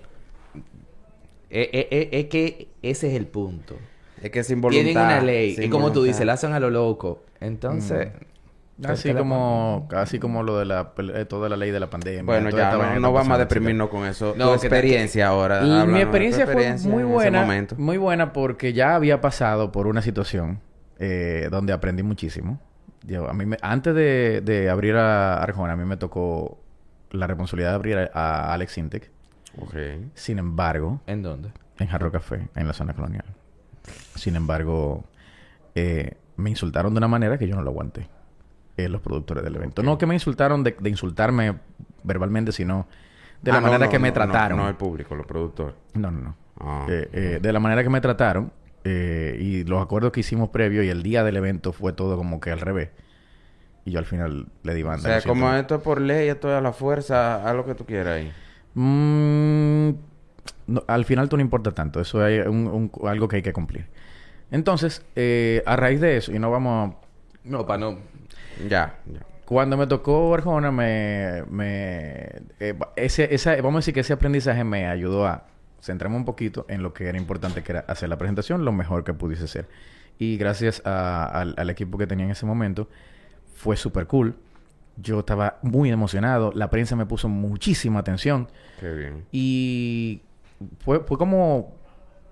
Eh, 1.50 1.70
eh, 1.72 1.88
eh, 1.90 2.08
es 2.12 2.26
que 2.26 2.68
ese 2.82 3.08
es 3.08 3.14
el 3.14 3.26
punto. 3.26 3.76
Es 4.22 4.30
que 4.30 4.42
sin 4.44 4.60
voluntad. 4.60 4.84
Tienen 4.84 5.02
una 5.02 5.20
ley. 5.20 5.56
Y 5.58 5.68
como 5.68 5.88
tú 5.88 6.00
voluntad. 6.00 6.06
dices, 6.06 6.26
la 6.26 6.32
hacen 6.34 6.52
a 6.52 6.60
lo 6.60 6.70
loco. 6.70 7.24
Entonces... 7.40 8.08
Así 8.84 9.08
¿qué 9.08 9.14
le 9.14 9.20
como, 9.20 9.88
así 9.94 10.18
como 10.18 10.42
lo 10.42 10.58
de 10.58 10.64
la, 10.64 10.92
eh, 11.14 11.24
toda 11.26 11.48
la 11.48 11.56
ley 11.56 11.70
de 11.70 11.78
la 11.78 11.88
pandemia. 11.90 12.24
Bueno, 12.24 12.50
ya 12.50 12.72
no, 12.98 13.12
vamos 13.12 13.30
a 13.30 13.38
deprimirnos 13.38 13.88
con 13.88 14.04
eso. 14.04 14.34
No, 14.36 14.48
tu 14.48 14.54
experiencia 14.54 15.28
ahora. 15.28 15.58
Y 15.58 15.70
háblanos 15.70 15.88
mi 15.88 16.00
experiencia, 16.00 16.46
fue 16.46 16.76
muy 16.78 17.04
buena, 17.04 17.66
muy 17.76 17.96
buena 17.98 18.32
porque 18.32 18.72
ya 18.72 18.96
había 18.96 19.20
pasado 19.20 19.70
por 19.70 19.86
una 19.86 20.02
situación 20.02 20.60
eh, 20.98 21.48
donde 21.52 21.72
aprendí 21.72 22.02
muchísimo. 22.02 22.58
Yo, 23.06 23.28
a 23.28 23.32
mí 23.32 23.46
me- 23.46 23.58
antes 23.62 23.94
de, 23.94 24.40
de 24.44 24.68
abrir 24.70 24.96
a 24.96 25.40
Arjona, 25.42 25.74
a 25.74 25.76
mí 25.76 25.84
me 25.84 25.96
tocó 25.96 26.58
la 27.10 27.26
responsabilidad 27.28 27.70
de 27.70 27.74
abrir 27.76 27.98
a, 27.98 28.10
a 28.12 28.54
Alex 28.54 28.76
Intec. 28.78 29.10
Ok. 29.60 29.74
Sin 30.14 30.38
embargo, 30.40 31.00
¿En 31.06 31.22
dónde? 31.22 31.50
en 31.78 31.86
Jarro 31.86 32.10
Café, 32.10 32.48
en 32.56 32.66
la 32.66 32.72
zona 32.72 32.92
colonial. 32.94 33.24
Sin 34.16 34.34
embargo, 34.34 35.04
eh, 35.76 36.16
me 36.36 36.50
insultaron 36.50 36.92
de 36.94 36.98
una 36.98 37.08
manera 37.08 37.38
que 37.38 37.46
yo 37.46 37.54
no 37.54 37.62
lo 37.62 37.70
aguanté. 37.70 38.08
Eh, 38.76 38.88
los 38.88 39.00
productores 39.00 39.44
del 39.44 39.54
evento. 39.56 39.82
No 39.82 39.98
que 39.98 40.06
me 40.06 40.14
insultaron 40.14 40.62
de, 40.64 40.76
de 40.78 40.90
insultarme 40.90 41.54
verbalmente, 42.02 42.52
sino 42.52 42.86
de 43.42 43.50
la 43.52 43.58
Ah, 43.58 43.60
no, 43.60 43.66
manera 43.68 43.86
no, 43.86 43.90
que 43.90 43.98
me 43.98 44.08
no, 44.08 44.14
trataron. 44.14 44.58
No, 44.58 44.64
no 44.64 44.68
el 44.70 44.76
público, 44.76 45.14
los 45.14 45.26
productores. 45.26 45.74
No, 45.94 46.10
no, 46.10 46.20
no. 46.20 46.36
Ah. 46.58 46.86
Eh, 46.88 47.08
eh, 47.12 47.38
de 47.42 47.52
la 47.52 47.60
manera 47.60 47.82
que 47.82 47.90
me 47.90 48.00
trataron 48.00 48.52
eh, 48.84 49.36
y 49.40 49.64
los 49.64 49.82
acuerdos 49.82 50.12
que 50.12 50.20
hicimos 50.20 50.48
previo 50.50 50.82
y 50.82 50.88
el 50.88 51.02
día 51.02 51.24
del 51.24 51.36
evento 51.36 51.72
fue 51.72 51.92
todo 51.92 52.16
como 52.16 52.40
que 52.40 52.50
al 52.50 52.60
revés. 52.60 52.90
Y 53.84 53.90
yo 53.92 53.98
al 53.98 54.06
final 54.06 54.46
le 54.62 54.74
di 54.74 54.82
o 54.82 54.86
banda. 54.86 55.02
sea, 55.02 55.14
lo 55.16 55.20
siento. 55.20 55.40
como 55.40 55.54
esto 55.54 55.74
es 55.76 55.80
por 55.82 56.00
ley, 56.00 56.28
esto 56.28 56.48
es 56.50 56.54
a 56.56 56.60
la 56.60 56.72
fuerza, 56.72 57.48
haz 57.48 57.54
lo 57.54 57.64
que 57.66 57.74
tú 57.74 57.84
quieras 57.84 58.16
ahí. 58.16 58.32
Mm, 58.74 59.90
no, 60.66 60.82
al 60.86 61.04
final 61.04 61.28
tú 61.28 61.36
no 61.36 61.42
importa 61.42 61.70
tanto. 61.72 62.00
Eso 62.00 62.26
es 62.26 62.46
un- 62.46 62.66
un- 62.66 63.08
algo 63.08 63.28
que 63.28 63.36
hay 63.36 63.42
que 63.42 63.52
cumplir. 63.52 63.86
Entonces, 64.50 65.04
eh, 65.16 65.62
a 65.66 65.76
raíz 65.76 66.00
de 66.00 66.16
eso, 66.16 66.32
y 66.32 66.38
no 66.38 66.50
vamos... 66.50 66.94
No, 67.44 67.66
para 67.66 67.78
no... 67.78 67.98
Ya, 68.68 68.98
ya. 69.06 69.20
Cuando 69.44 69.76
me 69.76 69.86
tocó 69.86 70.34
Arjona, 70.34 70.70
me... 70.70 71.42
me 71.50 72.42
eh, 72.60 72.74
ese, 72.96 73.34
esa, 73.34 73.54
vamos 73.56 73.74
a 73.74 73.78
decir 73.80 73.94
que 73.94 74.00
ese 74.00 74.12
aprendizaje 74.14 74.64
me 74.64 74.86
ayudó 74.86 75.26
a 75.26 75.44
centrarme 75.80 76.16
un 76.16 76.24
poquito 76.24 76.64
en 76.68 76.82
lo 76.82 76.94
que 76.94 77.06
era 77.08 77.18
importante, 77.18 77.62
que 77.62 77.72
era 77.72 77.80
hacer 77.86 78.08
la 78.08 78.16
presentación 78.16 78.64
lo 78.64 78.72
mejor 78.72 79.04
que 79.04 79.12
pudiese 79.12 79.46
ser. 79.46 79.68
Y 80.18 80.38
gracias 80.38 80.80
a- 80.86 81.26
al, 81.26 81.54
al 81.58 81.68
equipo 81.70 81.98
que 81.98 82.06
tenía 82.06 82.24
en 82.24 82.30
ese 82.30 82.46
momento, 82.46 82.88
fue 83.54 83.76
súper 83.76 84.06
cool. 84.06 84.34
Yo 84.96 85.18
estaba 85.20 85.58
muy 85.62 85.90
emocionado. 85.90 86.52
La 86.54 86.70
prensa 86.70 86.96
me 86.96 87.04
puso 87.04 87.28
muchísima 87.28 87.98
atención. 88.00 88.48
Qué 88.80 88.94
bien. 88.94 89.24
Y 89.32 90.22
fue, 90.78 91.00
fue 91.00 91.18
como 91.18 91.74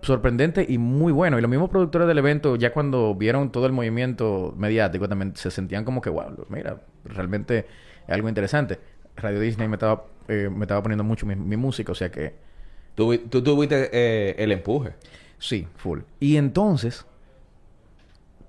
sorprendente 0.02 0.66
y 0.68 0.78
muy 0.78 1.12
bueno. 1.12 1.38
Y 1.38 1.42
los 1.42 1.50
mismos 1.50 1.70
productores 1.70 2.06
del 2.08 2.18
evento, 2.18 2.56
ya 2.56 2.72
cuando 2.72 3.14
vieron 3.14 3.50
todo 3.50 3.66
el 3.66 3.72
movimiento 3.72 4.54
mediático, 4.58 5.08
también 5.08 5.34
se 5.36 5.50
sentían 5.50 5.84
como 5.84 6.00
que, 6.00 6.10
wow, 6.10 6.46
mira, 6.48 6.82
realmente 7.04 7.66
es 8.06 8.14
algo 8.14 8.28
interesante. 8.28 8.78
Radio 9.16 9.40
Disney 9.40 9.68
me 9.68 9.76
estaba, 9.76 10.04
eh, 10.28 10.50
me 10.54 10.62
estaba 10.64 10.82
poniendo 10.82 11.04
mucho 11.04 11.24
mi, 11.26 11.34
mi 11.36 11.56
música, 11.56 11.92
o 11.92 11.94
sea 11.94 12.10
que 12.10 12.34
Tú, 12.94 13.10
vi- 13.10 13.18
tú 13.18 13.42
tuviste 13.42 13.88
eh, 13.92 14.34
el 14.38 14.52
empuje. 14.52 14.92
sí, 15.38 15.66
full. 15.76 16.00
Y 16.20 16.36
entonces, 16.36 17.06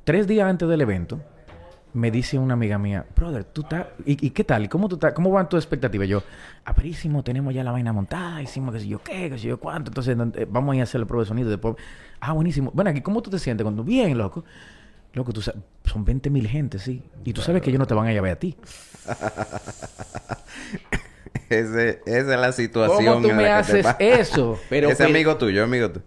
tres 0.04 0.28
días 0.28 0.50
antes 0.50 0.68
del 0.68 0.82
evento, 0.82 1.22
me 1.94 2.10
dice 2.12 2.38
una 2.40 2.54
amiga 2.56 2.78
mía, 2.80 3.06
brother, 3.16 3.44
¿tú 3.44 3.62
estás... 3.62 3.86
¿Y, 4.06 4.26
y 4.28 4.30
qué 4.32 4.44
tal? 4.44 4.64
¿Y 4.66 4.68
cómo 4.68 4.88
tú 4.90 4.96
estás? 4.96 5.14
¿Cómo 5.14 5.30
van 5.32 5.48
tus 5.48 5.60
expectativas? 5.60 6.08
Yo, 6.08 6.24
aperísimo, 6.66 7.24
tenemos 7.24 7.54
ya 7.54 7.64
la 7.64 7.72
vaina 7.72 7.94
montada, 7.94 8.42
hicimos 8.42 8.74
que 8.74 8.80
sé 8.82 8.88
yo 8.88 9.02
qué, 9.04 9.30
que 9.30 9.38
sé 9.38 9.48
yo 9.48 9.60
cuánto, 9.60 9.92
entonces 9.92 10.18
eh, 10.36 10.48
vamos 10.50 10.74
a 10.74 10.76
ir 10.76 10.82
a 10.82 10.84
hacer 10.86 11.00
la 11.02 11.06
prueba 11.06 11.24
de 11.24 11.28
sonido 11.28 11.50
después... 11.50 11.76
Ah, 12.20 12.32
buenísimo. 12.34 12.72
Bueno, 12.74 12.90
aquí, 12.90 13.02
¿cómo 13.02 13.22
tú 13.22 13.30
te 13.30 13.38
sientes? 13.38 13.64
Cuando, 13.64 13.84
bien, 13.84 14.18
loco. 14.18 14.44
Loco, 15.14 15.32
tú 15.34 15.42
sabes, 15.42 15.62
son 15.86 16.04
20 16.04 16.30
mil 16.32 16.48
gente, 16.48 16.80
sí. 16.80 17.04
Y 17.24 17.34
tú 17.34 17.42
sabes 17.42 17.62
que 17.62 17.70
ellos 17.70 17.80
no 17.80 17.86
te 17.86 17.94
van 17.94 18.08
a 18.08 18.12
llevar 18.14 18.32
a 18.32 18.36
ti. 18.38 18.56
Ese, 21.50 22.02
esa 22.06 22.34
es 22.36 22.40
la 22.40 22.52
situación. 22.52 23.06
¿Cómo 23.06 23.22
tú 23.22 23.30
en 23.30 23.38
me 23.38 23.44
la 23.44 23.62
que 23.62 23.72
te 23.74 23.80
haces 23.80 23.96
eso? 24.00 24.58
Pero, 24.70 24.88
Ese 24.92 24.98
pero- 25.04 25.10
amigo 25.10 25.38
tuyo, 25.38 25.64
amigo 25.64 25.92
tuyo. 25.92 26.06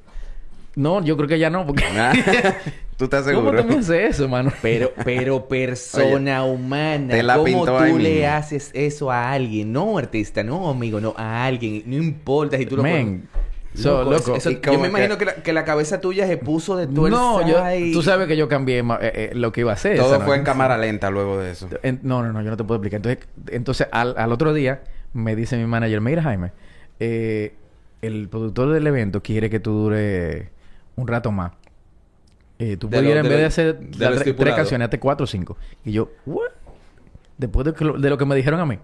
No, 0.74 1.02
yo 1.02 1.16
creo 1.16 1.28
que 1.28 1.38
ya 1.38 1.50
no, 1.50 1.64
porque... 1.66 1.84
¿Tú 2.96 3.04
estás 3.04 3.24
¿Cómo 3.26 3.40
seguro? 3.50 3.62
tú 3.62 3.68
me 3.68 3.74
haces 3.80 4.14
eso, 4.16 4.28
mano? 4.28 4.50
Pero, 4.62 4.90
pero 5.04 5.46
persona 5.48 6.44
humana, 6.44 7.12
te 7.14 7.22
la 7.22 7.36
¿cómo 7.36 7.64
tú 7.66 7.76
ahí 7.76 7.92
le 7.98 8.14
mismo. 8.20 8.28
haces 8.32 8.70
eso 8.72 9.10
a 9.10 9.32
alguien? 9.32 9.72
No, 9.72 9.98
artista, 9.98 10.42
no, 10.42 10.70
amigo, 10.70 10.98
no, 11.00 11.14
a 11.16 11.44
alguien. 11.44 11.82
No 11.86 11.96
importa 11.96 12.56
si 12.56 12.64
tú 12.64 12.76
lo 12.78 12.82
Men, 12.82 13.28
conoces. 13.74 13.82
so, 13.82 13.98
Loco, 13.98 14.10
loco. 14.12 14.34
eso- 14.36 14.50
Y 14.50 14.54
yo 14.62 14.72
me 14.72 14.80
que- 14.82 14.88
imagino 14.88 15.18
que... 15.18 15.24
la, 15.26 15.34
que 15.34 15.52
la 15.52 15.64
cabeza 15.66 16.00
tuya 16.00 16.26
se 16.26 16.38
puso 16.38 16.74
de 16.78 16.86
tuerza 16.86 17.18
No, 17.18 17.46
yo, 17.46 17.74
y- 17.76 17.92
tú 17.92 18.00
sabes 18.02 18.28
que 18.28 18.36
yo 18.38 18.48
cambié 18.48 18.78
eh, 18.78 18.84
eh, 19.00 19.30
lo 19.34 19.52
que 19.52 19.60
iba 19.60 19.72
a 19.72 19.74
hacer. 19.74 19.98
Todo 19.98 20.14
esa 20.14 20.24
fue 20.24 20.36
en 20.36 20.44
cámara 20.44 20.78
lenta 20.78 21.10
luego 21.10 21.38
de 21.38 21.50
eso. 21.50 21.68
En- 21.82 22.00
no, 22.02 22.22
no, 22.22 22.32
no, 22.32 22.40
yo 22.40 22.48
no 22.50 22.56
te 22.56 22.64
puedo 22.64 22.76
explicar. 22.78 22.96
Entonces, 22.98 23.28
entonces 23.54 23.88
al, 23.92 24.14
al 24.16 24.32
otro 24.32 24.54
día 24.54 24.80
me 25.12 25.36
dice 25.36 25.58
mi 25.58 25.66
manager, 25.66 26.00
mira 26.00 26.22
Jaime, 26.22 26.52
eh, 26.98 27.52
el 28.00 28.30
productor 28.30 28.72
del 28.72 28.86
evento 28.86 29.22
quiere 29.22 29.50
que 29.50 29.60
tú 29.60 29.72
dure 29.72 30.48
un 30.96 31.06
rato 31.06 31.30
más. 31.30 31.52
Eh, 32.58 32.76
tú 32.76 32.88
lo- 32.90 32.98
en 32.98 33.22
vez 33.22 33.38
de 33.38 33.44
hacer 33.44 33.78
de 33.78 33.98
las 34.04 34.26
lo 34.26 34.34
tres- 34.34 34.54
canciones, 34.54 34.86
hazte 34.86 34.98
cuatro 34.98 35.24
o 35.24 35.26
cinco. 35.26 35.56
Y 35.84 35.92
yo, 35.92 36.10
¿what? 36.24 36.48
Después 37.38 37.66
de, 37.66 37.84
lo, 37.84 37.98
de 37.98 38.08
lo 38.10 38.16
que 38.16 38.24
me 38.24 38.34
dijeron 38.34 38.60
a 38.60 38.66
mí. 38.66 38.78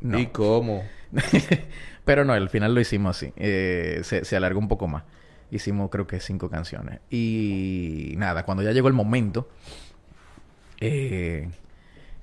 No. 0.00 0.18
¿Y 0.18 0.26
cómo? 0.26 0.84
Pero 2.04 2.24
no, 2.24 2.32
al 2.32 2.48
final 2.50 2.74
lo 2.74 2.80
hicimos 2.80 3.16
así. 3.16 3.32
Eh, 3.36 4.00
se, 4.02 4.24
se 4.24 4.36
alargó 4.36 4.58
un 4.58 4.68
poco 4.68 4.88
más. 4.88 5.04
Hicimos 5.50 5.90
creo 5.90 6.06
que 6.06 6.18
cinco 6.20 6.50
canciones. 6.50 7.00
Y 7.10 8.14
nada, 8.16 8.44
cuando 8.44 8.62
ya 8.62 8.72
llegó 8.72 8.88
el 8.88 8.94
momento, 8.94 9.48
eh, 10.80 11.48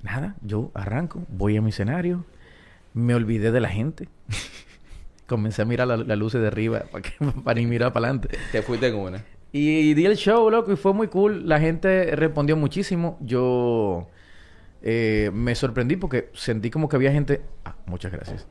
nada, 0.02 0.34
yo 0.42 0.70
arranco, 0.74 1.24
voy 1.28 1.56
a 1.56 1.62
mi 1.62 1.70
escenario, 1.70 2.24
me 2.94 3.14
olvidé 3.14 3.50
de 3.52 3.60
la 3.60 3.68
gente. 3.68 4.08
Comencé 5.26 5.62
a 5.62 5.64
mirar 5.64 5.86
la, 5.88 5.96
la 5.96 6.16
luz 6.16 6.32
de 6.32 6.46
arriba 6.46 6.84
para, 6.92 7.02
que, 7.02 7.12
para 7.44 7.58
ni 7.60 7.66
mirar 7.66 7.92
para 7.92 8.06
adelante. 8.08 8.36
Te 8.52 8.62
fuiste 8.62 8.88
en 8.88 8.94
una. 8.96 9.24
Y 9.52 9.94
di 9.94 10.06
el 10.06 10.16
show, 10.16 10.48
loco, 10.50 10.72
y 10.72 10.76
fue 10.76 10.92
muy 10.92 11.08
cool. 11.08 11.48
La 11.48 11.58
gente 11.58 12.14
respondió 12.14 12.56
muchísimo. 12.56 13.18
Yo 13.20 14.06
eh, 14.82 15.30
me 15.34 15.54
sorprendí 15.54 15.96
porque 15.96 16.28
sentí 16.34 16.70
como 16.70 16.88
que 16.88 16.96
había 16.96 17.10
gente... 17.12 17.40
Ah, 17.64 17.74
muchas 17.86 18.12
gracias. 18.12 18.46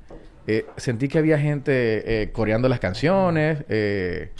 Eh, 0.48 0.66
sentí 0.78 1.08
que 1.08 1.18
había 1.20 1.38
gente 1.40 2.24
eh, 2.24 2.32
coreando 2.32 2.68
las 2.68 2.80
canciones, 2.80 3.64
eh, 3.70 4.32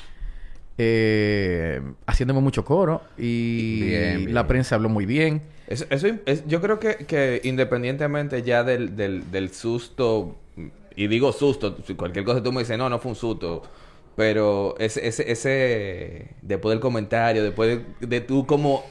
eh, 0.78 1.82
haciéndome 2.08 2.40
mucho 2.42 2.64
coro 2.66 3.02
y 3.18 3.82
Bien, 3.84 4.18
bien. 4.18 4.34
la 4.34 4.48
prensa 4.48 4.76
habló 4.76 4.90
muy 4.90 5.06
bien. 5.06 5.42
Eso, 5.68 5.86
eso 5.90 6.08
es- 6.26 6.48
yo 6.48 6.62
creo 6.62 6.80
que, 6.80 6.96
que 7.06 7.42
independientemente 7.44 8.42
ya 8.44 8.64
del, 8.64 8.96
del, 8.96 9.30
del 9.32 9.50
susto, 9.54 10.36
y 10.96 11.08
digo 11.08 11.32
susto, 11.32 11.78
cualquier 11.96 12.26
cosa 12.26 12.42
tú 12.42 12.52
me 12.52 12.60
dices, 12.62 12.78
no, 12.78 12.90
no 12.90 12.98
fue 13.00 13.12
un 13.12 13.16
susto, 13.16 13.62
pero 14.20 14.76
ese, 14.80 15.08
ese, 15.08 15.32
ese 15.32 16.36
después 16.42 16.74
del 16.74 16.82
comentario, 16.82 17.42
después 17.42 17.80
de, 18.02 18.06
de 18.06 18.20
tú 18.20 18.46
como 18.46 18.84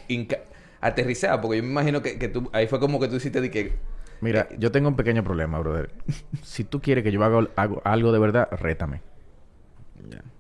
aterrizar, 0.80 1.38
porque 1.42 1.58
yo 1.58 1.62
me 1.62 1.68
imagino 1.68 2.00
que, 2.00 2.18
que 2.18 2.28
tú, 2.28 2.48
ahí 2.54 2.66
fue 2.66 2.80
como 2.80 2.98
que 2.98 3.08
tú 3.08 3.16
hiciste 3.16 3.42
de 3.42 3.50
que, 3.50 3.74
Mira, 4.22 4.48
yo 4.58 4.72
tengo 4.72 4.88
un 4.88 4.96
pequeño 4.96 5.22
problema, 5.22 5.58
brother. 5.58 5.90
si 6.42 6.64
tú 6.64 6.80
quieres 6.80 7.04
que 7.04 7.12
yo 7.12 7.22
haga 7.22 7.46
hago 7.56 7.82
algo 7.84 8.10
de 8.10 8.18
verdad, 8.18 8.48
rétame. 8.52 9.02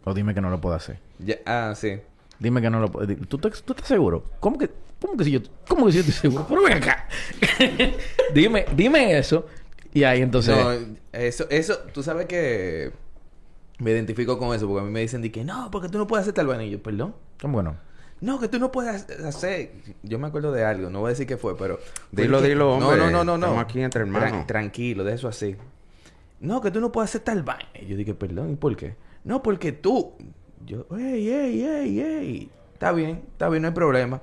O 0.04 0.14
dime 0.14 0.32
que 0.32 0.40
no 0.40 0.48
lo 0.48 0.58
puedo 0.58 0.74
hacer. 0.74 0.98
ya, 1.18 1.36
ah, 1.44 1.74
sí. 1.76 2.00
Dime 2.38 2.62
que 2.62 2.70
no 2.70 2.80
lo 2.80 2.90
puedo. 2.90 3.14
¿Tú, 3.26 3.36
tú 3.36 3.46
estás 3.46 3.86
seguro? 3.86 4.24
¿Cómo 4.40 4.56
que, 4.56 4.70
cómo 5.02 5.18
que 5.18 5.24
si 5.24 5.32
yo, 5.32 5.40
cómo 5.68 5.84
que 5.84 5.92
si 5.92 5.98
yo 5.98 6.00
estoy 6.08 6.30
seguro? 6.30 6.46
Pero 6.48 6.62
ven 6.62 6.78
acá. 6.78 7.06
dime, 8.34 8.64
dime 8.74 9.18
eso. 9.18 9.44
Y 9.92 10.04
ahí 10.04 10.22
entonces. 10.22 10.56
No, 10.56 10.96
eso, 11.12 11.46
eso, 11.50 11.76
tú 11.92 12.02
sabes 12.02 12.24
que 12.24 12.90
me 13.78 13.90
identifico 13.92 14.38
con 14.38 14.54
eso, 14.54 14.66
porque 14.66 14.80
a 14.82 14.84
mí 14.84 14.90
me 14.90 15.00
dicen 15.00 15.22
de 15.22 15.30
que 15.32 15.44
no, 15.44 15.70
porque 15.70 15.88
tú 15.88 15.98
no 15.98 16.06
puedes 16.06 16.22
hacer 16.22 16.34
tal 16.34 16.46
vaina. 16.46 16.64
Y 16.64 16.70
yo, 16.70 16.82
perdón. 16.82 17.14
¿Cómo 17.40 17.54
bueno? 17.54 17.76
No, 18.20 18.40
que 18.40 18.48
tú 18.48 18.58
no 18.58 18.72
puedes 18.72 19.08
hacer. 19.24 19.70
Yo 20.02 20.18
me 20.18 20.26
acuerdo 20.26 20.50
de 20.50 20.64
algo, 20.64 20.90
no 20.90 21.00
voy 21.00 21.08
a 21.08 21.10
decir 21.10 21.26
qué 21.26 21.36
fue, 21.36 21.56
pero. 21.56 21.78
Dilo, 22.10 22.42
que- 22.42 22.48
dilo, 22.48 22.78
No, 22.80 22.88
hombre. 22.88 22.98
no, 23.04 23.10
no, 23.10 23.24
no, 23.24 23.38
no. 23.38 23.46
Estamos 23.46 23.64
aquí 23.64 23.80
entre 23.80 24.00
hermanos. 24.02 24.30
Tran- 24.32 24.46
tranquilo, 24.46 25.04
de 25.04 25.14
eso 25.14 25.28
así. 25.28 25.54
No, 26.40 26.60
que 26.60 26.70
tú 26.72 26.80
no 26.80 26.90
puedes 26.90 27.10
hacer 27.10 27.20
tal 27.22 27.42
vaina. 27.44 27.68
Y 27.80 27.86
yo 27.86 27.96
dije, 27.96 28.14
perdón, 28.14 28.50
¿y 28.52 28.56
por 28.56 28.76
qué? 28.76 28.96
No, 29.24 29.42
porque 29.42 29.70
tú. 29.72 30.14
Yo, 30.66 30.86
ey, 30.98 31.28
ey, 31.30 31.62
ey, 31.62 32.00
ey. 32.00 32.50
Está 32.74 32.90
bien, 32.92 33.22
está 33.32 33.48
bien, 33.48 33.62
no 33.62 33.68
hay 33.68 33.74
problema. 33.74 34.20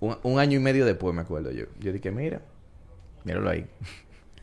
Un, 0.00 0.16
un 0.22 0.38
año 0.38 0.56
y 0.58 0.62
medio 0.62 0.86
después, 0.86 1.14
me 1.14 1.20
acuerdo 1.22 1.50
yo. 1.50 1.64
Yo 1.80 1.92
dije, 1.92 2.10
mira. 2.10 2.40
Míralo 3.24 3.50
ahí. 3.50 3.66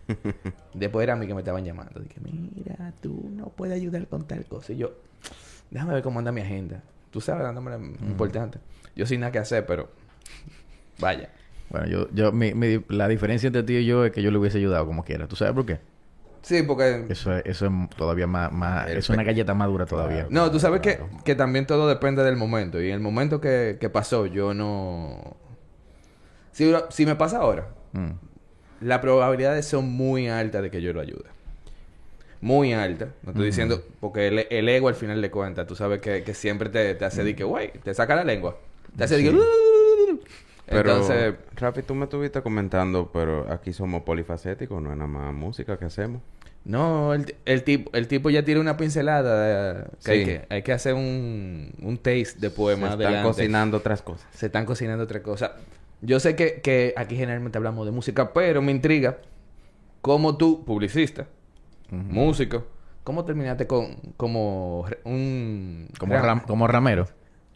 Después 0.74 1.03
era 1.03 1.14
a 1.14 1.16
mí 1.16 1.28
que 1.28 1.34
me 1.34 1.41
estaban 1.41 1.64
llamando. 1.66 1.99
Dije, 1.99 2.20
mira, 2.22 2.93
tú 3.01 3.30
no 3.32 3.45
puedes 3.49 3.76
ayudar 3.76 4.08
con 4.08 4.28
tal 4.28 4.45
cosa. 4.45 4.74
Y 4.74 4.78
yo, 4.78 4.93
déjame 5.72 5.93
ver 5.93 6.03
cómo 6.03 6.20
anda 6.20 6.32
mi 6.32 6.41
agenda. 6.41 6.84
Tú 7.12 7.22
sabes, 7.22 7.43
dándome 7.43 7.76
importante. 8.08 8.60
Yo 8.95 9.06
sin 9.06 9.22
nada 9.22 9.32
que 9.32 9.39
hacer, 9.39 9.66
pero 9.66 9.89
vaya. 10.99 11.30
Bueno, 11.70 11.88
yo, 11.88 12.08
yo, 12.14 12.32
mi, 12.32 12.53
mi- 12.53 12.84
la 12.89 13.08
diferencia 13.08 13.47
entre 13.47 13.64
ti 13.64 13.76
y 13.78 13.86
yo 13.86 14.06
es 14.06 14.12
que 14.12 14.22
yo 14.22 14.30
le 14.32 14.38
hubiese 14.38 14.58
ayudado 14.60 14.86
como 14.86 15.03
quiera. 15.03 15.28
¿Tú 15.28 15.36
sabes 15.36 15.53
por 15.53 15.66
qué? 15.66 15.80
Sí, 16.43 16.62
porque... 16.62 17.08
Eso 17.10 17.36
es, 17.36 17.43
eso 17.47 17.66
es 17.66 17.72
todavía 17.97 18.28
más, 18.28 18.51
más 18.51 18.88
es 18.89 19.10
una 19.10 19.24
galleta 19.24 19.56
más 19.56 19.68
dura 19.68 19.88
todavía. 19.88 20.28
No, 20.30 20.51
tú 20.51 20.60
sabes 20.60 20.82
Claro. 20.82 21.10
que, 21.18 21.24
que 21.24 21.34
también 21.36 21.66
todo 21.66 21.88
depende 21.88 22.24
del 22.24 22.36
momento. 22.38 22.80
Y 22.80 22.89
en 22.89 22.93
el 22.93 22.99
momento 22.99 23.41
que, 23.41 23.78
que 23.80 23.89
pasó, 23.89 24.28
yo 24.28 24.53
no... 24.53 25.38
Si, 26.51 26.72
si 26.89 27.06
me 27.06 27.16
pasa 27.16 27.38
ahora, 27.39 27.68
Mm. 27.93 28.12
Las 28.82 28.99
probabilidades 28.99 29.65
son 29.65 29.89
muy 29.89 30.28
altas 30.28 30.61
de 30.63 30.69
que 30.71 30.82
yo 30.82 30.93
lo 30.93 31.01
ayude. 31.01 31.26
Muy 32.41 32.73
altas. 32.73 33.09
No 33.23 33.32
estoy 33.32 33.45
diciendo... 33.47 33.82
Porque 33.99 34.28
el, 34.28 34.47
el 34.49 34.69
ego 34.69 34.88
al 34.88 34.95
final 34.95 35.21
de 35.21 35.32
cuentas, 35.32 35.65
tú 35.67 35.76
sabes 35.76 35.99
que, 36.01 36.23
que 36.23 36.34
siempre 36.34 36.69
te, 36.69 36.93
te 36.95 37.05
hace 37.05 37.23
de 37.23 37.36
que, 37.36 37.43
güey, 37.43 37.71
te 37.84 37.93
saca 37.93 38.15
la 38.15 38.23
lengua. 38.23 38.57
Te 38.97 39.03
hace 39.05 39.17
de 39.17 39.23
que... 39.23 39.39
Pero, 40.67 40.91
Entonces... 40.91 41.36
Rafi, 41.55 41.82
tú 41.84 41.95
me 41.95 42.05
estuviste 42.05 42.41
comentando, 42.41 43.09
pero 43.13 43.51
aquí 43.51 43.71
somos 43.73 44.03
polifacéticos, 44.03 44.82
no 44.82 44.91
es 44.91 44.97
nada 44.97 45.07
más 45.07 45.34
música 45.34 45.78
que 45.78 45.86
hacemos. 45.86 46.21
No, 46.65 47.13
el, 47.13 47.36
el, 47.45 47.63
tipo, 47.63 47.91
el 47.95 48.07
tipo 48.07 48.32
ya 48.32 48.43
tiene 48.43 48.59
una 48.59 48.76
pincelada. 48.76 49.76
de- 49.76 49.86
que 50.03 50.11
hay, 50.11 50.19
Sí. 50.19 50.26
que, 50.26 50.45
hay 50.49 50.63
que 50.63 50.73
hacer 50.73 50.95
un, 50.95 51.71
un 51.82 51.97
taste 51.97 52.39
de 52.39 52.49
poema 52.49 52.88
Se 52.88 52.93
están 52.93 53.05
adelante. 53.07 53.28
cocinando 53.30 53.78
otras 53.78 54.01
cosas. 54.01 54.26
Se 54.34 54.47
están 54.47 54.65
cocinando 54.65 55.03
otra 55.03 55.21
cosa. 55.21 55.53
Yo 56.02 56.20
sé 56.20 56.36
que, 56.36 56.62
que 56.62 56.93
aquí 56.98 57.16
generalmente 57.16 57.58
hablamos 57.58 57.86
de 57.86 57.91
música, 57.91 58.34
pero 58.34 58.62
me 58.62 58.72
intriga 58.72 59.18
cómo 60.02 60.38
tú, 60.38 60.64
publicista, 60.66 61.28
músico, 61.89 62.66
cómo 63.04 63.26
terminaste 63.26 63.68
con 63.68 63.96
como 64.18 64.86
un... 65.04 65.88
Como, 65.98 66.14
ram- 66.16 66.24
ram- 66.24 66.46
como 66.46 66.68
ramero. 66.68 67.08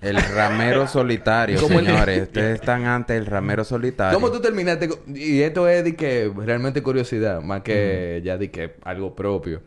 El 0.02 0.16
ramero 0.16 0.88
solitario, 0.88 1.60
¿Cómo 1.62 1.80
el- 1.80 1.86
señores. 1.88 2.22
Ustedes 2.24 2.56
están 2.62 2.86
ante 2.86 3.18
el 3.18 3.26
ramero 3.26 3.64
solitario. 3.66 4.18
¿Cómo 4.18 4.32
tú 4.32 4.40
terminaste 4.40 4.88
con- 4.88 5.00
Y 5.16 5.42
esto 5.42 5.68
es 5.68 5.84
de 5.84 5.96
que 5.96 6.32
realmente 6.36 6.82
curiosidad, 6.82 7.42
más 7.42 7.62
que 7.62 8.22
ya 8.24 8.38
de 8.38 8.50
que 8.50 8.76
algo 8.84 9.14
propio 9.16 9.62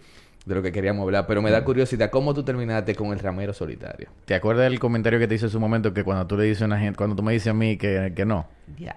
de 0.44 0.54
lo 0.54 0.62
que 0.62 0.72
queríamos 0.72 1.04
hablar, 1.04 1.26
pero 1.26 1.40
me 1.40 1.50
da 1.50 1.64
curiosidad, 1.64 2.10
¿cómo 2.10 2.34
tú 2.34 2.42
terminaste 2.42 2.94
con 2.96 3.12
el 3.12 3.18
ramero 3.20 3.52
solitario? 3.52 4.08
¿Te 4.24 4.34
acuerdas 4.34 4.64
del 4.64 4.78
comentario 4.80 5.18
que 5.18 5.28
te 5.28 5.36
hice 5.36 5.44
en 5.46 5.50
su 5.50 5.60
momento 5.60 5.94
que 5.94 6.02
cuando 6.02 6.26
tú 6.26 6.36
le 6.36 6.44
dices 6.44 6.62
a 6.62 6.66
una 6.66 6.78
gente, 6.78 6.96
cuando 6.96 7.14
tú 7.14 7.22
me 7.22 7.32
dices 7.32 7.48
a 7.48 7.54
mí 7.54 7.76
que, 7.76 8.12
que 8.16 8.24
no? 8.24 8.46
Ya. 8.76 8.96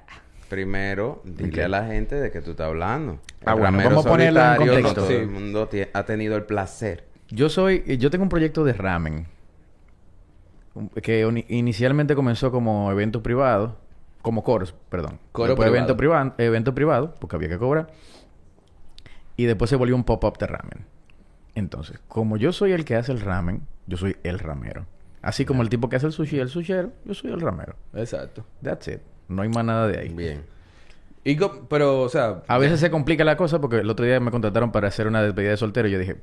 Primero, 0.49 1.21
dile 1.23 1.63
a 1.63 1.67
la 1.67 1.85
gente 1.85 2.15
de 2.15 2.31
que 2.31 2.41
tú 2.41 2.51
estás 2.51 2.67
hablando. 2.67 3.19
Ah, 3.45 3.55
bueno, 3.55 3.77
vamos 3.83 4.05
a 4.05 4.09
ponerlo 4.09 4.39
en 4.41 4.51
no 4.51 4.57
contexto. 4.57 4.93
todo 4.93 5.07
Sí. 5.07 5.13
el 5.15 5.27
mundo 5.27 5.69
ha 5.93 6.03
tenido 6.03 6.35
el 6.35 6.43
placer. 6.43 7.05
Yo 7.29 7.49
soy, 7.49 7.97
yo 7.97 8.09
tengo 8.11 8.23
un 8.23 8.29
proyecto 8.29 8.63
de 8.63 8.73
ramen 8.73 9.25
que 11.01 11.27
inicialmente 11.47 12.15
comenzó 12.15 12.51
como 12.51 12.91
evento 12.91 13.23
privado, 13.23 13.77
como 14.21 14.43
coros, 14.43 14.75
perdón. 14.89 15.19
Coro 15.31 15.49
después 15.49 15.65
privado. 15.67 15.75
evento 15.77 15.97
privado, 15.97 16.33
evento 16.37 16.75
privado, 16.75 17.15
porque 17.19 17.35
había 17.35 17.49
que 17.49 17.57
cobrar. 17.57 17.87
Y 19.37 19.45
después 19.45 19.69
se 19.69 19.75
volvió 19.75 19.95
un 19.95 20.03
pop-up 20.03 20.37
de 20.37 20.47
ramen. 20.47 20.85
Entonces, 21.55 21.99
como 22.07 22.37
yo 22.37 22.51
soy 22.51 22.73
el 22.73 22.85
que 22.85 22.95
hace 22.95 23.11
el 23.11 23.21
ramen, 23.21 23.61
yo 23.87 23.97
soy 23.97 24.17
el 24.23 24.39
ramero. 24.39 24.85
Así 25.21 25.45
como 25.45 25.63
el 25.63 25.69
tipo 25.69 25.89
que 25.89 25.95
hace 25.95 26.05
el 26.05 26.11
sushi, 26.11 26.39
el 26.39 26.49
sushero, 26.49 26.91
yo 27.05 27.13
soy 27.13 27.31
el 27.31 27.41
ramero. 27.41 27.75
Exacto. 27.93 28.45
That's 28.61 28.87
it. 28.89 28.99
No 29.27 29.41
hay 29.41 29.49
más 29.49 29.65
nada 29.65 29.87
de 29.87 29.97
ahí. 29.99 30.09
Bien. 30.09 30.43
Y 31.23 31.35
co- 31.37 31.65
pero, 31.67 32.01
o 32.01 32.09
sea, 32.09 32.43
A 32.47 32.57
veces 32.59 32.79
se 32.79 32.91
complica 32.91 33.23
la 33.23 33.35
cosa 33.35 33.59
porque 33.59 33.77
el 33.77 33.89
otro 33.89 34.05
día 34.05 34.19
me 34.19 34.29
contrataron 34.29 34.71
para 34.71 34.87
hacer 34.89 35.07
una 35.07 35.23
despedida 35.23 35.49
de 35.51 35.57
soltero 35.57 35.87
y 35.87 35.91
yo 35.91 35.97
dije, 35.99 36.17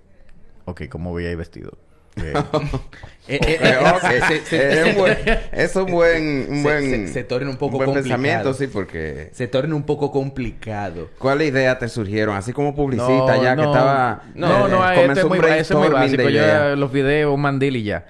ok, 0.67 0.83
¿cómo 0.89 1.11
voy 1.11 1.25
a 1.27 1.33
ir 1.33 1.37
vestido? 1.37 1.73
Eh, 3.29 3.39
eh, 3.41 3.57
eh, 3.63 4.43
Eh, 4.51 5.41
es 5.53 5.77
un 5.77 5.87
buen, 5.87 5.87
un 5.87 5.93
buen, 5.93 6.49
un 6.51 6.57
Se- 6.57 6.63
buen, 6.63 7.07
se- 7.07 7.13
se 7.13 7.25
torna 7.25 7.49
un 7.51 7.57
poco 7.57 7.77
buen 7.77 7.87
complicado. 7.91 8.21
pensamiento, 8.21 8.53
sí, 8.53 8.67
porque 8.67 9.31
se 9.33 9.47
torna 9.47 9.77
un 9.77 9.85
poco 9.85 10.11
complicado. 10.11 11.09
¿cuáles 11.19 11.51
ideas 11.53 11.79
te 11.79 11.89
surgieron? 11.89 12.35
Así 12.35 12.53
como 12.53 12.75
publicista 12.75 13.37
No, 13.37 13.43
ya 13.43 13.51
que 13.55 13.63
no. 13.63 13.73
estaba, 13.73 14.23
No, 14.35 14.67
eh, 14.67 14.71
no, 14.71 14.77
comenzó 14.79 15.01
este 15.03 15.19
es 15.21 15.25
un 15.25 15.29
muy, 15.29 15.39
eso 15.51 15.75
es 15.75 15.79
muy 15.79 15.89
básico. 15.89 16.17
de 16.25 16.33
Yo 16.33 16.41
ideas. 16.41 16.79
los 16.79 16.93
videos, 16.93 17.33
un 17.33 17.41
mandil 17.43 17.77
y 17.77 17.85
ya. 17.85 18.07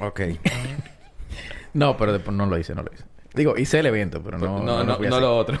Ok. 0.00 0.20
No, 1.74 1.96
pero 1.98 2.12
después 2.14 2.34
no 2.36 2.46
lo 2.46 2.56
hice, 2.58 2.74
no 2.74 2.82
lo 2.82 2.90
hice. 2.92 3.04
Digo, 3.34 3.54
hice 3.58 3.80
el 3.80 3.86
evento, 3.86 4.22
pero 4.24 4.38
no, 4.38 4.60
no, 4.60 4.82
no, 4.82 4.84
no 4.84 4.92
hacer. 4.94 5.10
lo 5.10 5.36
otro. 5.36 5.58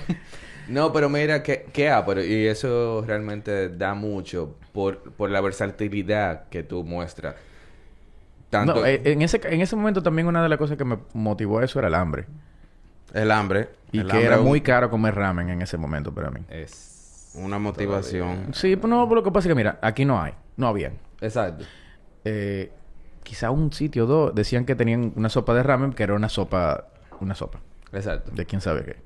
No, 0.68 0.92
pero 0.92 1.08
mira, 1.08 1.42
que, 1.42 1.66
que 1.72 1.90
ah, 1.90 2.04
pero, 2.04 2.24
y 2.24 2.46
eso 2.46 3.04
realmente 3.06 3.68
da 3.68 3.94
mucho 3.94 4.56
por, 4.72 5.12
por 5.12 5.30
la 5.30 5.40
versatilidad 5.40 6.48
que 6.48 6.62
tú 6.62 6.84
muestras. 6.84 7.36
Tanto, 8.50 8.74
No, 8.74 8.86
eh, 8.86 9.00
en, 9.04 9.22
ese, 9.22 9.40
en 9.44 9.60
ese 9.60 9.76
momento 9.76 10.02
también 10.02 10.26
una 10.26 10.42
de 10.42 10.48
las 10.48 10.58
cosas 10.58 10.76
que 10.76 10.84
me 10.84 10.98
motivó 11.12 11.58
a 11.58 11.64
eso 11.64 11.78
era 11.78 11.88
el 11.88 11.94
hambre. 11.94 12.26
El 13.12 13.30
hambre. 13.30 13.70
Y 13.92 13.98
el 13.98 14.06
que 14.06 14.12
hambre 14.12 14.26
era 14.26 14.38
muy 14.38 14.60
caro 14.60 14.90
comer 14.90 15.14
ramen 15.14 15.50
en 15.50 15.62
ese 15.62 15.76
momento 15.76 16.12
para 16.12 16.30
mí. 16.30 16.40
es... 16.48 17.32
una 17.34 17.58
motivación. 17.58 18.52
Sí, 18.52 18.76
pues 18.76 18.88
no, 18.90 19.04
pero 19.08 19.16
lo 19.16 19.22
que 19.22 19.30
pasa 19.30 19.48
es 19.48 19.50
que 19.50 19.56
mira, 19.56 19.78
aquí 19.82 20.04
no 20.04 20.20
hay. 20.20 20.32
No 20.56 20.68
había. 20.68 20.92
Exacto. 21.20 21.64
Eh, 22.24 22.70
quizá 23.22 23.50
un 23.50 23.72
sitio 23.72 24.04
o 24.04 24.06
dos 24.06 24.34
decían 24.34 24.64
que 24.64 24.74
tenían 24.74 25.12
una 25.16 25.28
sopa 25.28 25.54
de 25.54 25.62
ramen 25.62 25.92
que 25.92 26.02
era 26.04 26.14
una 26.14 26.28
sopa, 26.28 26.88
una 27.20 27.34
sopa. 27.34 27.60
Exacto. 27.92 28.30
de 28.32 28.44
quién 28.44 28.60
sabe 28.60 28.84
qué. 28.84 28.96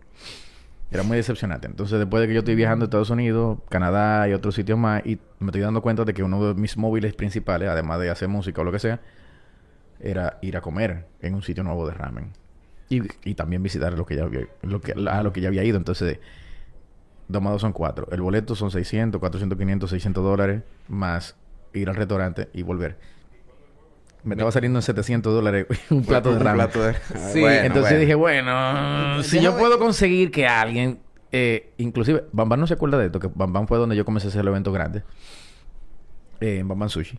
Era 0.90 1.02
muy 1.02 1.16
decepcionante. 1.16 1.66
Entonces, 1.66 1.98
después 1.98 2.20
de 2.22 2.28
que 2.28 2.34
yo 2.34 2.40
estoy 2.40 2.54
viajando 2.54 2.84
a 2.84 2.86
Estados 2.86 3.10
Unidos, 3.10 3.58
Canadá 3.68 4.28
y 4.28 4.32
otros 4.32 4.54
sitios 4.54 4.78
más, 4.78 5.04
y 5.04 5.18
me 5.38 5.48
estoy 5.48 5.60
dando 5.60 5.82
cuenta 5.82 6.04
de 6.04 6.14
que 6.14 6.22
uno 6.22 6.42
de 6.42 6.54
mis 6.54 6.76
móviles 6.76 7.14
principales, 7.14 7.68
además 7.68 8.00
de 8.00 8.10
hacer 8.10 8.28
música 8.28 8.62
o 8.62 8.64
lo 8.64 8.72
que 8.72 8.78
sea, 8.78 9.00
era 10.00 10.38
ir 10.40 10.56
a 10.56 10.60
comer 10.60 11.06
en 11.20 11.34
un 11.34 11.42
sitio 11.42 11.62
nuevo 11.62 11.86
de 11.86 11.92
ramen. 11.92 12.32
Y, 12.88 13.02
y 13.28 13.34
también 13.34 13.62
visitar 13.62 13.92
lo 13.92 14.06
que 14.06 14.16
ya 14.16 14.22
había, 14.22 14.46
lo 14.62 14.80
que, 14.80 14.92
a 14.92 15.22
lo 15.22 15.32
que 15.32 15.42
ya 15.42 15.48
había 15.48 15.62
ido. 15.64 15.76
Entonces, 15.76 16.18
Dos 17.28 17.42
más 17.42 17.52
dos 17.52 17.60
son 17.60 17.74
cuatro. 17.74 18.08
El 18.10 18.22
boleto 18.22 18.54
son 18.54 18.70
600, 18.70 19.20
400, 19.20 19.58
500, 19.58 19.90
600 19.90 20.24
dólares. 20.24 20.62
Más 20.88 21.36
ir 21.74 21.88
al 21.90 21.96
restaurante 21.96 22.48
y 22.54 22.62
volver. 22.62 22.96
Me 24.24 24.34
estaba 24.34 24.50
saliendo 24.50 24.78
en 24.78 24.82
700 24.82 25.32
dólares 25.32 25.66
un 25.90 26.04
plato 26.04 26.30
de 26.30 26.36
Un 26.36 26.42
ramen. 26.42 26.66
plato 26.66 26.82
de- 26.82 26.94
Sí, 27.32 27.40
Bueno, 27.40 27.60
Entonces 27.66 27.82
bueno. 27.92 27.98
dije, 28.00 28.14
bueno, 28.14 29.22
si 29.22 29.40
yo 29.40 29.56
puedo 29.56 29.78
conseguir 29.78 30.30
que 30.30 30.46
alguien, 30.46 30.98
eh, 31.32 31.72
inclusive, 31.78 32.24
Bambam 32.32 32.58
no 32.60 32.66
se 32.66 32.74
acuerda 32.74 32.98
de 32.98 33.06
esto, 33.06 33.20
que 33.20 33.30
Bambam 33.34 33.66
fue 33.66 33.78
donde 33.78 33.96
yo 33.96 34.04
comencé 34.04 34.26
a 34.28 34.30
hacer 34.30 34.40
el 34.42 34.48
evento 34.48 34.72
grande, 34.72 35.02
eh, 36.40 36.58
en 36.58 36.68
Bambam 36.68 36.88
Sushi. 36.88 37.16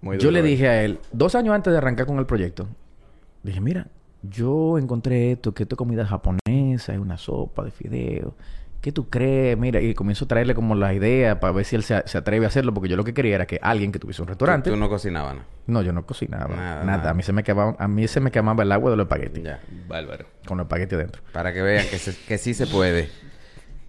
Muy 0.00 0.16
yo 0.18 0.28
duro, 0.28 0.32
le 0.32 0.40
eh. 0.40 0.42
dije 0.42 0.68
a 0.68 0.82
él, 0.84 1.00
dos 1.12 1.34
años 1.34 1.54
antes 1.54 1.72
de 1.72 1.78
arrancar 1.78 2.06
con 2.06 2.18
el 2.18 2.26
proyecto, 2.26 2.68
dije, 3.42 3.60
mira, 3.60 3.88
yo 4.22 4.78
encontré 4.78 5.32
esto, 5.32 5.54
que 5.54 5.64
esto 5.64 5.74
es 5.74 5.78
comida 5.78 6.06
japonesa, 6.06 6.92
es 6.92 6.98
una 6.98 7.16
sopa 7.16 7.64
de 7.64 7.70
fideo. 7.70 8.34
¿Qué 8.86 8.92
tú 8.92 9.08
crees? 9.10 9.58
Mira, 9.58 9.80
y 9.80 9.94
comienzo 9.94 10.26
a 10.26 10.28
traerle 10.28 10.54
como 10.54 10.76
la 10.76 10.94
idea 10.94 11.40
para 11.40 11.52
ver 11.52 11.64
si 11.64 11.74
él 11.74 11.82
se, 11.82 12.04
se 12.06 12.18
atreve 12.18 12.44
a 12.44 12.48
hacerlo, 12.48 12.72
porque 12.72 12.88
yo 12.88 12.96
lo 12.96 13.02
que 13.02 13.12
quería 13.14 13.34
era 13.34 13.44
que 13.44 13.58
alguien 13.60 13.90
que 13.90 13.98
tuviese 13.98 14.22
un 14.22 14.28
restaurante. 14.28 14.70
Tú, 14.70 14.76
tú 14.76 14.80
no 14.80 14.88
cocinabas 14.88 15.34
nada. 15.34 15.46
No, 15.66 15.82
yo 15.82 15.92
no 15.92 16.06
cocinaba. 16.06 16.54
Nada, 16.54 16.84
Nada, 16.84 16.98
nada. 16.98 17.10
A 17.10 17.14
mí 17.14 17.24
se 17.24 17.32
me 17.32 17.42
quemaba, 17.42 17.74
a 17.80 17.88
mí 17.88 18.06
se 18.06 18.20
me 18.20 18.30
quemaba 18.30 18.62
el 18.62 18.70
agua 18.70 18.92
de 18.92 18.96
los 18.96 19.06
espaguetis. 19.06 19.42
Ya. 19.42 19.60
Bárbaro. 19.88 20.26
Con 20.46 20.58
los 20.58 20.66
espaguetis 20.66 20.98
dentro. 20.98 21.20
Para 21.32 21.52
que 21.52 21.62
vean 21.62 21.84
que, 21.90 21.98
se- 21.98 22.16
que 22.28 22.38
sí 22.38 22.54
se 22.54 22.68
puede. 22.68 23.10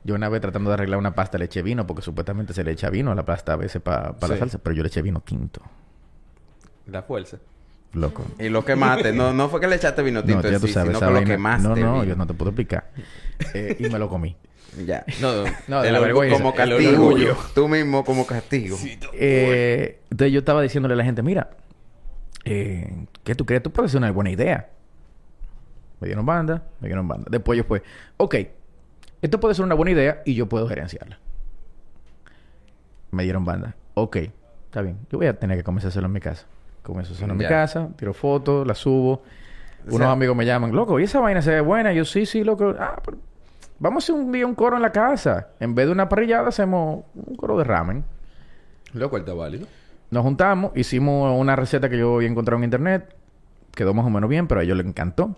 Yo 0.03 0.15
una 0.15 0.29
vez 0.29 0.41
tratando 0.41 0.71
de 0.71 0.73
arreglar 0.73 0.97
una 0.97 1.13
pasta 1.13 1.37
le 1.37 1.45
eché 1.45 1.61
vino, 1.61 1.85
porque 1.85 2.01
supuestamente 2.01 2.55
se 2.55 2.63
le 2.63 2.71
echa 2.71 2.89
vino 2.89 3.11
a 3.11 3.15
la 3.15 3.23
pasta 3.23 3.53
a 3.53 3.55
veces 3.55 3.79
para 3.83 4.15
la 4.19 4.27
Sí. 4.29 4.37
salsa, 4.39 4.57
pero 4.57 4.75
yo 4.75 4.81
le 4.81 4.87
eché 4.87 5.03
vino 5.03 5.21
tinto. 5.21 5.61
La 6.87 7.03
fuerza. 7.03 7.37
Loco. 7.93 8.25
Y 8.39 8.49
lo 8.49 8.65
quemaste. 8.65 9.13
No, 9.13 9.31
no 9.31 9.47
fue 9.47 9.59
que 9.59 9.67
le 9.67 9.75
echaste 9.75 10.01
vino 10.01 10.23
tinto 10.23 10.41
no, 10.41 10.49
ya 10.49 10.59
tú 10.59 10.65
sí, 10.65 10.73
sabes, 10.73 10.97
sino 10.97 11.07
que 11.13 11.19
lo 11.19 11.23
quemaste. 11.23 11.61
No, 11.67 11.75
no, 11.75 11.75
vino. 11.75 12.03
yo 12.03 12.15
no 12.15 12.25
te 12.25 12.33
puedo 12.33 12.49
explicar. 12.49 12.89
Eh, 13.53 13.77
y 13.79 13.89
me 13.89 13.99
lo 13.99 14.09
comí. 14.09 14.35
Ya. 14.85 15.03
No, 15.21 15.43
No, 15.67 15.81
de 15.81 15.91
la 15.91 15.99
vergüenza. 15.99 16.37
como 16.37 16.53
castigo. 16.53 17.13
Tú 17.55 17.67
mismo 17.67 18.03
como 18.05 18.25
castigo. 18.27 18.77
Eh, 19.13 19.99
entonces 20.11 20.31
yo 20.33 20.39
estaba 20.39 20.61
diciéndole 20.61 20.93
a 20.93 20.97
la 20.97 21.03
gente, 21.03 21.23
mira, 21.23 21.49
eh, 22.45 23.05
¿qué 23.23 23.33
tú 23.35 23.45
crees? 23.45 23.63
Tú 23.63 23.71
puedes 23.71 23.91
ser 23.91 23.99
una 23.99 24.11
buena 24.11 24.29
idea. 24.29 24.69
Me 25.99 26.07
dieron 26.07 26.25
banda, 26.25 26.63
me 26.79 26.87
dieron 26.87 27.07
banda. 27.07 27.25
Después 27.31 27.57
yo 27.57 27.63
fue, 27.63 27.81
ok, 28.17 28.35
esto 29.21 29.39
puede 29.39 29.55
ser 29.55 29.65
una 29.65 29.73
buena 29.75 29.91
idea 29.91 30.21
y 30.25 30.35
yo 30.35 30.47
puedo 30.47 30.67
gerenciarla. 30.67 31.17
Me 33.11 33.23
dieron 33.23 33.45
banda. 33.45 33.75
Ok, 33.95 34.17
está 34.65 34.81
bien. 34.81 34.97
Yo 35.11 35.17
voy 35.17 35.27
a 35.27 35.39
tener 35.39 35.57
que 35.57 35.63
comenzar 35.63 35.87
a 35.87 35.89
hacerlo 35.89 36.07
en 36.07 36.13
mi 36.13 36.19
casa. 36.19 36.45
Comienzo 36.83 37.13
a 37.13 37.15
hacerlo 37.15 37.33
en 37.33 37.39
mi 37.39 37.45
casa, 37.47 37.89
tiro 37.97 38.13
fotos, 38.13 38.65
las 38.67 38.77
subo. 38.77 39.13
O 39.13 39.87
Unos 39.87 39.97
sea- 39.99 40.11
amigos 40.11 40.35
me 40.35 40.45
llaman, 40.45 40.71
loco, 40.73 40.99
¿y 40.99 41.03
esa 41.03 41.19
vaina 41.19 41.41
se 41.41 41.51
ve 41.51 41.61
buena? 41.61 41.93
Y 41.93 41.97
yo, 41.97 42.05
sí, 42.05 42.25
sí, 42.25 42.43
loco. 42.43 42.75
Ah, 42.79 43.01
pero 43.03 43.17
vamos 43.79 44.03
a 44.03 44.05
hacer 44.05 44.15
un 44.15 44.31
día 44.31 44.45
un 44.45 44.55
coro 44.55 44.75
en 44.75 44.81
la 44.81 44.91
casa. 44.91 45.49
En 45.59 45.75
vez 45.75 45.85
de 45.87 45.91
una 45.91 46.09
parrillada, 46.09 46.47
hacemos 46.49 47.03
un 47.15 47.35
coro 47.35 47.57
de 47.57 47.63
ramen. 47.63 48.03
Lo 48.93 49.09
cual 49.09 49.21
está 49.21 49.33
válido. 49.33 49.67
Nos 50.11 50.23
juntamos, 50.23 50.71
hicimos 50.75 51.37
una 51.39 51.55
receta 51.55 51.89
que 51.89 51.97
yo 51.97 52.15
había 52.15 52.29
encontrado 52.29 52.57
en 52.59 52.63
internet. 52.63 53.13
Quedó 53.75 53.93
más 53.93 54.05
o 54.05 54.09
menos 54.09 54.29
bien, 54.29 54.47
pero 54.47 54.61
a 54.61 54.63
ellos 54.63 54.77
les 54.77 54.85
encantó. 54.85 55.35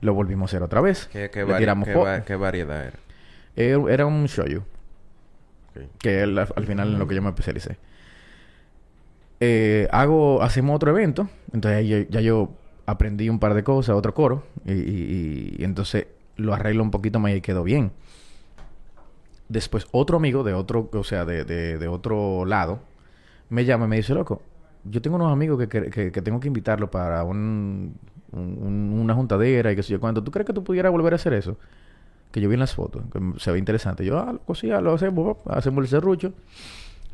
Lo 0.00 0.14
volvimos 0.14 0.44
a 0.44 0.56
hacer 0.56 0.62
otra 0.62 0.80
vez. 0.80 1.08
¿Qué, 1.12 1.28
qué, 1.30 1.40
Le 1.40 1.52
vari- 1.52 1.58
tiramos 1.58 1.88
qué 1.88 1.94
fo- 1.96 2.04
va- 2.04 2.24
qué 2.24 2.36
variedad 2.36 2.84
era? 2.86 2.98
Era, 3.56 3.92
era 3.92 4.06
un 4.06 4.24
shoyu. 4.26 4.60
Ok. 5.70 5.82
Que 5.98 6.22
al 6.22 6.64
final 6.66 6.92
en 6.92 6.98
lo 7.00 7.08
que 7.08 7.16
yo 7.16 7.22
me 7.22 7.28
especialicé. 7.30 7.76
Eh, 9.40 9.88
hago... 9.90 10.42
Hacemos 10.42 10.76
otro 10.76 10.90
evento. 10.90 11.28
Entonces 11.52 11.86
yo- 11.86 11.98
ya 12.08 12.20
yo 12.20 12.50
aprendí 12.86 13.28
un 13.28 13.38
par 13.38 13.54
de 13.54 13.64
cosas, 13.64 13.96
otro 13.96 14.14
coro. 14.14 14.44
Y, 14.64 14.72
y- 14.72 15.56
y 15.58 15.64
entonces 15.64 16.06
lo 16.38 16.54
arreglo 16.54 16.82
un 16.82 16.90
poquito 16.90 17.18
más 17.20 17.32
y 17.34 17.42
quedó 17.42 17.62
bien. 17.62 17.92
Después 19.48 19.86
otro 19.92 20.16
amigo 20.16 20.42
de 20.44 20.54
otro... 20.54 20.88
O 20.92 21.04
sea, 21.04 21.24
de, 21.26 21.88
otro 21.88 22.44
lado... 22.46 22.80
Me 23.50 23.64
llama 23.64 23.84
y 23.84 23.88
me 23.88 23.96
dice, 23.96 24.14
loco... 24.14 24.42
Yo 24.84 25.02
tengo 25.02 25.16
unos 25.16 25.30
amigos 25.32 25.58
que, 25.58 25.90
que, 25.90 26.12
que- 26.12 26.22
tengo 26.22 26.38
que 26.40 26.46
invitarlos 26.48 26.88
para 26.88 27.22
un, 27.24 27.94
un- 28.32 28.58
un- 28.62 29.00
una 29.00 29.12
juntadera 29.14 29.72
y 29.72 29.76
qué 29.76 29.82
sé 29.82 29.92
yo 29.92 30.00
cuánto. 30.00 30.22
¿Tú 30.22 30.30
crees 30.30 30.46
que 30.46 30.52
tú 30.52 30.62
pudieras 30.64 30.92
volver 30.92 31.12
a 31.12 31.16
hacer 31.16 31.32
eso? 31.34 31.58
Que 32.30 32.40
yo 32.40 32.48
vi 32.48 32.54
en 32.54 32.60
las 32.60 32.74
fotos, 32.74 33.02
que 33.12 33.20
se 33.40 33.50
ve 33.50 33.58
interesante. 33.58 34.04
Yo, 34.04 34.18
ah, 34.18 34.32
loco, 34.32 34.54
sí, 34.54 34.70
ah, 34.70 34.80
lo 34.80 34.94
hacemos, 34.94 35.36
hacemos 35.46 35.82
el 35.82 35.88
serrucho. 35.88 36.32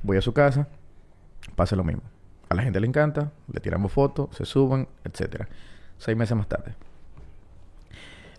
Voy 0.03 0.19
a 0.19 0.21
su 0.21 0.33
casa, 0.33 0.69
pasa 1.57 1.75
lo 1.75 1.83
mismo. 1.85 2.03
A 2.49 2.55
la 2.55 2.63
gente 2.63 2.79
le 2.79 2.87
encanta, 2.87 3.33
le 3.53 3.61
tiramos 3.61 3.91
fotos, 3.91 4.29
se 4.37 4.45
suben, 4.45 4.87
etcétera. 5.03 5.49
Seis 5.99 6.17
meses 6.17 6.37
más 6.37 6.47
tarde. 6.49 6.75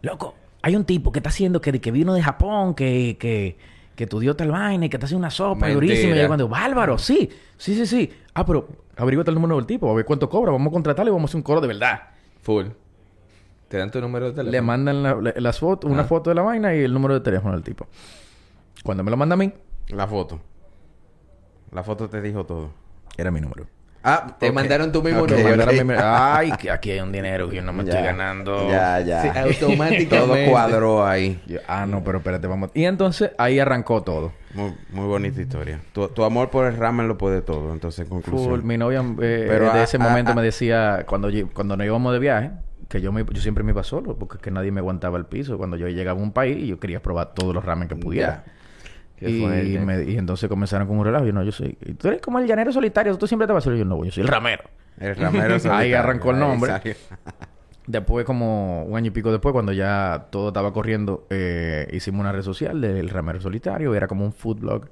Loco, 0.02 0.36
hay 0.66 0.76
un 0.76 0.84
tipo 0.84 1.12
que 1.12 1.20
está 1.20 1.30
haciendo 1.30 1.62
que, 1.62 1.80
que 1.80 1.92
vino 1.92 2.14
de 2.16 2.24
Japón, 2.24 2.74
que, 2.74 3.18
que, 3.20 3.56
que 3.96 4.04
estudió 4.06 4.36
tal 4.36 4.50
vaina 4.50 4.88
y 4.88 4.90
que 4.90 4.96
está 4.98 5.06
haciendo 5.06 5.20
una 5.20 5.30
sopa 5.30 5.68
Mentira. 5.68 5.74
durísima. 5.76 6.16
Y 6.16 6.20
yo 6.22 6.26
cuando, 6.28 6.48
bárbaro, 6.50 6.98
sí, 6.98 7.30
sí, 7.58 7.76
sí, 7.76 7.86
sí. 7.86 8.12
Ah, 8.34 8.44
pero 8.46 8.68
averíguate 8.98 9.30
el 9.30 9.36
número 9.36 9.58
del 9.58 9.68
tipo, 9.68 9.92
a 9.92 9.94
ver 9.94 10.06
cuánto 10.06 10.28
cobra, 10.28 10.52
vamos 10.52 10.70
a 10.70 10.72
contratarle 10.72 11.12
y 11.12 11.14
vamos 11.14 11.30
a 11.30 11.32
hacer 11.32 11.38
un 11.38 11.44
coro 11.44 11.62
de 11.62 11.68
verdad. 11.68 12.02
Full. 12.42 12.66
Te 13.68 13.78
dan 13.78 13.92
tu 13.92 14.02
número 14.02 14.26
de 14.26 14.32
teléfono. 14.32 14.52
Le 14.52 14.62
mandan 14.62 15.04
la- 15.04 15.14
la- 15.16 15.34
las 15.38 15.60
fotos, 15.60 15.90
una 15.92 16.02
Ah. 16.02 16.06
foto 16.06 16.32
de 16.32 16.36
la 16.36 16.42
vaina 16.42 16.74
y 16.74 16.80
el 16.82 16.94
número 16.94 17.14
de 17.14 17.20
teléfono 17.20 17.54
del 17.54 17.64
tipo. 17.64 17.86
Cuando 18.84 19.04
me 19.04 19.12
lo 19.12 19.18
manda 19.18 19.34
a 19.34 19.38
mí, 19.38 19.52
La 19.90 20.08
foto. 20.08 20.42
La 21.72 21.84
foto 21.84 22.10
te 22.10 22.22
dijo 22.22 22.44
todo. 22.46 22.72
era 23.18 23.30
mi 23.30 23.40
número. 23.40 23.68
Ah, 24.08 24.36
Te 24.40 24.52
mandaron 24.52 24.92
tu 24.92 25.02
mismo 25.02 25.24
Ok, 25.24 25.32
Me 25.32 25.38
número. 25.38 25.58
mandaron 25.58 25.80
ok. 25.80 25.86
mi- 25.86 25.94
Ay, 25.98 26.52
que 26.60 26.70
aquí 26.70 26.92
hay 26.92 27.00
un 27.00 27.12
dinero 27.12 27.50
que 27.50 27.56
yo 27.56 27.62
no 27.64 27.74
me 27.74 27.84
Ya. 27.84 27.90
estoy 27.92 28.06
ganando. 28.06 28.70
Ya, 28.70 29.00
ya. 29.00 29.22
Sí, 29.24 29.28
automáticamente. 29.36 30.06
Todo 30.06 30.36
cuadró 30.52 31.06
ahí. 31.06 31.42
Yo, 31.48 31.60
ah, 31.68 31.86
no, 31.88 32.04
pero 32.04 32.20
espérate, 32.20 32.46
vamos. 32.46 32.70
Y 32.76 32.86
entonces 32.86 33.32
ahí 33.40 33.58
arrancó 33.60 34.04
todo. 34.04 34.32
Muy, 34.54 34.74
muy 34.92 35.06
bonita 35.08 35.42
historia. 35.42 35.82
Tu, 35.92 36.08
tu 36.10 36.24
amor 36.24 36.50
por 36.52 36.66
el 36.68 36.78
ramen 36.78 37.08
lo 37.08 37.18
puede 37.18 37.42
todo. 37.42 37.74
Entonces, 37.74 38.02
en 38.02 38.10
conclusión. 38.10 38.52
Full. 38.52 38.64
Mi 38.64 38.78
novia 38.78 39.00
eh, 39.02 39.46
Pero, 39.50 39.66
de 39.74 39.80
ah, 39.80 39.84
ese 39.84 39.98
ah, 39.98 40.02
momento 40.02 40.32
ah. 40.32 40.36
me 40.36 40.44
decía, 40.44 41.04
cuando, 41.08 41.30
cuando 41.54 41.76
nos 41.76 41.86
íbamos 41.88 42.14
de 42.14 42.20
viaje, 42.20 42.52
que 42.88 43.02
yo, 43.02 43.12
me, 43.12 43.26
yo 43.26 43.42
siempre 43.42 43.64
me 43.64 43.72
iba 43.72 43.84
solo, 43.84 44.18
porque 44.18 44.36
es 44.38 44.42
que 44.44 44.52
nadie 44.52 44.72
me 44.72 44.80
aguantaba 44.80 45.18
el 45.18 45.26
piso. 45.26 45.58
Cuando 45.58 45.76
yo 45.78 45.88
llegaba 45.88 46.20
a 46.20 46.24
un 46.24 46.32
país 46.32 46.58
y 46.58 46.68
yo 46.68 46.80
quería 46.80 47.02
probar 47.02 47.34
todos 47.34 47.54
los 47.56 47.66
ramen 47.66 47.88
que 47.88 47.96
pudiera. 47.96 48.44
Y, 49.22 49.78
me- 49.80 50.04
y 50.04 50.18
entonces 50.18 50.50
comenzaron 50.50 50.88
con 50.88 50.98
un 50.98 51.06
relajo. 51.06 51.26
Yo 51.26 51.34
no, 51.34 51.44
yo 51.44 51.52
soy... 51.52 51.78
y 51.86 51.94
Tú 51.94 52.08
eres 52.10 52.22
como 52.22 52.40
el 52.40 52.48
llanero 52.48 52.72
solitario. 52.72 53.18
Tú 53.18 53.28
siempre 53.28 53.48
te 53.48 53.54
vas 53.54 53.64
solo. 53.64 53.76
Yo 53.78 53.86
no, 53.86 54.04
yo 54.04 54.12
soy 54.12 54.22
el 54.22 54.28
ramero. 54.28 54.64
El 55.00 55.16
ramero 55.16 55.54
Ahí 55.56 55.60
solitario. 55.60 56.00
arrancó 56.00 56.30
el 56.32 56.36
Ahí 56.38 56.42
nombre. 56.42 56.74
Después, 57.88 58.26
como 58.26 58.84
un 58.84 58.98
año 58.98 59.08
y 59.08 59.12
pico 59.12 59.32
después, 59.32 59.54
cuando 59.54 59.72
ya 59.72 60.28
todo 60.32 60.48
estaba 60.48 60.74
corriendo, 60.74 61.28
eh, 61.30 61.88
hicimos 61.94 62.22
una 62.22 62.32
red 62.32 62.42
social 62.42 62.82
del 62.82 63.10
Ramero 63.10 63.40
Solitario. 63.40 63.94
Era 63.94 64.08
como 64.08 64.26
un 64.26 64.34
food 64.34 64.58
blog. 64.60 64.90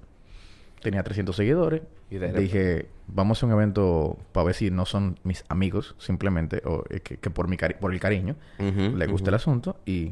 Tenía 0.82 1.02
300 1.02 1.36
seguidores. 1.36 1.82
Y 2.12 2.18
de 2.20 2.32
Dije, 2.34 2.90
vamos 3.08 3.42
a 3.42 3.48
un 3.48 3.52
evento 3.54 4.20
para 4.32 4.46
ver 4.46 4.54
si 4.56 4.70
no 4.70 4.86
son 4.86 5.18
mis 5.24 5.44
amigos, 5.50 5.96
simplemente, 5.98 6.62
o 6.66 6.84
eh, 6.92 7.00
que, 7.00 7.18
que 7.18 7.30
por, 7.32 7.48
mi 7.48 7.58
cari- 7.58 7.78
por 7.80 7.92
el 7.92 8.00
cariño 8.00 8.36
Ujú, 8.60 8.96
le 8.96 9.08
gusta 9.08 9.32
el 9.32 9.36
asunto. 9.36 9.78
Y 9.88 10.12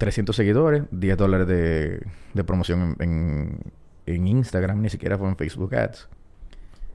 300 0.00 0.34
seguidores, 0.34 0.82
10 0.90 1.16
dólares 1.16 1.46
de, 1.46 2.04
de 2.34 2.44
promoción 2.44 2.96
en, 2.98 3.10
en, 3.10 3.58
en 4.06 4.26
Instagram, 4.26 4.80
ni 4.82 4.88
siquiera 4.90 5.16
fue 5.18 5.28
en 5.28 5.36
Facebook 5.36 5.74
Ads. 5.74 6.08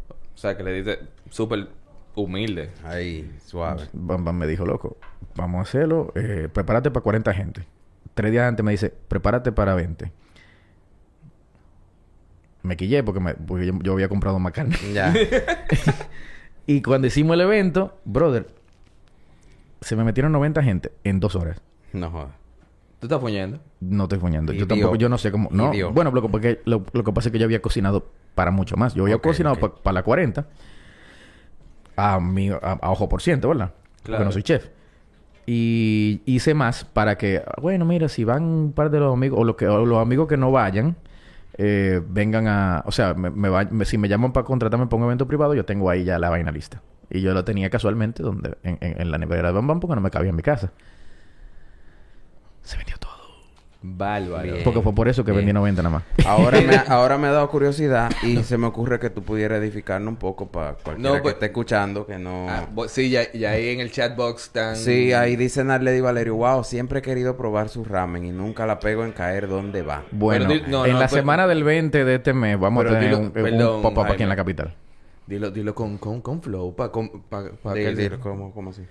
O 0.09 0.37
sea, 0.37 0.57
que 0.57 0.63
le 0.63 0.73
dices 0.73 0.99
súper 1.29 1.69
humilde. 2.15 2.71
Ahí, 2.83 3.31
suave. 3.45 3.83
Bam 3.93 4.25
Bam 4.25 4.35
me 4.37 4.47
dijo, 4.47 4.65
loco, 4.65 4.97
vamos 5.35 5.59
a 5.59 5.61
hacerlo. 5.61 6.11
eh, 6.15 6.49
prepárate 6.51 6.91
para 6.91 7.03
40 7.03 7.33
gente. 7.33 7.65
Tres 8.13 8.31
días 8.31 8.47
antes 8.47 8.63
me 8.65 8.71
dice, 8.71 8.89
prepárate 9.07 9.51
para 9.51 9.75
20. 9.75 10.11
Me 12.63 12.75
quillé 12.77 13.03
porque, 13.03 13.19
me- 13.19 13.35
porque 13.35 13.67
yo, 13.67 13.73
yo 13.81 13.93
había 13.93 14.09
comprado 14.09 14.39
más 14.39 14.51
carne. 14.53 14.75
Ya. 14.93 15.13
Y 16.67 16.81
cuando 16.81 17.05
hicimos 17.05 17.35
el 17.35 17.41
evento, 17.41 17.99
brother, 18.05 18.47
se 19.81 19.95
me 19.95 20.03
metieron 20.03 20.31
90 20.31 20.63
gente 20.63 20.91
en 21.03 21.19
dos 21.19 21.35
horas. 21.35 21.61
no 21.93 22.09
jodas. 22.09 22.31
¿Tú 22.99 23.07
estás 23.07 23.19
foñando? 23.21 23.59
No 23.81 24.03
estoy 24.03 24.19
foñando. 24.19 24.51
Yo 24.53 24.65
tampoco, 24.67 24.95
yo 24.95 25.09
no 25.09 25.17
sé 25.17 25.31
cómo. 25.31 25.49
No, 25.51 25.65
bueno, 25.91 26.11
loco, 26.11 26.29
porque 26.29 26.61
lo, 26.65 26.83
lo 26.93 27.03
que 27.03 27.11
pasa 27.13 27.29
es 27.29 27.33
que 27.33 27.39
yo 27.39 27.45
había 27.45 27.61
cocinado 27.61 28.07
para 28.35 28.51
mucho 28.51 28.75
más. 28.77 28.93
Yo 28.95 29.03
había 29.03 29.15
cocinado 29.19 29.55
para 29.83 29.93
la 29.93 30.03
40 30.03 30.47
a, 31.97 32.19
mi, 32.19 32.49
a, 32.49 32.57
a 32.57 32.91
ojo 32.91 33.07
por 33.09 33.21
ciento, 33.21 33.49
¿verdad? 33.49 33.71
Claro. 34.03 34.19
Porque 34.19 34.25
no 34.25 34.31
soy 34.31 34.43
chef. 34.43 34.67
Y 35.45 36.21
hice 36.25 36.53
más 36.53 36.85
para 36.85 37.17
que, 37.17 37.43
bueno, 37.61 37.85
mira, 37.85 38.09
si 38.09 38.23
van 38.23 38.43
un 38.43 38.71
par 38.73 38.89
de 38.89 38.99
los 38.99 39.13
amigos, 39.13 39.39
o, 39.39 39.43
lo 39.43 39.55
que, 39.55 39.67
o 39.67 39.85
los 39.85 39.99
amigos 39.99 40.27
que 40.27 40.37
no 40.37 40.51
vayan, 40.51 40.95
eh, 41.57 42.01
vengan 42.09 42.47
a, 42.47 42.83
o 42.85 42.91
sea, 42.91 43.13
me, 43.13 43.29
me 43.29 43.49
va- 43.49 43.65
me- 43.69 43.85
si 43.85 43.97
me 43.97 44.07
llaman 44.09 44.33
para 44.33 44.45
contratarme 44.45 44.87
para 44.87 44.97
un 44.97 45.03
evento 45.05 45.27
privado, 45.27 45.53
yo 45.53 45.63
tengo 45.63 45.89
ahí 45.89 46.03
ya 46.03 46.17
la 46.17 46.29
vaina 46.29 46.51
lista. 46.51 46.81
Y 47.11 47.21
yo 47.21 47.33
lo 47.35 47.43
tenía 47.45 47.69
casualmente 47.69 48.23
donde, 48.23 48.57
en, 48.63 48.79
en- 48.81 49.01
en 49.01 49.11
la 49.11 49.19
nevera 49.19 49.49
de 49.49 49.53
Bam 49.53 49.67
Bam 49.67 49.79
porque 49.79 49.95
no 49.95 50.01
me 50.01 50.09
cabía 50.09 50.31
en 50.31 50.35
mi 50.35 50.41
casa. 50.41 50.71
Se 52.65 52.75
vendió 52.77 52.97
todo. 52.97 53.05
Bárbaro. 53.87 54.41
Bien. 54.51 54.63
Porque 54.63 54.81
fue 54.81 54.95
por 54.95 55.07
eso 55.07 55.23
que 55.23 55.29
Bien. 55.31 55.41
vendí 55.45 55.53
90 55.53 55.83
nada 55.83 55.95
más. 55.97 56.25
Ahora 56.25 56.59
me, 56.59 56.75
ahora 56.87 57.17
me 57.19 57.27
ha 57.27 57.31
dado 57.31 57.47
curiosidad 57.51 58.11
y 58.23 58.37
se 58.41 58.57
me 58.57 58.65
ocurre 58.65 58.99
que 58.99 59.11
tú 59.11 59.21
pudieras 59.21 59.59
edificarnos 59.61 60.09
un 60.09 60.15
poco 60.15 60.47
para 60.47 60.73
cualquiera 60.73 61.09
No, 61.09 61.15
que 61.17 61.21
pues- 61.21 61.33
esté 61.35 61.45
escuchando 61.47 62.07
que 62.07 62.17
no... 62.17 62.47
Ah, 62.49 62.67
bo- 62.73 62.87
sí, 62.87 63.11
ya, 63.11 63.31
ya 63.31 63.51
ahí 63.51 63.69
en 63.69 63.81
el 63.81 63.91
chatbox 63.91 64.45
están... 64.45 64.75
Sí, 64.75 65.13
ahí 65.13 65.35
dice 65.35 65.63
Narledi 65.63 66.01
Valerio, 66.01 66.33
wow, 66.35 66.63
siempre 66.63 66.97
he 66.99 67.01
querido 67.03 67.37
probar 67.37 67.69
su 67.69 67.83
ramen 67.85 68.25
y 68.25 68.31
nunca 68.31 68.65
la 68.65 68.79
pego 68.79 69.05
en 69.05 69.11
caer 69.11 69.47
donde 69.47 69.83
va. 69.83 70.03
Bueno, 70.09 70.47
no, 70.47 70.53
en 70.85 70.93
no, 70.93 70.99
la 70.99 71.07
pero- 71.07 71.21
semana 71.21 71.45
del 71.45 71.63
20 71.63 72.03
de 72.05 72.15
este 72.15 72.33
mes 72.33 72.59
vamos 72.59 72.83
Pero 72.85 72.95
a 72.95 72.99
tener 72.99 73.15
dilo- 73.15 73.75
un, 73.75 73.81
pop-up 73.83 74.05
aquí 74.11 74.23
en 74.23 74.29
la 74.29 74.35
capital. 74.35 74.73
Dilo, 75.27 75.51
dilo 75.51 75.75
con, 75.75 75.99
con, 75.99 76.21
con 76.21 76.41
flow, 76.41 76.75
pa, 76.75 76.91
con, 76.91 77.21
pa, 77.29 77.43
pa 77.61 77.73
Di- 77.75 77.81
que 77.81 77.87
él- 77.89 77.97
dilo, 77.97 78.19
¿cómo, 78.19 78.51
cómo 78.51 78.71
así? 78.71 78.81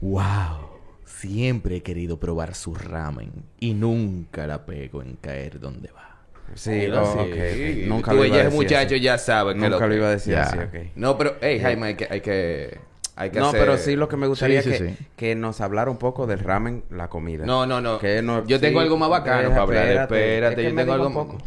Wow, 0.00 0.79
siempre 1.18 1.76
he 1.76 1.82
querido 1.82 2.18
probar 2.18 2.54
su 2.54 2.74
ramen 2.74 3.30
y 3.58 3.74
nunca 3.74 4.46
la 4.46 4.64
pego 4.66 5.02
en 5.02 5.16
caer 5.16 5.60
donde 5.60 5.90
va. 5.92 6.16
Sí, 6.54 6.86
oh, 6.88 6.98
así. 7.00 7.18
ok, 7.18 7.26
ok. 7.28 7.88
Nunca 7.88 8.10
Tú, 8.10 8.16
lo 8.16 8.24
iba 8.24 8.36
a 8.36 8.38
ese 8.38 8.44
decir 8.46 8.60
muchacho 8.60 8.94
así. 8.96 9.00
ya 9.00 9.18
sabe 9.18 9.54
que 9.54 9.60
Nunca 9.60 9.86
lo 9.86 9.94
iba 9.94 10.06
a 10.08 10.10
decir 10.10 10.34
así. 10.36 10.56
No, 10.96 11.16
pero, 11.16 11.36
hey, 11.40 11.60
Jaime, 11.60 11.86
hay 11.88 11.94
que, 11.94 12.08
hay 12.10 12.20
que, 12.20 12.78
hay 13.14 13.30
que 13.30 13.38
No, 13.38 13.48
hacer... 13.48 13.60
pero 13.60 13.78
sí 13.78 13.94
lo 13.94 14.08
que 14.08 14.16
me 14.16 14.26
gustaría 14.26 14.60
Sí, 14.62 14.72
sí, 14.72 14.78
que, 14.78 14.90
sí. 14.90 15.06
que 15.16 15.34
nos 15.36 15.60
hablara 15.60 15.90
un 15.92 15.98
poco 15.98 16.26
del 16.26 16.40
ramen, 16.40 16.82
la 16.90 17.08
comida. 17.08 17.46
No, 17.46 17.66
no, 17.66 17.80
no. 17.80 17.98
Que 17.98 18.20
no- 18.22 18.44
yo 18.46 18.58
tengo 18.58 18.80
algo 18.80 18.96
más 18.96 19.10
bacano 19.10 19.42
deja, 19.50 19.50
para 19.50 19.62
hablar. 19.62 19.84
espérate. 19.86 20.34
Espérate, 20.34 20.52
Es 20.62 20.66
que 20.66 20.70
yo 20.72 20.76
tengo 20.76 20.92
algo... 20.92 21.06
un 21.06 21.12
poco. 21.14 21.38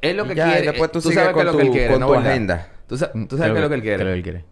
Es 0.00 0.16
lo 0.16 0.26
que 0.26 0.34
Ya, 0.34 0.48
y 0.48 0.50
quiere. 0.52 0.66
después 0.68 0.90
tú 0.92 1.00
sabes 1.00 1.32
que 1.34 1.38
es 1.40 1.44
lo 1.46 1.56
que 1.56 1.62
él 1.62 1.70
quiere, 1.70 1.92
con 1.92 2.00
¿no? 2.00 2.06
tu. 2.08 2.54
Tú, 2.88 2.96
sa- 2.98 3.12
tú 3.12 3.36
sabes 3.36 3.52
qué 3.52 3.58
es 3.58 3.62
lo 3.62 3.68
que 3.68 3.74
él 3.76 3.82
quiere. 3.82 3.96
¿Qué 3.98 4.02
es 4.02 4.06
lo 4.06 4.12
que 4.12 4.16
él 4.16 4.22
quiere? 4.22 4.44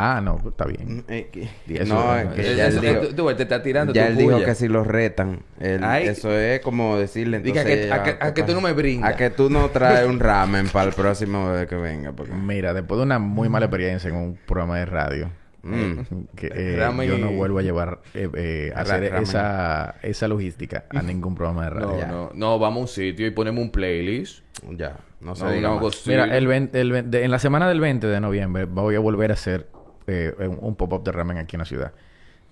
Ah, 0.00 0.20
no, 0.20 0.36
pues, 0.36 0.52
está 0.52 0.64
bien. 0.64 1.04
Eh, 1.08 1.28
que- 1.32 1.48
Y 1.66 1.76
eso 1.78 1.94
no, 1.94 2.16
es- 2.16 2.26
es 2.28 2.34
que 2.34 2.50
Él- 2.50 2.56
ya 2.56 2.66
él 2.68 2.80
dijo, 2.80 3.00
tú, 3.00 3.14
tú, 3.14 3.30
él 3.30 3.36
te 3.36 3.42
está 3.42 3.62
tirando 3.62 3.92
ya 3.92 4.06
tu 4.06 4.12
él 4.12 4.16
dijo 4.18 4.38
que 4.44 4.54
si 4.54 4.68
los 4.68 4.86
retan, 4.86 5.40
él- 5.60 5.82
Ay. 5.82 6.06
eso 6.08 6.30
es 6.32 6.60
como 6.60 6.96
decirle 6.98 7.40
Diga 7.40 7.62
entonces... 7.62 7.86
que- 7.86 7.92
a 7.92 7.96
ya, 7.96 8.02
que- 8.04 8.24
a 8.24 8.34
¿qué 8.34 8.40
que 8.42 8.46
tú 8.46 8.54
no 8.54 8.60
me 8.60 8.72
brindas. 8.72 9.12
A 9.12 9.16
que 9.16 9.30
tú 9.30 9.50
no 9.50 9.68
traes 9.70 10.06
un 10.06 10.20
ramen 10.20 10.68
para 10.68 10.88
el 10.88 10.94
próximo 10.94 11.52
que 11.68 11.74
venga. 11.76 12.12
Porque... 12.12 12.32
Mira, 12.32 12.72
después 12.74 12.98
de 12.98 13.02
una 13.04 13.18
muy 13.18 13.48
mala 13.48 13.66
experiencia 13.66 14.08
en 14.10 14.16
un 14.16 14.38
programa 14.46 14.78
de 14.78 14.86
radio, 14.86 15.30
Mm. 15.60 16.00
que 16.36 16.46
eh, 16.54 16.76
Ramen 16.78 17.08
yo 17.08 17.18
no 17.18 17.32
vuelvo 17.32 17.58
a 17.58 17.62
llevar 17.62 17.98
eh, 18.14 18.28
eh, 18.34 18.72
a 18.74 18.84
Ra- 18.84 18.94
hacer 18.94 19.10
ramen. 19.10 19.22
esa, 19.24 19.96
esa 20.02 20.28
logística 20.28 20.84
a 20.90 21.02
ningún 21.02 21.34
programa 21.34 21.64
de 21.64 21.70
radio. 21.70 22.06
No, 22.06 22.06
no, 22.06 22.30
no, 22.32 22.58
vamos 22.60 22.78
a 22.78 22.80
un 22.82 22.88
sitio 22.88 23.26
y 23.26 23.32
ponemos 23.32 23.60
un 23.64 23.70
playlist. 23.72 24.44
Ya, 24.76 24.96
no 25.20 25.34
se 25.34 25.60
No, 25.60 25.80
Mira, 26.06 26.36
el 26.36 26.46
20 26.46 26.80
el 26.80 26.92
20 26.92 27.24
en 27.24 27.30
la 27.32 27.40
semana 27.40 27.68
del 27.68 27.80
20 27.80 28.06
de 28.06 28.20
noviembre 28.20 28.64
voy 28.66 28.94
a 28.94 29.00
volver 29.00 29.32
a 29.32 29.34
hacer 29.34 29.66
eh, 30.08 30.48
un, 30.48 30.74
pop-up 30.76 31.02
de 31.04 31.12
ramen 31.12 31.38
aquí 31.38 31.56
en 31.56 31.60
la 31.60 31.64
ciudad. 31.64 31.92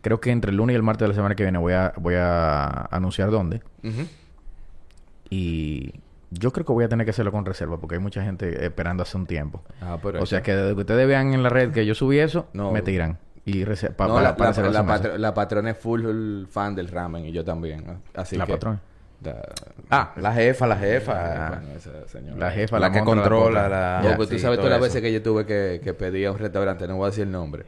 Creo 0.02 0.20
que 0.20 0.30
entre 0.30 0.50
el 0.50 0.56
lunes 0.56 0.74
y 0.74 0.76
el 0.76 0.82
martes 0.82 1.04
de 1.04 1.08
la 1.08 1.14
semana 1.14 1.34
que 1.34 1.42
viene 1.42 1.58
voy 1.58 1.72
a, 1.72 1.92
voy 1.96 2.14
a 2.16 2.86
anunciar 2.90 3.30
dónde. 3.30 3.62
Y 5.30 5.92
yo 6.30 6.52
creo 6.52 6.64
que 6.66 6.72
voy 6.72 6.84
a 6.84 6.88
tener 6.88 7.04
que 7.06 7.10
hacerlo 7.10 7.32
con 7.32 7.44
reserva 7.44 7.78
porque 7.78 7.96
hay 7.96 8.00
mucha 8.00 8.22
gente 8.22 8.64
esperando 8.64 9.02
hace 9.02 9.16
un 9.16 9.26
tiempo. 9.26 9.62
Ah, 9.80 9.98
pero 10.02 10.22
O 10.22 10.26
sea 10.26 10.42
que 10.42 10.54
desde 10.54 10.74
que 10.74 10.80
ustedes 10.80 11.06
vean 11.08 11.32
en 11.34 11.42
la 11.42 11.48
red 11.48 11.72
que 11.72 11.84
yo 11.86 11.94
subí 11.94 12.18
eso, 12.18 12.48
No. 12.52 12.70
me 12.72 12.82
tiran. 12.82 13.18
Y 13.44 13.64
pa- 13.64 14.08
no, 14.08 14.14
para, 14.14 14.22
la, 14.22 14.36
para 14.36 14.70
la- 14.70 15.18
la 15.18 15.34
patrona 15.34 15.70
es 15.70 15.78
full 15.78 16.46
fan 16.46 16.74
del 16.74 16.88
ramen 16.88 17.26
y 17.26 17.32
yo 17.32 17.44
también. 17.44 17.84
¿no? 17.86 18.00
Así 18.14 18.36
La 18.36 18.44
que... 18.46 18.52
patrona. 18.54 18.80
Ah, 19.90 20.12
la 20.16 20.32
jefa, 20.32 20.66
la 20.66 20.76
jefa. 20.76 21.48
Bueno, 21.60 21.80
señora. 22.06 22.36
La 22.38 22.50
jefa, 22.50 22.78
la 22.78 22.88
la, 22.88 22.94
que 22.94 23.00
controla 23.04 23.68
la- 23.68 24.00
Ya, 24.02 24.16
tú 24.16 24.24
sí, 24.26 24.38
sabes 24.38 24.58
todo 24.58 24.66
todas 24.68 24.80
las 24.80 24.80
veces 24.80 25.02
que 25.02 25.12
yo 25.12 25.22
tuve 25.22 25.46
que, 25.46 25.80
que 25.82 25.94
pedir 25.94 26.26
a 26.26 26.32
un 26.32 26.38
restaurante, 26.38 26.86
no 26.86 26.96
voy 26.96 27.04
a 27.06 27.10
decir 27.10 27.24
el 27.24 27.32
nombre. 27.32 27.64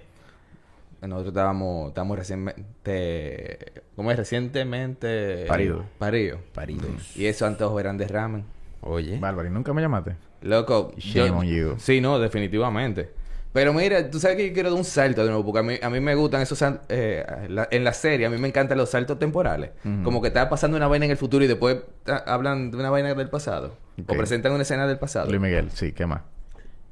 Nosotros 1.00 1.28
estábamos, 1.28 1.88
estábamos 1.88 2.18
recientemente, 2.18 3.82
¿cómo 3.94 4.10
es? 4.10 4.16
Recientemente... 4.16 5.44
Parido. 5.46 5.84
Parido. 5.96 6.38
Paridos. 6.52 7.16
Y 7.16 7.26
esos 7.26 7.46
antojos 7.46 7.78
eran 7.80 7.96
de 7.98 8.08
ramen. 8.08 8.44
Oye. 8.80 9.16
Bárbara, 9.18 9.48
¿y 9.48 9.52
nunca 9.52 9.72
me 9.72 9.80
llamaste? 9.80 10.16
Loco. 10.42 10.92
Shame 10.98 11.30
on 11.30 11.46
you. 11.46 11.74
Sí, 11.78 12.00
no, 12.00 12.18
definitivamente. 12.18 13.10
Pero 13.52 13.72
mira, 13.72 14.10
tú 14.10 14.20
sabes 14.20 14.36
que 14.36 14.46
yo 14.48 14.52
quiero 14.54 14.70
dar 14.70 14.78
un 14.78 14.84
salto 14.84 15.22
de 15.22 15.28
nuevo, 15.30 15.44
porque 15.44 15.58
a 15.60 15.62
mí, 15.62 15.74
a 15.82 15.88
mí 15.90 16.00
me 16.00 16.14
gustan 16.14 16.42
esos 16.42 16.62
eh, 16.90 17.24
la- 17.48 17.66
en 17.70 17.82
la 17.82 17.92
serie, 17.94 18.26
a 18.26 18.30
mí 18.30 18.36
me 18.38 18.48
encantan 18.48 18.76
los 18.78 18.90
saltos 18.90 19.18
temporales. 19.18 19.70
Como 20.04 20.20
que 20.20 20.28
está 20.28 20.48
pasando 20.48 20.76
una 20.76 20.86
vaina 20.86 21.06
en 21.06 21.10
el 21.12 21.16
futuro 21.16 21.44
y 21.44 21.48
después 21.48 21.78
ta- 22.04 22.18
hablan 22.26 22.70
de 22.70 22.76
una 22.76 22.90
vaina 22.90 23.14
del 23.14 23.30
pasado. 23.30 23.74
O 24.06 24.14
presentan 24.18 24.52
una 24.52 24.62
escena 24.62 24.86
del 24.86 24.98
pasado. 24.98 25.28
Luis 25.28 25.40
Miguel, 25.40 25.70
sí, 25.72 25.92
¿qué 25.92 26.06
más? 26.06 26.20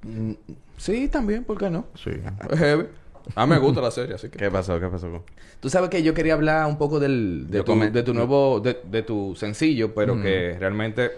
Mm, 0.02 0.32
Sí, 0.78 1.08
también, 1.08 1.44
¿por 1.44 1.56
qué 1.58 1.70
no? 1.70 1.86
Sí. 1.94 2.10
Es 2.50 2.58
heavy. 2.58 2.86
A 3.34 3.46
mí 3.46 3.50
me 3.54 3.58
gusta 3.58 3.80
la 3.80 3.90
serie, 3.90 4.14
así 4.14 4.28
que... 4.28 4.38
¿Qué 4.38 4.50
pasó? 4.50 4.78
¿Qué 4.78 4.86
pasó? 4.88 5.24
Tú 5.60 5.68
sabes 5.70 5.88
que 5.90 6.02
yo 6.02 6.12
quería 6.14 6.34
hablar 6.34 6.66
un 6.66 6.76
poco 6.78 7.00
del, 7.00 7.46
tu, 7.64 7.72
de 7.92 8.02
tu 8.02 8.12
nuevo, 8.14 8.60
de, 8.60 8.78
de 8.84 9.02
tu 9.02 9.34
sencillo, 9.36 9.94
pero 9.94 10.14
que 10.22 10.56
realmente 10.60 11.10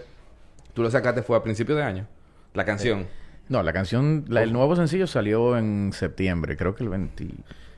tú 0.73 0.81
lo 0.81 0.89
sacaste 0.89 1.21
fue 1.23 1.37
a 1.37 1.43
principio 1.43 1.75
de 1.75 1.83
año. 1.83 2.07
La 2.53 2.63
canción. 2.65 3.05
No, 3.49 3.63
la 3.63 3.73
canción, 3.73 4.25
la- 4.27 4.43
el 4.43 4.53
nuevo 4.53 4.75
sencillo 4.75 5.07
salió 5.07 5.57
en 5.57 5.91
septiembre, 5.93 6.55
creo 6.55 6.75
que 6.75 6.83
el 6.83 6.89
20. 6.89 7.27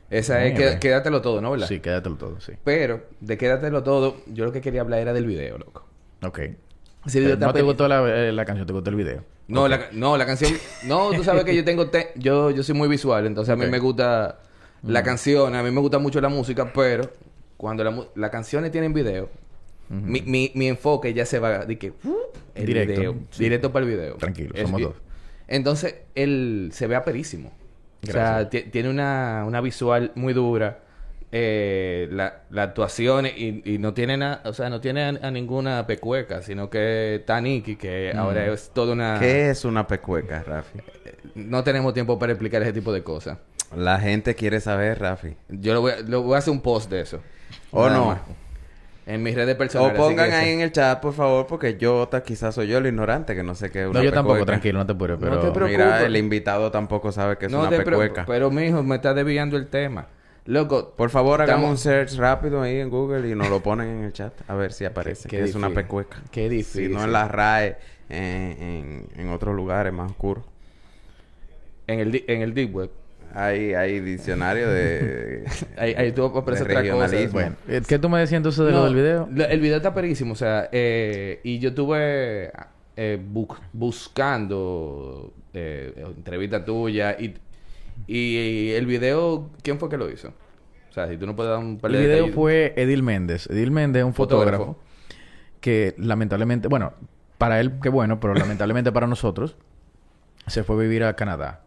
Esa 0.10 0.44
es. 0.46 0.54
Qué- 0.60 0.78
Quédatelo 0.80 1.22
Todo, 1.22 1.42
¿no? 1.42 1.52
¿Verdad? 1.52 1.68
Sí, 1.68 1.80
quédatelo 1.80 2.18
todo, 2.18 2.40
sí. 2.42 2.54
Pero 2.66 3.04
de 3.22 3.38
Quédatelo 3.38 3.82
Todo, 3.82 4.18
yo 4.28 4.44
lo 4.46 4.52
que 4.52 4.60
quería 4.62 4.82
hablar 4.82 5.00
era 5.00 5.14
del 5.14 5.26
video, 5.26 5.58
loco. 5.58 5.86
Ok. 6.24 6.40
Ese 7.06 7.20
video 7.20 7.34
está 7.36 7.48
¿No 7.48 7.54
te 7.54 7.60
peli- 7.60 7.68
gustó 7.68 7.88
la, 7.88 8.28
eh, 8.28 8.32
la 8.34 8.44
canción? 8.46 8.68
¿Te 8.68 8.74
gustó 8.74 8.90
el 8.90 8.96
video? 8.98 9.24
No, 9.48 9.68
la, 9.68 9.88
no, 9.94 10.18
la 10.18 10.26
canción... 10.26 10.52
No, 10.86 11.12
tú 11.12 11.24
sabes 11.24 11.44
que 11.46 11.56
yo 11.56 11.64
tengo... 11.66 11.88
te- 11.90 12.12
Yo, 12.16 12.52
yo 12.52 12.62
soy 12.64 12.76
muy 12.76 12.88
visual, 12.88 13.26
entonces 13.26 13.52
a 13.52 13.56
mí 13.56 13.66
Ok. 13.66 13.72
me 13.72 13.80
gusta 13.80 14.40
la 14.84 15.04
canción, 15.04 15.56
a 15.56 15.64
mí 15.64 15.72
me 15.72 15.80
gusta 15.82 15.98
mucho 16.00 16.20
la 16.22 16.30
música, 16.30 16.72
pero 16.74 17.10
cuando 17.58 17.84
la 17.84 17.92
mu- 17.92 18.06
las 18.16 18.30
canciones 18.30 18.72
tienen 18.72 18.94
video, 18.94 19.30
mi, 19.90 20.22
mi, 20.22 20.52
mi 20.56 20.68
enfoque 20.68 21.14
ya 21.14 21.26
se 21.26 21.40
va 21.40 21.66
de 21.66 21.78
que... 21.78 21.90
uh, 22.04 22.16
el 22.56 22.66
Directo, 22.66 22.94
video, 22.94 23.16
sí. 23.32 23.44
Directo 23.44 23.72
para 23.72 23.86
el 23.86 23.92
video. 23.92 24.16
Tranquilo, 24.16 24.54
somos 24.62 24.82
dos. 24.82 24.94
Entonces, 25.52 25.96
él 26.16 26.70
se 26.74 26.88
ve 26.88 26.96
aperísimo. 26.96 27.52
O 28.04 28.12
sea, 28.12 28.50
tiene 28.50 28.90
una, 28.90 29.44
una 29.46 29.62
visual 29.62 30.12
muy 30.16 30.34
dura. 30.34 30.80
Eh, 31.34 32.10
la, 32.12 32.42
la 32.50 32.64
actuación 32.64 33.26
y, 33.26 33.62
y 33.64 33.78
no 33.78 33.94
tiene 33.94 34.18
nada, 34.18 34.42
o 34.44 34.52
sea, 34.52 34.70
no 34.70 34.82
tiene 34.82 35.04
a, 35.04 35.08
a 35.22 35.32
ninguna 35.32 35.88
pecueca, 35.88 36.42
sino 36.42 36.70
que 36.70 37.16
está 37.16 37.40
Nicky, 37.40 37.78
que 37.78 38.12
ahora 38.14 38.48
es 38.52 38.70
toda 38.74 38.92
una... 38.92 39.18
¿Qué 39.18 39.50
es 39.50 39.64
una 39.64 39.88
pecueca, 39.88 40.44
Rafi? 40.44 40.80
No 41.36 41.64
tenemos 41.64 41.94
tiempo 41.94 42.20
para 42.20 42.34
explicar 42.34 42.62
ese 42.64 42.74
tipo 42.74 42.92
de 42.92 43.04
cosas. 43.04 43.38
La 43.74 43.98
gente 44.00 44.36
quiere 44.36 44.60
saber, 44.60 45.00
Rafi. 45.00 45.38
Yo 45.48 45.74
lo 45.74 45.80
voy, 45.80 45.92
a- 45.94 46.00
lo 46.02 46.22
voy 46.24 46.36
a 46.36 46.40
hacer 46.40 46.52
un 46.52 46.60
post 46.62 46.90
de 46.92 47.00
eso. 47.00 47.22
¿O 47.72 47.86
Nada 47.88 47.98
no? 47.98 48.06
más. 48.08 48.20
En 49.08 49.24
mis 49.24 49.34
redes 49.36 49.56
O 49.56 49.58
personales. 49.58 49.98
pongan 49.98 50.20
así 50.20 50.30
que 50.30 50.36
ahí 50.36 50.46
eso- 50.50 50.54
en 50.56 50.62
el 50.62 50.72
chat, 50.72 51.00
por 51.02 51.14
favor, 51.14 51.48
porque 51.48 51.76
yo 51.78 52.08
quizás 52.26 52.54
soy 52.54 52.68
yo 52.68 52.78
el 52.78 52.86
ignorante 52.86 53.36
que 53.36 53.42
no 53.44 53.56
sé 53.56 53.72
qué 53.72 53.82
es 53.84 53.90
una 53.90 54.00
No, 54.00 54.06
yo 54.06 54.12
tampoco, 54.12 54.36
pecueca. 54.36 54.52
tranquilo, 54.54 54.80
no 54.80 54.86
te 54.86 54.92
apures, 54.94 55.20
No 55.20 55.26
pero... 55.26 55.36
te 55.42 55.52
preocupes. 55.52 55.72
Mira, 55.78 56.06
el 56.06 56.16
invitado 56.18 56.72
tampoco 56.72 57.12
sabe 57.12 57.38
que 57.38 57.48
es 57.48 57.52
No 57.52 57.62
una 57.62 57.70
te 57.70 57.82
pecueca. 57.82 58.26
Pero, 58.28 58.52
mijo, 58.52 58.84
me 58.84 58.96
está 58.96 59.14
desviando 59.14 59.58
el 59.58 59.68
tema. 59.68 60.08
Loco, 60.46 60.94
Por 60.96 61.10
favor, 61.12 61.42
hagamos 61.42 61.70
un 61.70 61.78
search 61.78 62.16
rápido 62.16 62.62
ahí 62.62 62.80
en 62.80 62.90
Google 62.90 63.28
y 63.30 63.36
nos 63.36 63.50
lo 63.50 63.62
ponen 63.62 63.88
en 63.90 64.04
el 64.06 64.14
chat. 64.14 64.34
A 64.48 64.56
ver 64.56 64.72
si 64.74 64.86
aparece. 64.86 65.28
Qué 65.30 65.38
que 65.38 65.44
es 65.44 65.56
una 65.56 65.68
difícil. 65.68 65.84
pecueca. 65.86 66.18
Qué 66.32 66.50
difícil. 66.50 66.88
Si 66.90 66.94
no 66.94 67.04
en 67.04 67.12
la 67.12 67.28
RAE, 67.28 67.78
en, 68.10 68.24
en, 68.24 69.08
en 69.18 69.30
otros 69.32 69.56
lugares 69.56 69.94
más 69.94 70.10
oscuros. 70.12 70.44
en 71.88 72.00
el, 72.00 72.12
di- 72.12 72.24
en 72.28 72.42
el 72.42 72.54
Deep 72.54 72.76
Web. 72.76 72.90
Hay, 73.34 73.74
hay 73.74 74.00
diccionario 74.02 74.70
de... 74.70 75.46
Ahí, 75.78 75.94
ahí 75.98 76.12
tú 76.12 76.26
aparece 76.26 76.66
De 76.66 76.72
otra 76.78 76.82
cosa. 76.92 77.08
regionalismo. 77.08 77.32
Bueno, 77.68 77.86
¿qué 77.88 77.98
tú 78.00 78.10
me 78.10 78.20
decías 78.20 78.38
entonces 78.38 78.66
de 78.66 78.72
No, 78.72 78.80
lo 78.80 78.86
del 78.86 78.96
video? 78.96 79.30
lo- 79.32 79.46
el 79.46 79.60
video 79.62 79.78
está 79.78 79.94
perísimo, 79.94 80.34
o 80.34 80.36
sea, 80.36 80.68
eh, 80.72 81.40
y 81.44 81.60
yo 81.60 81.74
tuve 81.74 82.52
eh, 82.98 83.20
bu- 83.34 83.58
buscando 84.26 85.34
eh, 85.54 85.94
entrevista 86.18 86.64
tuya 86.66 87.16
y, 87.20 87.36
y 88.08 88.72
el 88.72 88.86
video, 88.86 89.50
¿quién 89.64 89.80
fue 89.80 89.90
que 89.90 89.98
lo 89.98 90.10
hizo? 90.10 90.30
O 90.90 90.94
sea, 90.94 91.08
si 91.08 91.18
tú 91.18 91.26
no 91.26 91.36
puedes 91.36 91.50
dar 91.52 91.60
un 91.60 91.78
par 91.78 91.92
El 91.92 91.98
de 91.98 92.04
video 92.04 92.16
detalles. 92.18 92.36
fue 92.36 92.74
Edil 92.76 93.02
Méndez. 93.04 93.48
Edil 93.50 93.72
Méndez 93.72 94.02
es 94.02 94.06
un 94.06 94.14
fotógrafo, 94.14 94.58
Fotógrafo. 94.66 94.80
que 95.62 95.96
lamentablemente, 95.98 96.68
bueno, 96.68 96.94
para 97.38 97.60
él 97.62 97.74
qué 97.82 97.90
bueno, 97.90 98.20
pero 98.20 98.34
lamentablemente 98.34 98.92
para 98.92 99.08
nosotros 99.08 99.56
se 100.48 100.64
fue 100.64 100.76
a 100.76 100.80
vivir 100.80 101.04
a 101.06 101.16
Canadá, 101.16 101.62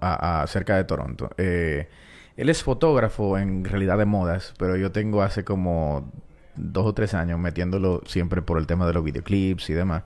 a, 0.00 0.44
cerca 0.48 0.76
de 0.76 0.84
Toronto. 0.84 1.30
Eh, 1.36 1.88
él 2.36 2.48
es 2.48 2.62
fotógrafo 2.62 3.38
en 3.38 3.64
realidad 3.64 3.98
de 3.98 4.04
modas, 4.04 4.54
pero 4.58 4.76
yo 4.76 4.92
tengo 4.92 5.22
hace 5.22 5.44
como 5.44 6.12
dos 6.54 6.86
o 6.86 6.94
tres 6.94 7.14
años 7.14 7.38
metiéndolo 7.38 8.02
siempre 8.06 8.42
por 8.42 8.58
el 8.58 8.66
tema 8.66 8.86
de 8.86 8.92
los 8.92 9.04
videoclips 9.04 9.70
y 9.70 9.74
demás. 9.74 10.04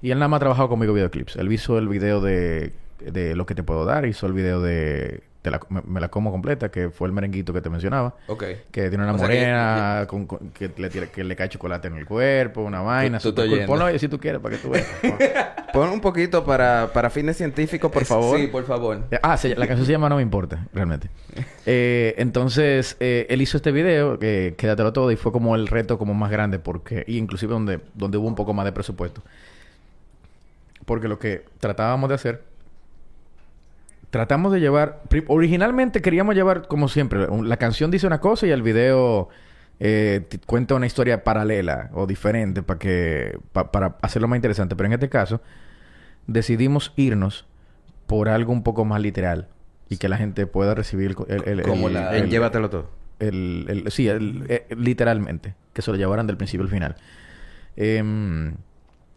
Y 0.00 0.10
él 0.10 0.18
nada 0.18 0.28
más 0.28 0.38
ha 0.38 0.40
trabajado 0.40 0.68
conmigo 0.68 0.94
videoclips. 0.94 1.36
Él 1.36 1.52
hizo 1.52 1.78
el 1.78 1.88
video 1.88 2.20
de, 2.20 2.72
de 3.00 3.34
lo 3.34 3.46
que 3.46 3.54
te 3.54 3.62
puedo 3.62 3.84
dar, 3.84 4.06
hizo 4.06 4.26
el 4.26 4.32
video 4.32 4.62
de 4.62 5.22
Te 5.48 5.52
la- 5.52 5.60
me, 5.70 5.80
me 5.86 5.98
la 6.00 6.08
como 6.08 6.30
completa, 6.30 6.70
que 6.70 6.90
fue 6.90 7.08
el 7.08 7.14
merenguito 7.14 7.54
que 7.54 7.62
te 7.62 7.70
mencionaba. 7.70 8.14
Ok. 8.26 8.44
Que 8.70 8.88
tiene 8.90 9.02
una 9.04 9.14
O 9.14 9.18
sea, 9.18 9.26
que- 9.28 9.34
morena 9.34 10.04
con- 10.06 10.26
con- 10.26 10.50
que, 10.50 10.70
le 10.76 10.90
tira- 10.90 11.06
que 11.06 11.24
le 11.24 11.34
cae 11.36 11.48
chocolate 11.48 11.88
en 11.88 11.94
el 11.96 12.04
cuerpo, 12.04 12.60
una 12.60 12.82
vaina. 12.82 13.18
tú 13.18 13.30
estás 13.30 13.46
cool. 13.48 13.64
Ponlo 13.64 13.86
ahí 13.86 13.98
si 13.98 14.08
tú 14.08 14.18
quieres 14.20 14.40
para 14.42 14.56
que 14.56 14.62
tú 14.62 14.68
veas. 14.70 14.86
Pon 15.72 15.88
un 15.90 16.00
poquito 16.00 16.44
para, 16.44 16.90
para 16.92 17.08
fines 17.10 17.36
científicos, 17.38 17.90
por 17.90 18.04
favor. 18.04 18.38
Sí, 18.38 18.46
por 18.48 18.64
favor. 18.64 19.04
Eh, 19.10 19.18
Ah, 19.22 19.36
se- 19.38 19.54
la 19.56 19.66
canción 19.66 19.86
se 19.86 19.92
llama 19.92 20.08
No 20.10 20.16
me 20.16 20.22
importa, 20.22 20.66
realmente. 20.74 21.08
Eh, 21.66 22.14
entonces, 22.18 22.96
eh, 23.00 23.26
él 23.30 23.40
hizo 23.40 23.56
este 23.56 23.72
video, 23.72 24.18
que 24.18 24.54
Quédatelo 24.58 24.92
todo, 24.92 25.10
y 25.12 25.16
fue 25.16 25.32
como 25.32 25.56
el 25.56 25.66
reto 25.66 25.98
como 25.98 26.12
más 26.14 26.30
grande, 26.30 26.58
porque, 26.58 27.04
y 27.06 27.16
inclusive 27.18 27.52
donde, 27.52 27.80
donde 27.94 28.18
hubo 28.18 28.26
un 28.28 28.34
poco 28.34 28.52
más 28.52 28.64
de 28.66 28.72
presupuesto. 28.72 29.22
Porque 30.84 31.08
lo 31.08 31.18
que 31.18 31.44
tratábamos 31.60 32.08
de 32.08 32.14
hacer, 32.14 32.42
tratamos 34.10 34.52
de 34.52 34.60
llevar, 34.60 35.02
originalmente 35.26 36.00
queríamos 36.02 36.34
llevar, 36.34 36.66
como 36.68 36.88
siempre, 36.88 37.26
un- 37.26 37.48
la 37.48 37.56
canción 37.56 37.90
dice 37.90 38.06
una 38.06 38.20
cosa 38.20 38.46
y 38.46 38.50
el 38.50 38.62
video 38.62 39.28
eh, 39.80 40.26
cuenta 40.46 40.74
una 40.74 40.86
historia 40.86 41.22
paralela 41.22 41.90
o 41.92 42.06
diferente 42.06 42.62
para 42.62 42.78
que, 42.78 43.38
pa- 43.52 43.70
para 43.70 43.96
hacerlo 44.02 44.26
más 44.26 44.36
interesante. 44.36 44.74
Pero 44.74 44.86
en 44.88 44.94
este 44.94 45.08
caso, 45.08 45.40
decidimos 46.26 46.92
irnos 46.96 47.46
por 48.06 48.28
algo 48.28 48.52
un 48.52 48.62
poco 48.62 48.84
más 48.84 49.00
literal 49.00 49.48
y 49.88 49.98
que 49.98 50.08
la 50.08 50.16
gente 50.16 50.46
pueda 50.46 50.74
recibir 50.74 51.14
el... 51.28 51.42
el, 51.44 51.58
el- 51.60 51.62
Como 51.62 51.88
el- 51.88 51.94
la- 51.94 52.16
el- 52.16 52.28
Llévatelo 52.28 52.70
todo. 52.70 52.90
el, 53.20 53.66
el- 53.68 53.90
sí, 53.92 54.08
el- 54.08 54.46
eh, 54.48 54.66
literalmente, 54.76 55.54
que 55.72 55.82
se 55.82 55.90
lo 55.92 55.96
llevaran 55.96 56.26
del 56.26 56.36
principio 56.36 56.64
al 56.64 56.70
final. 56.70 56.96
Em, 57.76 58.54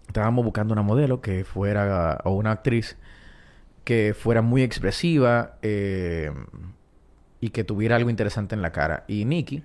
estábamos 0.08 0.44
buscando 0.46 0.74
una 0.74 0.82
modelo 0.84 1.22
que 1.22 1.44
fuera, 1.44 2.20
o 2.24 2.32
una 2.36 2.52
actriz 2.52 2.98
que 3.84 4.14
fuera 4.18 4.42
muy 4.42 4.62
expresiva 4.64 5.56
em, 5.62 6.46
y 7.40 7.50
que 7.50 7.64
tuviera 7.64 7.96
algo 7.96 8.10
interesante 8.10 8.56
en 8.56 8.62
la 8.62 8.72
cara. 8.72 9.04
Y 9.08 9.26
Nikki, 9.26 9.64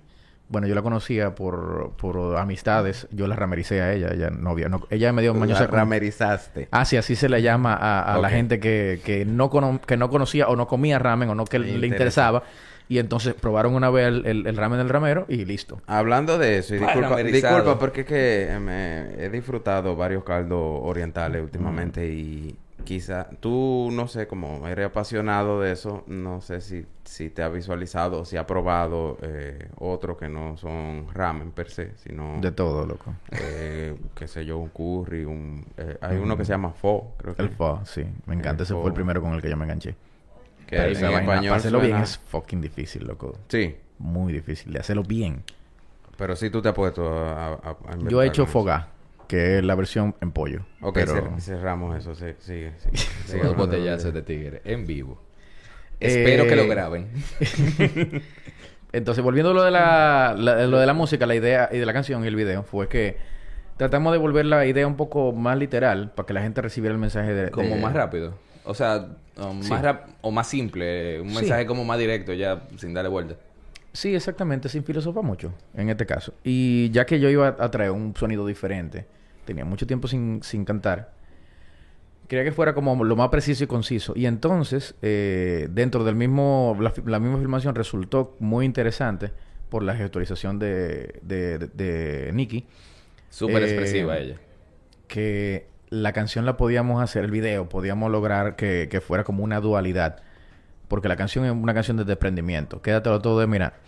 bueno, 0.49 0.65
yo 0.67 0.73
la 0.75 0.81
conocía 0.81 1.35
por, 1.35 1.91
por 1.97 2.37
amistades, 2.37 3.07
yo 3.11 3.27
la 3.27 3.35
ramericé 3.35 3.81
a 3.81 3.93
ella, 3.93 4.09
ella 4.13 4.29
novia, 4.29 4.69
no, 4.69 4.81
ella 4.89 5.11
me 5.13 5.21
dio 5.21 5.33
La 5.33 5.39
mañosa 5.39 5.67
con- 5.67 5.75
ramerizaste. 5.75 6.67
Ah, 6.71 6.85
sí, 6.85 6.97
así 6.97 7.15
se 7.15 7.29
le 7.29 7.41
llama 7.41 7.73
a, 7.73 8.15
a 8.15 8.17
la 8.19 8.29
gente 8.29 8.59
que, 8.59 9.01
que, 9.03 9.25
no 9.25 9.49
cono- 9.49 9.81
que 9.85 9.97
no 9.97 10.09
conocía 10.09 10.47
o 10.47 10.55
no 10.55 10.67
comía 10.67 10.97
ramen 10.99 11.29
o 11.29 11.35
no 11.35 11.45
que 11.45 11.59
Le 11.59 11.65
le, 11.65 11.71
interesa. 11.73 11.87
interesaba. 11.95 12.43
Y 12.89 12.99
entonces 12.99 13.33
probaron 13.33 13.75
una 13.75 13.89
vez 13.89 14.07
el, 14.07 14.25
el- 14.25 14.47
el 14.47 14.55
ramen 14.55 14.77
del 14.79 14.87
ramero 14.87 15.25
y 15.27 15.43
listo. 15.43 15.81
Hablando 15.87 16.37
de 16.37 16.59
eso, 16.59 16.73
y 16.73 16.79
disculpa, 16.79 17.17
disculpa 17.21 17.77
porque 17.77 18.01
es 18.01 18.07
que 18.07 18.43
eh, 18.49 18.59
me 18.59 19.25
he 19.25 19.29
disfrutado 19.29 19.97
varios 19.97 20.23
caldos 20.23 20.59
orientales 20.83 21.43
últimamente 21.43 22.07
y 22.07 22.55
quizá 22.87 23.29
tú, 23.41 23.89
no 23.91 24.07
sé, 24.07 24.27
como 24.27 24.65
eres 24.67 24.85
apasionado 24.85 25.59
de 25.59 25.73
eso, 25.73 26.05
no 26.07 26.39
sé 26.39 26.61
si, 26.61 26.85
si 27.03 27.29
te 27.29 27.43
ha 27.43 27.49
visualizado, 27.49 28.23
si 28.23 28.37
ha 28.37 28.47
probado 28.47 29.17
eh, 29.21 29.67
otro 29.79 30.15
que 30.15 30.29
no 30.29 30.55
son 30.55 31.07
ramen 31.13 31.51
per 31.51 31.69
se, 31.69 31.97
sino, 31.97 32.39
De 32.39 32.51
todo, 32.51 32.85
loco. 32.85 33.13
eh, 33.31 33.93
qué 34.15 34.27
sé 34.29 34.45
yo, 34.45 34.57
un 34.57 34.69
curry, 34.69 35.25
un... 35.25 35.65
eh, 35.75 35.97
hay 35.99 36.15
uno 36.17 36.37
que 36.37 36.45
se 36.45 36.51
llama 36.53 36.71
pho, 36.71 37.11
creo 37.17 37.35
que. 37.35 37.41
El 37.41 37.49
pho, 37.49 37.81
sí. 37.83 38.05
Me 38.25 38.35
encanta. 38.35 38.63
El 38.63 38.67
Ese 38.67 38.73
fue 38.73 38.87
el 38.87 38.93
primero 38.93 39.21
con 39.21 39.33
el 39.33 39.41
que 39.41 39.49
yo 39.49 39.57
me 39.57 39.65
enganché. 39.65 39.95
que 40.67 40.77
Pero 40.77 40.87
en 40.87 41.01
vaina, 41.01 41.19
español 41.19 41.55
hacerlo 41.55 41.79
bien 41.81 41.97
es 41.97 42.17
fucking 42.17 42.61
difícil, 42.61 43.05
loco. 43.05 43.37
Sí, 43.49 43.75
Muy 43.99 44.31
difícil. 44.31 44.71
De 44.71 44.79
hacerlo 44.79 45.03
bien. 45.03 45.43
pero 46.17 46.35
sí 46.35 46.49
tú 46.49 46.61
te 46.61 46.69
has 46.69 46.75
puesto 46.75 47.07
a... 47.07 47.47
a- 47.53 47.53
a 47.53 47.97
Yo 48.07 48.21
he 48.23 48.27
hecho 48.27 48.45
fogá, 48.45 48.87
que 49.27 49.57
es 49.57 49.63
la 49.63 49.75
versión 49.75 50.15
en 50.21 50.31
pollo. 50.31 50.61
Ok, 50.81 50.93
pero... 50.95 51.13
cer- 51.13 51.39
cerramos 51.39 51.97
eso, 51.97 52.15
sí, 52.15 52.25
sigue, 52.39 52.73
sigue. 52.79 52.97
sigue 53.25 53.43
Dos 53.43 53.55
botellazos 53.57 54.13
de- 54.13 54.21
tigre 54.21 54.61
en 54.65 54.85
vivo. 54.85 55.21
Eh, 55.99 56.07
Espero 56.07 56.45
que 56.47 56.55
lo 56.55 56.67
graben. 56.67 57.07
Entonces, 58.93 59.23
volviendo 59.23 59.51
a 59.51 59.53
lo 59.53 59.63
de 59.63 59.71
la, 59.71 60.35
la- 60.37 60.65
lo 60.67 60.79
de 60.79 60.85
la 60.85 60.93
música, 60.93 61.25
la 61.25 61.35
idea 61.35 61.69
y 61.71 61.77
de 61.77 61.85
la 61.85 61.93
canción 61.93 62.23
y 62.23 62.27
el 62.27 62.35
video, 62.35 62.63
fue 62.63 62.87
que 62.87 63.17
tratamos 63.77 64.11
de 64.13 64.17
volver 64.17 64.45
la 64.45 64.65
idea 64.65 64.87
un 64.87 64.95
poco 64.95 65.33
más 65.33 65.57
literal 65.57 66.11
para 66.15 66.25
que 66.25 66.33
la 66.33 66.41
gente 66.41 66.61
recibiera 66.61 66.93
el 66.93 66.99
mensaje 66.99 67.33
de... 67.33 67.51
Como 67.51 67.75
de- 67.75 67.81
más 67.81 67.93
rápido. 67.93 68.33
O 68.63 68.73
sea, 68.73 69.07
um, 69.37 69.61
Sí. 69.61 69.69
más 69.69 69.81
rap 69.81 70.07
o 70.21 70.31
más 70.31 70.47
simple. 70.47 71.21
Un 71.21 71.29
Sí. 71.29 71.35
mensaje 71.35 71.65
como 71.65 71.83
más 71.85 71.99
directo, 71.99 72.33
ya 72.33 72.63
sin 72.77 72.93
darle 72.93 73.09
vuelta. 73.09 73.35
Sí, 73.93 74.13
exactamente, 74.15 74.69
sin 74.69 74.83
filosofar 74.83 75.23
mucho 75.23 75.53
en 75.75 75.89
este 75.89 76.05
caso. 76.05 76.33
Y 76.43 76.89
ya 76.91 77.05
que 77.05 77.19
yo 77.19 77.29
iba 77.29 77.55
a 77.59 77.71
traer 77.71 77.91
un 77.91 78.15
sonido 78.15 78.45
diferente, 78.45 79.05
tenía 79.47 79.65
mucho 79.65 79.87
tiempo 79.87 80.07
sin, 80.07 80.43
sin 80.43 80.63
cantar, 80.65 81.15
quería 82.27 82.43
que 82.43 82.51
fuera 82.51 82.75
como 82.75 83.03
lo 83.03 83.15
más 83.15 83.29
preciso 83.29 83.63
y 83.63 83.67
conciso. 83.67 84.13
Y 84.15 84.27
entonces, 84.27 84.95
eh, 85.01 85.67
dentro 85.71 86.03
del 86.03 86.15
mismo, 86.15 86.77
la, 86.79 87.19
misma 87.19 87.39
filmación 87.39 87.73
resultó 87.75 88.35
muy 88.39 88.65
interesante 88.65 89.31
por 89.69 89.83
la 89.83 89.95
gestualización 89.95 90.59
de, 90.59 91.19
de, 91.23 91.57
de, 91.59 91.67
de 91.69 92.31
Nicky, 92.33 92.67
Súper 93.29 93.63
Eh, 93.63 93.65
expresiva 93.65 94.17
ella. 94.19 94.41
que 95.07 95.69
la 95.89 96.13
canción 96.13 96.45
la 96.45 96.57
podíamos 96.57 97.01
hacer, 97.01 97.23
el 97.25 97.31
video, 97.31 97.69
podíamos 97.69 98.11
lograr 98.11 98.55
que, 98.55 98.87
que 98.91 99.01
fuera 99.01 99.23
como 99.23 99.43
una 99.43 99.59
dualidad. 99.61 100.21
Porque 100.87 101.07
la 101.09 101.17
canción 101.17 101.45
es 101.45 101.51
una 101.51 101.73
canción 101.73 101.97
de 101.97 102.05
desprendimiento. 102.05 102.81
Quédatelo 102.81 103.21
todo 103.21 103.39
de, 103.39 103.47
mira, 103.47 103.79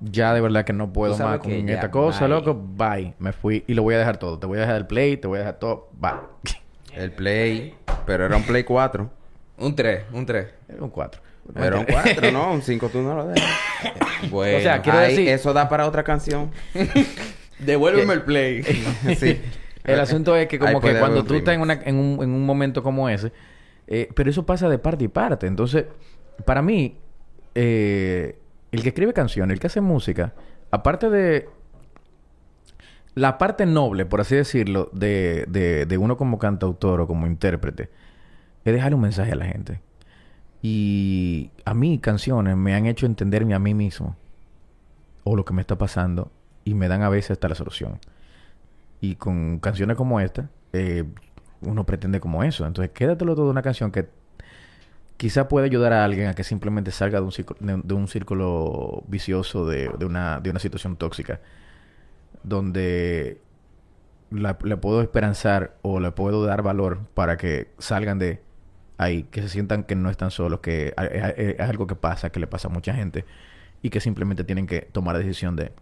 ya 0.00 0.34
de 0.34 0.40
verdad 0.40 0.64
que 0.64 0.72
no 0.72 0.92
puedo 0.92 1.16
más 1.18 1.38
con 1.38 1.66
ya, 1.66 1.74
esta 1.74 1.90
cosa, 1.90 2.20
bye. 2.20 2.28
loco. 2.28 2.54
Bye. 2.54 3.14
Me 3.18 3.32
fui 3.32 3.64
y 3.66 3.74
lo 3.74 3.82
voy 3.82 3.94
a 3.94 3.98
dejar 3.98 4.18
todo. 4.18 4.38
Te 4.38 4.46
voy 4.46 4.58
a 4.58 4.62
dejar 4.62 4.76
el 4.76 4.86
play, 4.86 5.16
te 5.16 5.26
voy 5.28 5.36
a 5.36 5.40
dejar 5.40 5.58
todo. 5.58 5.88
Bye. 5.98 6.12
El 6.96 7.12
Play, 7.12 7.74
pero 8.06 8.24
era 8.24 8.34
un 8.38 8.42
Play 8.42 8.64
4. 8.64 9.10
Un 9.58 9.76
3, 9.76 10.04
un 10.14 10.24
3. 10.24 10.46
Era 10.66 10.82
un 10.82 10.88
4. 10.88 11.20
Era 11.54 11.78
un 11.78 11.84
4, 11.90 12.32
¿no? 12.32 12.52
Un 12.52 12.62
5 12.62 12.88
tú 12.88 13.02
no 13.02 13.14
lo 13.14 13.26
dejas. 13.28 13.50
Bueno. 14.30 14.56
O 14.56 14.60
sea, 14.62 14.80
quiero 14.80 14.98
Ay, 14.98 15.14
decir- 15.14 15.28
eso 15.28 15.52
da 15.52 15.68
para 15.68 15.86
otra 15.86 16.02
canción. 16.02 16.50
devuélveme 17.58 18.14
el 18.14 18.22
play. 18.22 18.62
sí. 19.18 19.40
El 19.84 20.00
asunto 20.00 20.34
es 20.34 20.48
que 20.48 20.58
como 20.58 20.80
que 20.80 20.98
cuando 20.98 21.22
tú 21.22 21.34
estás 21.34 21.54
en, 21.54 21.60
una, 21.60 21.74
en, 21.74 21.96
un, 21.96 22.14
en 22.22 22.30
un 22.30 22.44
momento 22.46 22.82
como 22.82 23.08
ese, 23.10 23.30
eh, 23.86 24.08
pero 24.14 24.30
eso 24.30 24.44
pasa 24.46 24.68
de 24.70 24.78
parte 24.78 25.04
y 25.04 25.08
parte. 25.08 25.46
Entonces, 25.46 25.84
para 26.44 26.62
mí, 26.62 26.96
eh, 27.54 28.38
el 28.76 28.82
que 28.82 28.90
escribe 28.90 29.12
canciones, 29.12 29.54
el 29.54 29.60
que 29.60 29.66
hace 29.68 29.80
música, 29.80 30.34
aparte 30.70 31.08
de 31.10 31.48
la 33.14 33.38
parte 33.38 33.64
noble, 33.64 34.04
por 34.04 34.20
así 34.20 34.36
decirlo, 34.36 34.90
de, 34.92 35.46
de, 35.48 35.98
uno 35.98 36.18
como 36.18 36.38
cantautor 36.38 37.00
o 37.00 37.06
como 37.06 37.26
intérprete, 37.26 37.88
es 38.64 38.72
dejarle 38.74 38.96
un 38.96 39.00
mensaje 39.00 39.32
a 39.32 39.36
la 39.36 39.46
gente. 39.46 39.80
Y 40.60 41.50
a 41.64 41.72
mí 41.72 41.98
canciones 41.98 42.56
me 42.56 42.74
han 42.74 42.86
hecho 42.86 43.06
entenderme 43.06 43.54
a 43.54 43.58
mí 43.58 43.72
mismo 43.72 44.16
o 45.24 45.36
lo 45.36 45.44
que 45.44 45.54
me 45.54 45.62
está 45.62 45.78
pasando 45.78 46.30
y 46.64 46.74
me 46.74 46.88
dan 46.88 47.02
a 47.02 47.08
veces 47.08 47.32
hasta 47.32 47.48
la 47.48 47.54
solución. 47.54 47.98
Y 49.00 49.14
con 49.14 49.60
canciones 49.60 49.96
como 49.96 50.20
esta, 50.20 50.50
eh, 50.74 51.04
uno 51.62 51.86
pretende 51.86 52.20
como 52.20 52.42
eso. 52.42 52.66
Entonces, 52.66 52.92
quédatelo 52.92 53.34
todo 53.34 53.50
una 53.50 53.62
canción 53.62 53.90
que 53.90 54.08
quizá 55.16 55.48
puede 55.48 55.66
ayudar 55.66 55.92
a 55.92 56.04
alguien 56.04 56.28
a 56.28 56.34
que 56.34 56.44
simplemente 56.44 56.90
salga 56.90 57.20
de 57.20 57.24
un 57.24 57.32
círculo, 57.32 57.58
de, 57.60 57.94
un 57.94 58.08
círculo 58.08 59.04
vicioso 59.08 59.66
de, 59.66 59.90
de 59.98 60.06
una, 60.06 60.40
de 60.40 60.50
una 60.50 60.58
situación 60.58 60.96
tóxica. 60.96 61.40
Donde 62.42 63.40
le 64.30 64.76
puedo 64.76 65.02
esperanzar 65.02 65.76
o 65.82 66.00
le 66.00 66.12
puedo 66.12 66.44
dar 66.44 66.62
valor 66.62 67.06
para 67.14 67.36
que 67.36 67.72
salgan 67.78 68.18
de 68.18 68.42
ahí, 68.98 69.24
que 69.24 69.42
se 69.42 69.48
sientan 69.48 69.84
que 69.84 69.94
no 69.94 70.10
están 70.10 70.30
solos, 70.30 70.60
que 70.60 70.94
es 71.36 71.60
algo 71.60 71.86
que 71.86 71.94
pasa, 71.96 72.30
que 72.30 72.40
le 72.40 72.46
pasa 72.46 72.68
a 72.68 72.70
mucha 72.70 72.94
gente 72.94 73.24
y 73.82 73.90
que 73.90 74.00
simplemente 74.00 74.44
tienen 74.44 74.66
que 74.66 74.82
tomar 74.82 75.14
la 75.14 75.20
decisión 75.20 75.56
de 75.56 75.72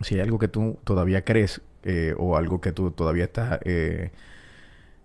si 0.00 0.14
hay 0.14 0.20
algo 0.20 0.38
que 0.38 0.48
tú 0.48 0.78
todavía 0.84 1.24
crees 1.24 1.60
eh, 1.82 2.14
o 2.16 2.36
algo 2.36 2.60
que 2.60 2.72
tú 2.72 2.90
todavía 2.90 3.24
estás 3.24 3.58
eh, 3.64 4.12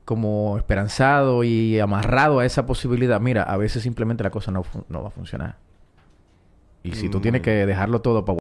como 0.06 0.58
esperanzado 0.58 1.44
y 1.44 1.80
amarrado 1.80 2.40
a 2.40 2.46
esa 2.46 2.66
posibilidad, 2.66 3.20
mira, 3.22 3.44
a 3.44 3.58
veces 3.58 3.84
simplemente 3.84 4.24
la 4.24 4.30
cosa 4.30 4.52
no, 4.52 4.64
no 4.90 5.02
va 5.02 5.08
a 5.08 5.12
funcionar. 5.12 5.58
Y 6.84 6.96
si 6.96 7.08
tú 7.08 7.18
Muy 7.18 7.24
tienes 7.24 7.42
que 7.42 7.66
dejarlo 7.66 8.02
todo 8.02 8.26
para 8.26 8.32